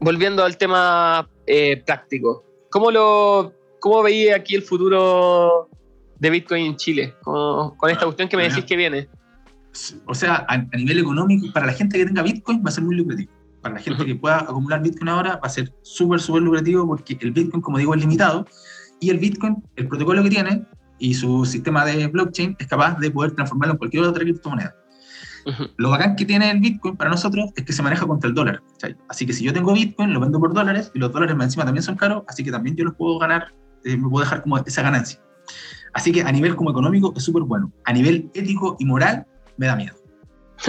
[0.01, 5.69] volviendo al tema eh, práctico, ¿cómo lo cómo veía aquí el futuro
[6.19, 7.15] de Bitcoin en Chile?
[7.23, 9.09] Con, con esta cuestión que me decís que viene.
[10.06, 12.84] O sea, a, a nivel económico, para la gente que tenga Bitcoin va a ser
[12.84, 13.32] muy lucrativo.
[13.62, 17.18] Para la gente que pueda acumular Bitcoin ahora va a ser súper, súper lucrativo porque
[17.20, 18.47] el Bitcoin, como digo, es limitado
[19.01, 20.64] y el Bitcoin, el protocolo que tiene
[20.98, 24.74] y su sistema de blockchain es capaz de poder transformarlo en cualquier otra criptomoneda.
[25.47, 25.64] Ujú.
[25.78, 28.62] Lo bacán que tiene el Bitcoin para nosotros es que se maneja contra el dólar.
[28.72, 28.97] ¿cachai?
[29.09, 31.64] Así que si yo tengo Bitcoin, lo vendo por dólares y los dólares más encima
[31.64, 34.59] también son caros, así que también yo los puedo ganar, eh, me puedo dejar como
[34.59, 35.20] esa ganancia.
[35.92, 37.72] Así que a nivel como económico es súper bueno.
[37.84, 39.26] A nivel ético y moral
[39.61, 39.95] me da miedo.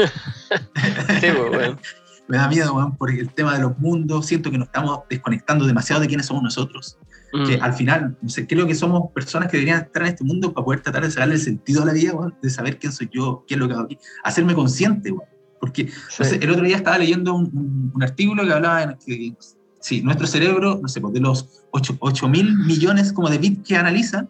[1.21, 1.77] Sí, pues, bueno.
[2.27, 5.65] Me da miedo, weón, porque el tema de los mundos, siento que nos estamos desconectando
[5.65, 6.97] demasiado de quiénes somos nosotros.
[7.45, 7.63] Que Mm.
[7.63, 10.63] al final, no sé, creo que somos personas que deberían estar en este mundo para
[10.63, 13.43] poder tratar de sacarle el sentido a la vida, weón, de saber quién soy yo,
[13.47, 15.27] qué es lo que hago aquí, hacerme consciente, weón.
[15.59, 16.23] Porque no Sí.
[16.23, 19.33] sé, el otro día estaba leyendo un, un- un artículo que hablaba de que,
[19.81, 23.75] sí, nuestro cerebro, no sé, pues, de los 8 mil millones como de bits que
[23.75, 24.25] analiza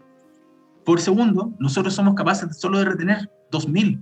[0.86, 4.02] por segundo, nosotros somos capaces solo de retener 2000.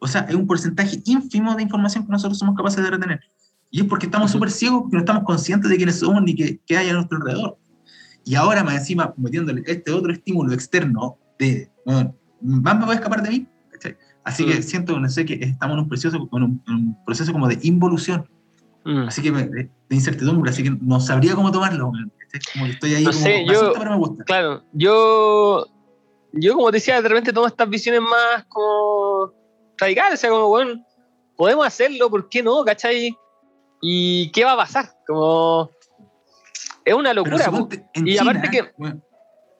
[0.00, 3.20] O sea, es un porcentaje ínfimo de información que nosotros somos capaces de retener.
[3.70, 6.58] Y es porque estamos súper ciegos, porque no estamos conscientes de quiénes somos ni qué,
[6.66, 7.56] qué hay a nuestro alrededor.
[8.24, 12.96] Y ahora, más encima, metiéndole este otro estímulo externo de, bueno, más me voy a
[12.96, 13.46] escapar de mí.
[13.72, 13.96] ¿cachai?
[14.24, 14.62] Así que Mm.
[14.62, 17.58] siento, no sé, que estamos en un proceso, en un, en un proceso como de
[17.62, 18.28] involución.
[18.84, 19.08] Mm.
[19.08, 19.44] Así que de,
[19.88, 21.92] de incertidumbre, así que no sabría cómo tomarlo.
[22.18, 22.40] ¿cachai?
[22.54, 24.24] Como que estoy ahí No como, sé, me yo- asusta, pero me gusta.
[24.24, 25.66] Claro, yo,
[26.32, 29.32] yo como te decía, de repente tomo estas visiones más como
[29.80, 30.84] radicales, o sea, como, bueno,
[31.36, 32.64] podemos hacerlo, ¿por qué no?
[32.64, 33.16] ¿Cachai?
[33.82, 34.90] ¿Y qué va a pasar?
[35.06, 35.70] Como,
[36.84, 37.44] es una locura.
[37.44, 39.00] suponte, en Y China, aparte que- bueno,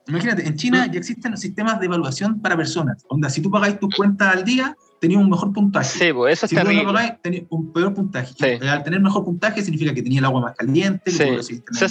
[0.07, 0.93] imagínate, en China ¿Mm?
[0.93, 3.05] ya existen sistemas de evaluación para personas.
[3.09, 5.99] Onda, si tú pagáis tus cuentas al día, tenías un mejor puntaje.
[5.99, 6.93] Sí, pues eso es Si tú no terrible.
[6.93, 8.35] pagáis, tenías un peor puntaje.
[8.39, 8.59] Sí.
[8.61, 11.25] Y al tener mejor puntaje significa que tenías el agua más caliente, Sí.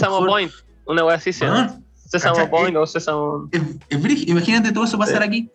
[0.07, 0.51] Point,
[0.85, 1.67] una wea así se llama.
[1.67, 2.49] Weón, Sésamo ¿cachai?
[2.51, 3.49] Point o Sésamo.
[3.51, 4.31] es, es brígido.
[4.31, 5.27] Imagínate todo eso pasar Sí.
[5.27, 5.51] aquí.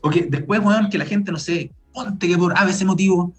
[0.00, 3.32] O que después, weón, que la gente, no sé, ponte que por a veces motivo,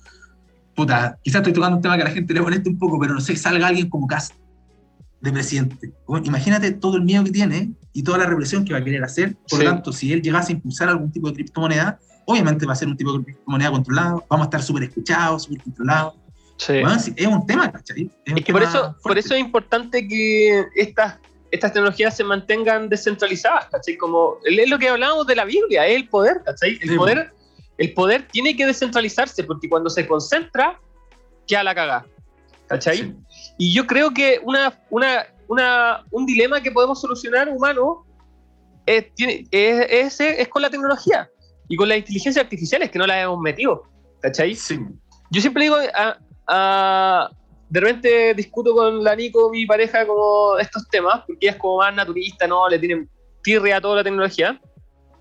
[0.75, 3.13] puta, quizás estoy tocando un tema que a la gente le moleste un poco, pero
[3.13, 4.33] no sé, salga alguien como Cast
[5.21, 5.91] de presidente.
[6.07, 9.03] Weón, imagínate todo el miedo que tiene y toda la represión que va a querer
[9.03, 9.35] hacer.
[9.49, 9.65] Por Sí.
[9.65, 12.87] lo tanto, si él llegase a impulsar algún tipo de criptomoneda, obviamente va a ser
[12.87, 16.13] un tipo de criptomoneda controlado, vamos a estar súper escuchados, súper controlados.
[16.57, 16.73] Sí.
[16.99, 18.03] Sí, es un tema, ¿cachai?
[18.31, 21.17] un Es que por eso, por eso es importante que estas,
[21.51, 23.97] estas tecnologías se mantengan descentralizadas, ¿cachai?
[23.97, 26.77] Como es lo que hablábamos de la Biblia, es el poder, ¿cachai?
[26.81, 27.31] El Sí, poder,
[27.79, 30.79] el poder tiene que descentralizarse porque cuando se concentra,
[31.47, 32.05] queda la caga,
[32.67, 32.97] ¿cachai?
[32.97, 33.15] Sí.
[33.57, 38.05] Y yo creo que una, una, una, un dilema que podemos solucionar humano
[38.85, 41.29] es, tiene, es, ese es con la tecnología
[41.67, 43.83] y con las inteligencias artificiales que no las hemos metido,
[44.21, 44.53] ¿cachai?
[44.55, 44.77] Sí.
[45.31, 47.29] Yo siempre digo, a- a-
[47.69, 51.77] de repente discuto con la Nico, mi pareja, como estos temas, porque ella es como
[51.77, 52.67] más naturista, ¿no?
[52.67, 53.09] Le tienen
[53.43, 54.59] tirre a toda la tecnología.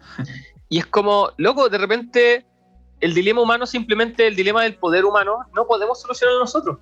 [0.70, 2.44] Y es como, loco, de repente
[3.00, 6.78] el dilema humano, simplemente el dilema del poder humano, no podemos solucionarlo nosotros.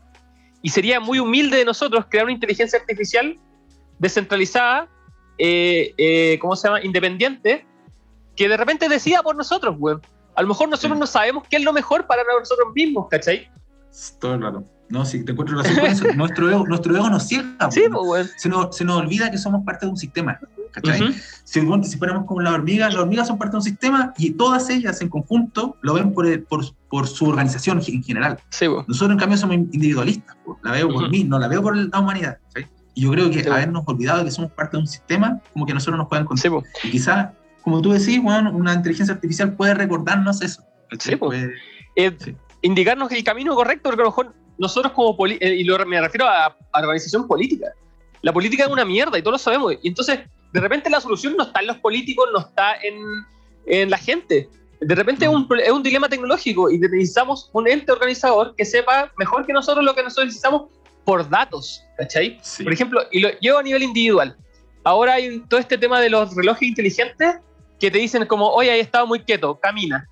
[0.63, 3.39] Y sería muy humilde de nosotros crear una inteligencia artificial
[3.99, 4.89] descentralizada,
[5.39, 6.83] eh, eh, ¿cómo se llama?
[6.83, 7.67] Independiente,
[8.35, 9.97] que de repente decida por nosotros, güey.
[10.35, 11.01] A lo mejor nosotros Sí.
[11.01, 13.51] no sabemos qué es lo mejor para nosotros mismos, ¿cachai?
[14.21, 14.65] Todo el rato.
[14.89, 16.05] No, sí, te encuentro razón con eso.
[16.17, 17.57] nuestro, ego, nuestro ego nos ciega.
[17.71, 18.25] Sí, pues, güey.
[18.37, 20.39] se, nos, se nos olvida que somos parte de un sistema.
[20.73, 21.13] ¿cachai?
[21.45, 24.69] Si, si fuéramos como las hormigas, las hormigas son parte de un sistema y todas
[24.71, 28.39] ellas en conjunto lo ven por, por, por su organización en general.
[28.51, 28.67] Sí.
[28.87, 30.37] Nosotros, en cambio, somos individualistas.
[30.63, 32.39] La veo por mí, no la veo por la humanidad.
[32.53, 32.71] ¿cachai?
[32.95, 33.49] Y yo creo que Sí.
[33.49, 36.49] habernos olvidado de que somos parte de un sistema, como que nosotros nos pueden Sí,
[36.49, 36.71] contar.
[36.85, 37.29] Y quizás
[37.63, 40.63] como tú decís, bueno, una inteligencia artificial puede recordarnos eso.
[41.01, 41.49] Sí, pues.
[41.97, 42.37] eh, sí.
[42.63, 46.27] Indicarnos el camino correcto, porque a lo mejor nosotros como, eh, y lo, me refiero
[46.27, 47.73] a, a organización política,
[48.23, 49.75] la política es una mierda y todos lo sabemos.
[49.83, 50.21] Y entonces,
[50.53, 52.97] de repente la solución no está en los políticos, no está en,
[53.67, 54.49] en la gente.
[54.81, 59.13] De repente es, un, es un, dilema tecnológico y necesitamos un ente organizador que sepa
[59.17, 60.71] mejor que nosotros lo que nosotros necesitamos
[61.05, 62.39] por datos, ¿cachai?
[62.43, 62.65] Sí.
[62.65, 64.37] Por ejemplo, y lo llevo a nivel individual.
[64.85, 67.37] Ahora hay todo este tema de los relojes inteligentes
[67.79, 70.09] que te dicen como, oye, ahí estado muy quieto, camina.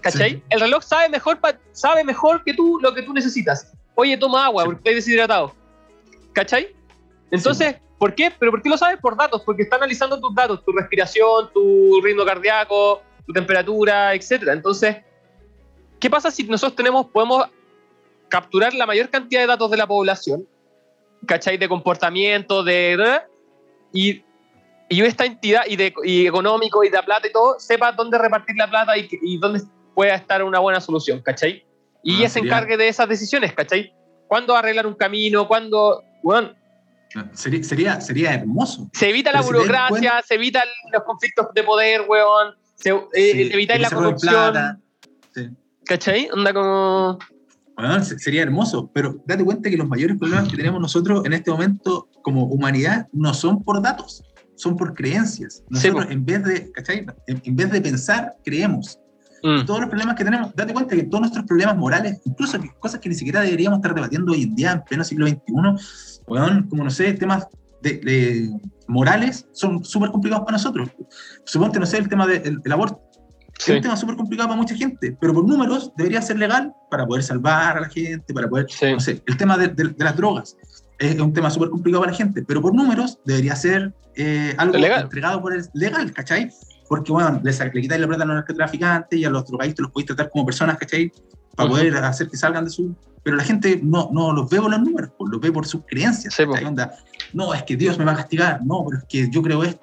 [0.00, 0.30] ¿Cachai?
[0.30, 0.42] Sí.
[0.50, 1.38] El reloj sabe mejor,
[1.72, 3.72] sabe mejor que tú lo que tú necesitas.
[3.94, 4.66] Oye, toma agua sí.
[4.66, 5.54] porque estás deshidratado.
[6.32, 6.74] ¿Cachai?
[7.30, 7.82] Entonces, sí.
[7.98, 8.32] ¿por qué?
[8.38, 8.98] ¿Pero por qué lo sabes?
[9.00, 14.48] Por datos, porque está analizando tus datos, tu respiración, tu ritmo cardíaco, tu temperatura, etc.
[14.48, 14.98] Entonces,
[15.98, 17.46] ¿qué pasa si nosotros tenemos, podemos
[18.28, 20.46] capturar la mayor cantidad de datos de la población,
[21.26, 21.58] ¿cachai?
[21.58, 23.22] De comportamiento, de...
[23.92, 24.24] Y,
[24.88, 28.56] y esta entidad, y, de, y económico, y de plata y todo, sepa dónde repartir
[28.56, 29.62] la plata y, y dónde
[29.96, 31.64] pueda estar una buena solución, ¿cachai?
[32.04, 33.92] Y ah, se encargue de esas decisiones, ¿cachai?
[34.28, 35.48] ¿Cuándo arreglar un camino?
[35.48, 36.04] ¿Cuándo...?
[36.22, 36.52] Bueno,
[37.32, 38.90] Sería, sería, sería, hermoso.
[38.92, 42.54] Se evita la burocracia, se, se evitan los conflictos de poder, weón.
[42.74, 44.82] Se, eh, sí, evitar la corrupción.
[45.34, 45.48] Sí.
[45.86, 46.28] ¿Cachai?
[46.30, 47.18] Onda como.
[47.76, 51.50] Bueno, sería hermoso, pero date cuenta que los mayores problemas que tenemos nosotros en este
[51.50, 54.22] momento como humanidad no son por datos,
[54.56, 55.62] son por creencias.
[55.70, 57.06] Nosotros sí, en vez de, ¿cachai?
[57.26, 58.98] En, vez de pensar, creemos.
[59.46, 59.64] Mm.
[59.64, 63.08] Todos los problemas que tenemos, date cuenta que todos nuestros problemas morales, incluso cosas que
[63.08, 66.90] ni siquiera deberíamos estar debatiendo hoy en día, en pleno siglo XXI, bueno, como no
[66.90, 67.46] sé, temas
[67.80, 68.50] de, de
[68.88, 70.88] morales son súper complicados para nosotros.
[71.44, 73.00] Suponte, no sé, el tema del de, el aborto.
[73.58, 73.70] Sí.
[73.70, 77.06] Es un tema súper complicado para mucha gente, pero por números debería ser legal para
[77.06, 78.92] poder salvar a la gente, para poder, sí.
[78.92, 80.56] no sé, el tema de, de, de, las drogas
[80.98, 84.76] es un tema súper complicado para la gente, pero por números debería ser eh, algo
[84.76, 85.02] legal.
[85.02, 86.50] entregado por el legal, ¿cachai?
[86.88, 89.92] Porque, bueno, les, le quitáis la plata a los narcotraficantes y a los drogadictos los
[89.92, 91.12] podéis tratar como personas, ¿cachai?
[91.54, 91.76] Para uh -huh.
[91.76, 92.94] poder hacer que salgan de su...
[93.22, 96.32] Pero la gente no, no los ve por los números, los ve por sus creencias.
[96.34, 96.94] Sí, onda,
[97.32, 99.82] no, es que Dios me va a castigar, no, pero es que yo creo esto.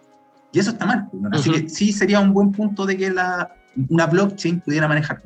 [0.53, 1.09] Y eso está mal.
[1.11, 1.29] ¿no?
[1.33, 1.63] Así uh -huh.
[1.63, 3.53] que sí sería un buen punto de que la,
[3.89, 5.21] una blockchain pudiera manejar.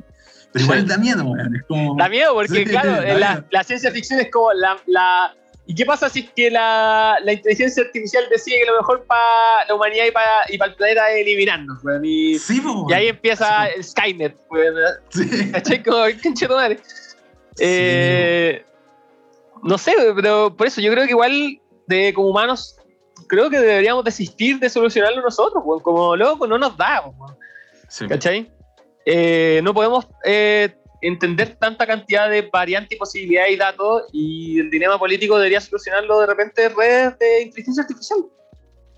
[0.52, 1.54] Pero igual da miedo, man.
[1.54, 1.96] Es como...
[1.96, 5.34] Da miedo porque, claro, la, la, ciencia ficción es como la, la...
[5.70, 9.66] ¿Y qué pasa si es que la, la, inteligencia artificial decide que lo mejor para
[9.68, 11.82] la humanidad y para, y para el planeta es eliminarnos?
[11.82, 14.34] Bueno, y, sí, y, ahí empieza sí, Skynet.
[14.48, 14.78] Bueno,
[15.10, 15.28] sí.
[16.42, 16.80] El madre.
[17.60, 18.64] Eh,
[19.62, 22.76] no sé, pero por eso yo creo que igual de como humanos
[23.26, 27.36] creo que deberíamos desistir de solucionarlo nosotros, bueno, como loco no nos da, bueno.
[28.08, 28.50] ¿cachai?
[29.04, 34.70] Eh, no podemos eh, entender tanta cantidad de variantes y posibilidades y datos y el
[34.70, 38.18] dilema político debería solucionarlo de repente redes de inteligencia artificial.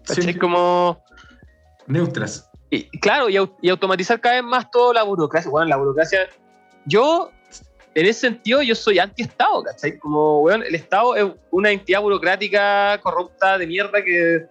[0.05, 0.35] Sí.
[0.35, 1.03] Como...
[1.87, 2.49] Neutras.
[2.71, 5.51] Y, claro, y, y, automatizar cada vez más toda la burocracia.
[5.51, 6.29] Bueno, la burocracia...
[6.87, 7.31] Yo
[7.95, 9.99] en ese sentido yo soy anti-Estado, ¿cachai?
[9.99, 14.47] Como, weón, el Estado es una entidad burocrática corrupta de mierda que,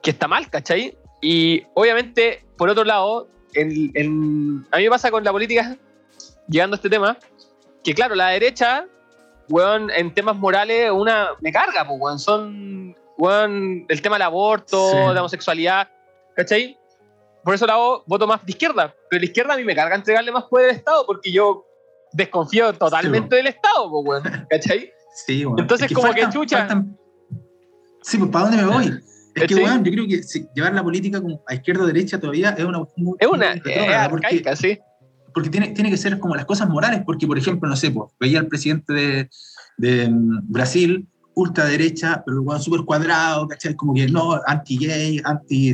[0.00, 0.96] que está mal, ¿cachai?
[1.20, 5.76] Y obviamente, por otro lado, en, en, a mí me pasa con la política,
[6.52, 7.18] llegando a este tema,
[7.82, 8.86] que claro, la derecha,
[9.48, 14.90] weón, en temas morales, una me carga, pues, weón, son, weón, el tema del aborto,
[14.90, 14.96] sí.
[14.96, 15.88] la homosexualidad,
[16.36, 16.78] ¿cachai?
[17.42, 20.30] Por eso la voto más de izquierda, pero la izquierda a mí me carga entregarle
[20.30, 21.66] más poder al Estado, porque yo
[22.12, 24.92] desconfío totalmente sí, del Estado, pues, bueno, ¿cachai?
[25.14, 25.62] Sí, bueno.
[25.62, 26.58] Entonces, es que como faltan, que chucha.
[26.58, 26.98] Faltan...
[28.02, 29.00] Sí, pues, ¿para dónde me voy?
[29.34, 29.60] Es que, ¿Sí?
[29.60, 30.20] bueno, yo creo que
[30.54, 32.82] llevar la política a izquierda o derecha todavía es una
[33.18, 33.52] Es una.
[33.52, 34.78] Es arcaica, sí.
[35.32, 38.10] Porque tiene, tiene que ser como las cosas morales, porque, por ejemplo, no sé, pues,
[38.20, 39.30] veía al presidente de,
[39.78, 43.74] de um, Brasil, ultraderecha, pero bueno, súper cuadrado, ¿cachai?
[43.74, 45.22] Como que no, anti-gay,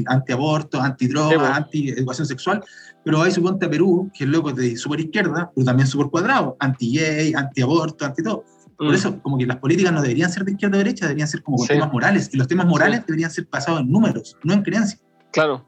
[0.06, 1.54] anti-aborto, anti anti-droga, sí, bueno.
[1.54, 2.62] anti-educación sexual
[3.08, 6.58] pero hay suponte a Perú, que es loco de super izquierda, pero también súper cuadrado,
[6.60, 8.44] anti-gay, anti-aborto, anti-todo.
[8.76, 8.94] Por mm.
[8.94, 11.56] eso, como que las políticas no deberían ser de izquierda o derecha, deberían ser como
[11.56, 11.68] sí.
[11.68, 13.04] temas morales, y los temas morales sí.
[13.06, 15.02] deberían ser basados en números, no en creencias.
[15.32, 15.66] Claro.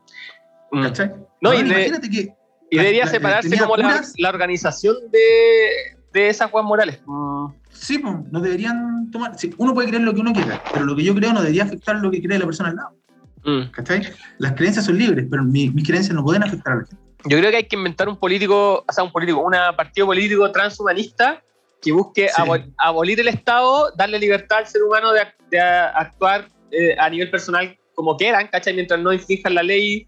[0.70, 0.82] Mm.
[0.82, 1.14] ¿Cachai?
[1.40, 2.34] No, y, imagínate que...
[2.70, 7.01] Y debería la, separarse como la, la, organización de, de esas cosas morales.
[7.06, 7.47] Mm.
[7.70, 9.38] Sí, pues, no deberían tomar...
[9.38, 11.64] Sí, uno puede creer lo que uno quiera, pero lo que yo creo no debería
[11.64, 12.97] afectar lo que cree la persona al lado.
[13.44, 13.70] Mm.
[13.70, 14.02] ¿Cachai?
[14.38, 17.38] Las creencias son libres, pero mi, mis creencias no pueden afectar a la gente yo
[17.38, 21.42] creo que hay que inventar un político, o sea, un político, un partido político transhumanista
[21.82, 22.34] que busque sí.
[22.36, 27.30] abol abolir el Estado, darle libertad al ser humano de, de actuar eh, a nivel
[27.30, 28.74] personal como quieran, ¿cachai?
[28.74, 30.06] Mientras no infrinjan la ley,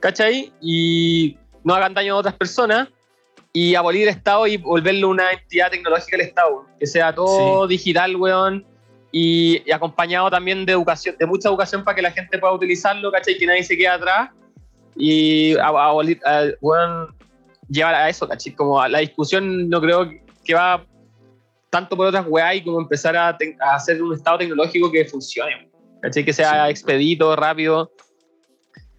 [0.00, 0.52] ¿cachai?
[0.60, 2.88] Y no hagan daño a otras personas
[3.52, 7.76] y abolir el Estado y volverlo una entidad tecnológica del Estado, que sea todo sí.
[7.76, 8.66] digital, weón,
[9.12, 13.12] y, y, acompañado también de educación, de mucha educación para que la gente pueda utilizarlo,
[13.12, 13.38] ¿cachai?
[13.38, 14.30] Que nadie se quede atrás
[14.96, 15.92] y a, a,
[16.60, 17.08] bueno,
[17.68, 18.52] llevar a eso, ¿cachai?
[18.54, 20.10] Como a la discusión no creo
[20.44, 20.84] que va
[21.70, 25.70] tanto por otras weas y como empezar a, a, hacer un estado tecnológico que funcione,
[26.02, 26.24] ¿cachai?
[26.24, 26.70] Que sea sí.
[26.72, 27.92] expedito, rápido.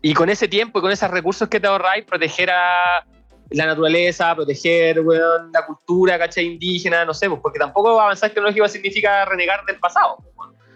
[0.05, 3.03] Y con ese tiempo y con esos recursos que te ahorráis, proteger a
[3.49, 6.45] la naturaleza, proteger weón, la cultura, ¿cachai?
[6.45, 10.17] Indígena, no sé, pues, porque tampoco avanzar tecnológico significa renegar del pasado.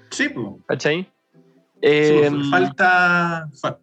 [0.10, 0.48] Sí, pues.
[0.68, 1.08] ¿Cachai?
[1.80, 3.82] Eh, sí, falta, falta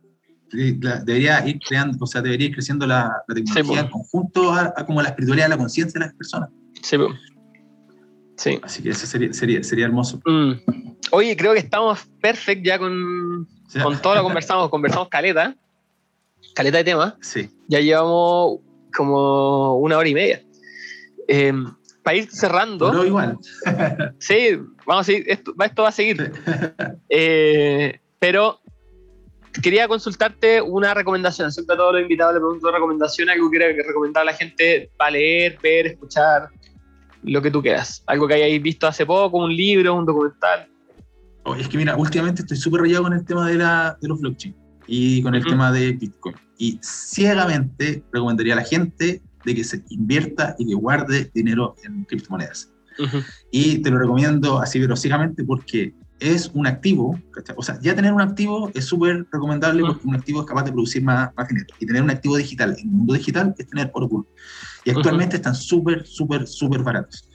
[0.50, 4.74] debería ir creando, o sea, debería ir creciendo la, la tecnología sí, en conjunto a,
[4.76, 6.50] a, como la espiritualidad, la conciencia de las personas.
[6.82, 6.96] Sí,
[8.36, 8.60] sí.
[8.64, 10.20] Así que eso sería, sería, sería hermoso.
[10.26, 10.54] Mm.
[11.12, 13.80] Oye, creo que estamos perfect ya con, sí.
[13.80, 15.54] con todo lo conversamos, conversamos caleta,
[16.54, 17.14] caleta de temas.
[17.20, 17.50] Sí.
[17.68, 18.60] Ya llevamos
[18.94, 20.42] como una hora y media.
[21.28, 21.52] Eh,
[22.06, 22.88] para ir cerrando.
[22.88, 23.36] Pero igual.
[24.18, 24.56] sí,
[24.86, 26.32] vamos a seguir, esto, esto va a seguir.
[27.08, 28.60] Eh, pero
[29.60, 31.50] quería consultarte una recomendación.
[31.50, 34.88] Siempre a todos los invitados les pregunto recomendación, algo que quiera recomendar a la gente
[34.96, 36.48] para leer, ver, escuchar,
[37.24, 38.02] lo que tú quieras.
[38.06, 40.68] Algo que hayáis visto hace poco, un libro, un documental.
[41.46, 44.20] Oh, es que mira, últimamente estoy súper rayado con el tema de, la, de los
[44.20, 44.54] blockchain
[44.88, 45.50] y con el uh -huh.
[45.50, 46.34] tema de Bitcoin.
[46.58, 52.04] Y ciegamente recomendaría a la gente de que se invierta y que guarde dinero en
[52.04, 52.72] criptomonedas.
[52.98, 53.24] Uh -huh.
[53.52, 57.20] Y te lo recomiendo así, pero ciegamente porque es un activo,
[57.56, 60.72] o sea, ya tener un activo es súper recomendable porque un activo es capaz de
[60.72, 61.66] producir más, más dinero.
[61.78, 64.26] Y tener un activo digital en el mundo digital es tener oro puro.
[64.84, 65.42] Y actualmente uh -huh.
[65.42, 67.28] están súper, súper, súper baratos.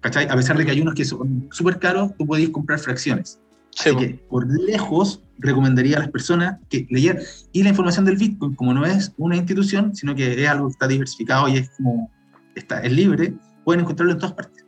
[0.00, 0.26] ¿Cachai?
[0.30, 3.38] A pesar de que hay unos que son súper caros, tú puedes comprar fracciones.
[3.78, 7.22] Así que, por lejos, recomendaría a las personas que leyeran.
[7.52, 10.72] Y la información del Bitcoin, como no es una institución, sino que es algo que
[10.72, 12.10] está diversificado y es como,
[12.54, 13.32] está, es libre,
[13.64, 14.64] pueden encontrarlo en todas partes.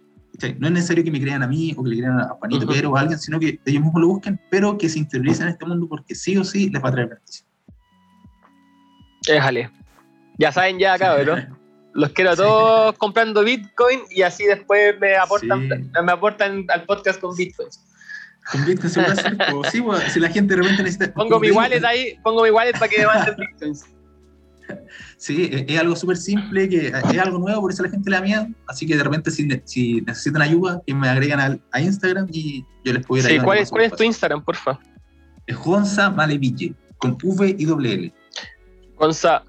[0.59, 2.69] No es necesario que me crean a mí o que le crean a Juanito uh
[2.69, 2.73] -huh.
[2.73, 5.53] Pedro o a alguien, sino que ellos mismos lo busquen, pero que se interioricen en
[5.53, 7.47] este mundo porque sí o sí les va a traer beneficio.
[9.27, 9.71] Déjale.
[10.39, 11.59] Ya saben ya, cabrón.
[11.95, 12.99] Los quiero a todos sí.
[12.99, 16.03] comprando Bitcoin y así después me aportan, sí.
[16.03, 17.69] me aportan al podcast con Bitcoin.
[18.51, 21.15] Con Bitcoin se puede hacer, o sí, bueno, si la gente de repente necesita.
[21.15, 23.85] Pongo mi wallet ahí, pongo mi wallet para que me manden Bitcoins.
[25.17, 28.23] Sí, es, algo súper simple, que es algo nuevo, por eso la gente le da
[28.23, 28.47] miedo.
[28.67, 32.65] Así que de repente, si, si necesitan ayuda, que me agregan al, a Instagram y
[32.85, 34.79] yo les puedo ir sí, ¿cuál, es, ¿cuál es tu Instagram, porfa?
[35.47, 38.15] Es Gonza Maleville, con V y doble L.
[38.97, 39.45] Gonza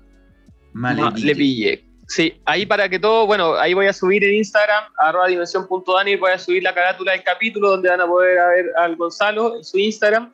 [0.74, 1.93] Maleville.
[2.14, 6.30] Sí, ahí para que todo, bueno, ahí voy a subir en Instagram, arroba dimensión.dani, voy
[6.30, 9.80] a subir la carátula del capítulo donde van a poder ver al Gonzalo en su
[9.80, 10.31] Instagram.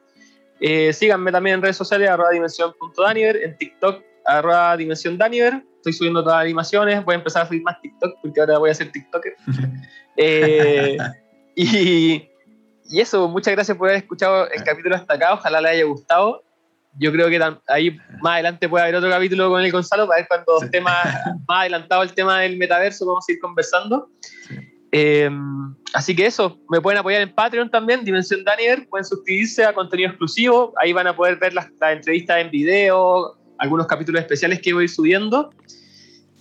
[0.60, 5.64] Eh, síganme también en redes sociales, arroba dimensión.daniver, en TikTok, arroba dimensión Daniver.
[5.78, 8.72] Estoy subiendo todas las animaciones, voy a empezar a subir más TikTok porque ahora voy
[8.72, 9.36] a ser TikToker.
[10.18, 10.98] eh,
[11.56, 12.30] y,
[12.90, 16.44] y eso, muchas gracias por haber escuchado el capítulo hasta acá, ojalá les haya gustado
[16.98, 20.28] yo creo que ahí más adelante puede haber otro capítulo con el Gonzalo para ver
[20.28, 20.80] cuando sí.
[20.82, 21.08] más,
[21.48, 24.10] adelantado el tema del metaverso, vamos a ir conversando.
[24.48, 24.56] Sí.
[24.92, 25.30] Eh,
[25.94, 30.10] así que eso, me pueden apoyar en Patreon también, Dimensión Daniel, pueden suscribirse a contenido
[30.10, 34.74] exclusivo, ahí van a poder ver las, las entrevistas en video, algunos capítulos especiales que
[34.74, 35.52] voy subiendo.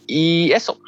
[0.07, 0.81] Y eso,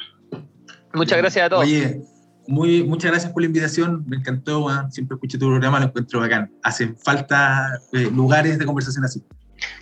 [0.93, 1.63] muchas gracias a todos.
[1.63, 2.01] Oye,
[2.47, 6.51] muy, muchas gracias por la invitación, me encantó, siempre escuché tu programa, lo encuentro bacán.
[6.63, 9.21] Hacen falta eh, lugares de conversación así.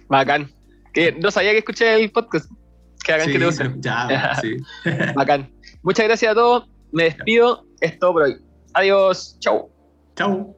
[0.07, 0.51] Bacán.
[0.93, 2.49] Que no sabía que escuché el podcast.
[3.03, 3.71] Que hagan sí, que te guste.
[3.77, 4.57] Ya, sí.
[5.15, 5.51] Bacán.
[5.83, 6.69] Muchas gracias a todos.
[6.91, 7.65] Me despido.
[7.79, 8.37] Es todo por hoy.
[8.73, 9.37] Adiós.
[9.39, 9.71] Chau.
[10.15, 10.55] Chau.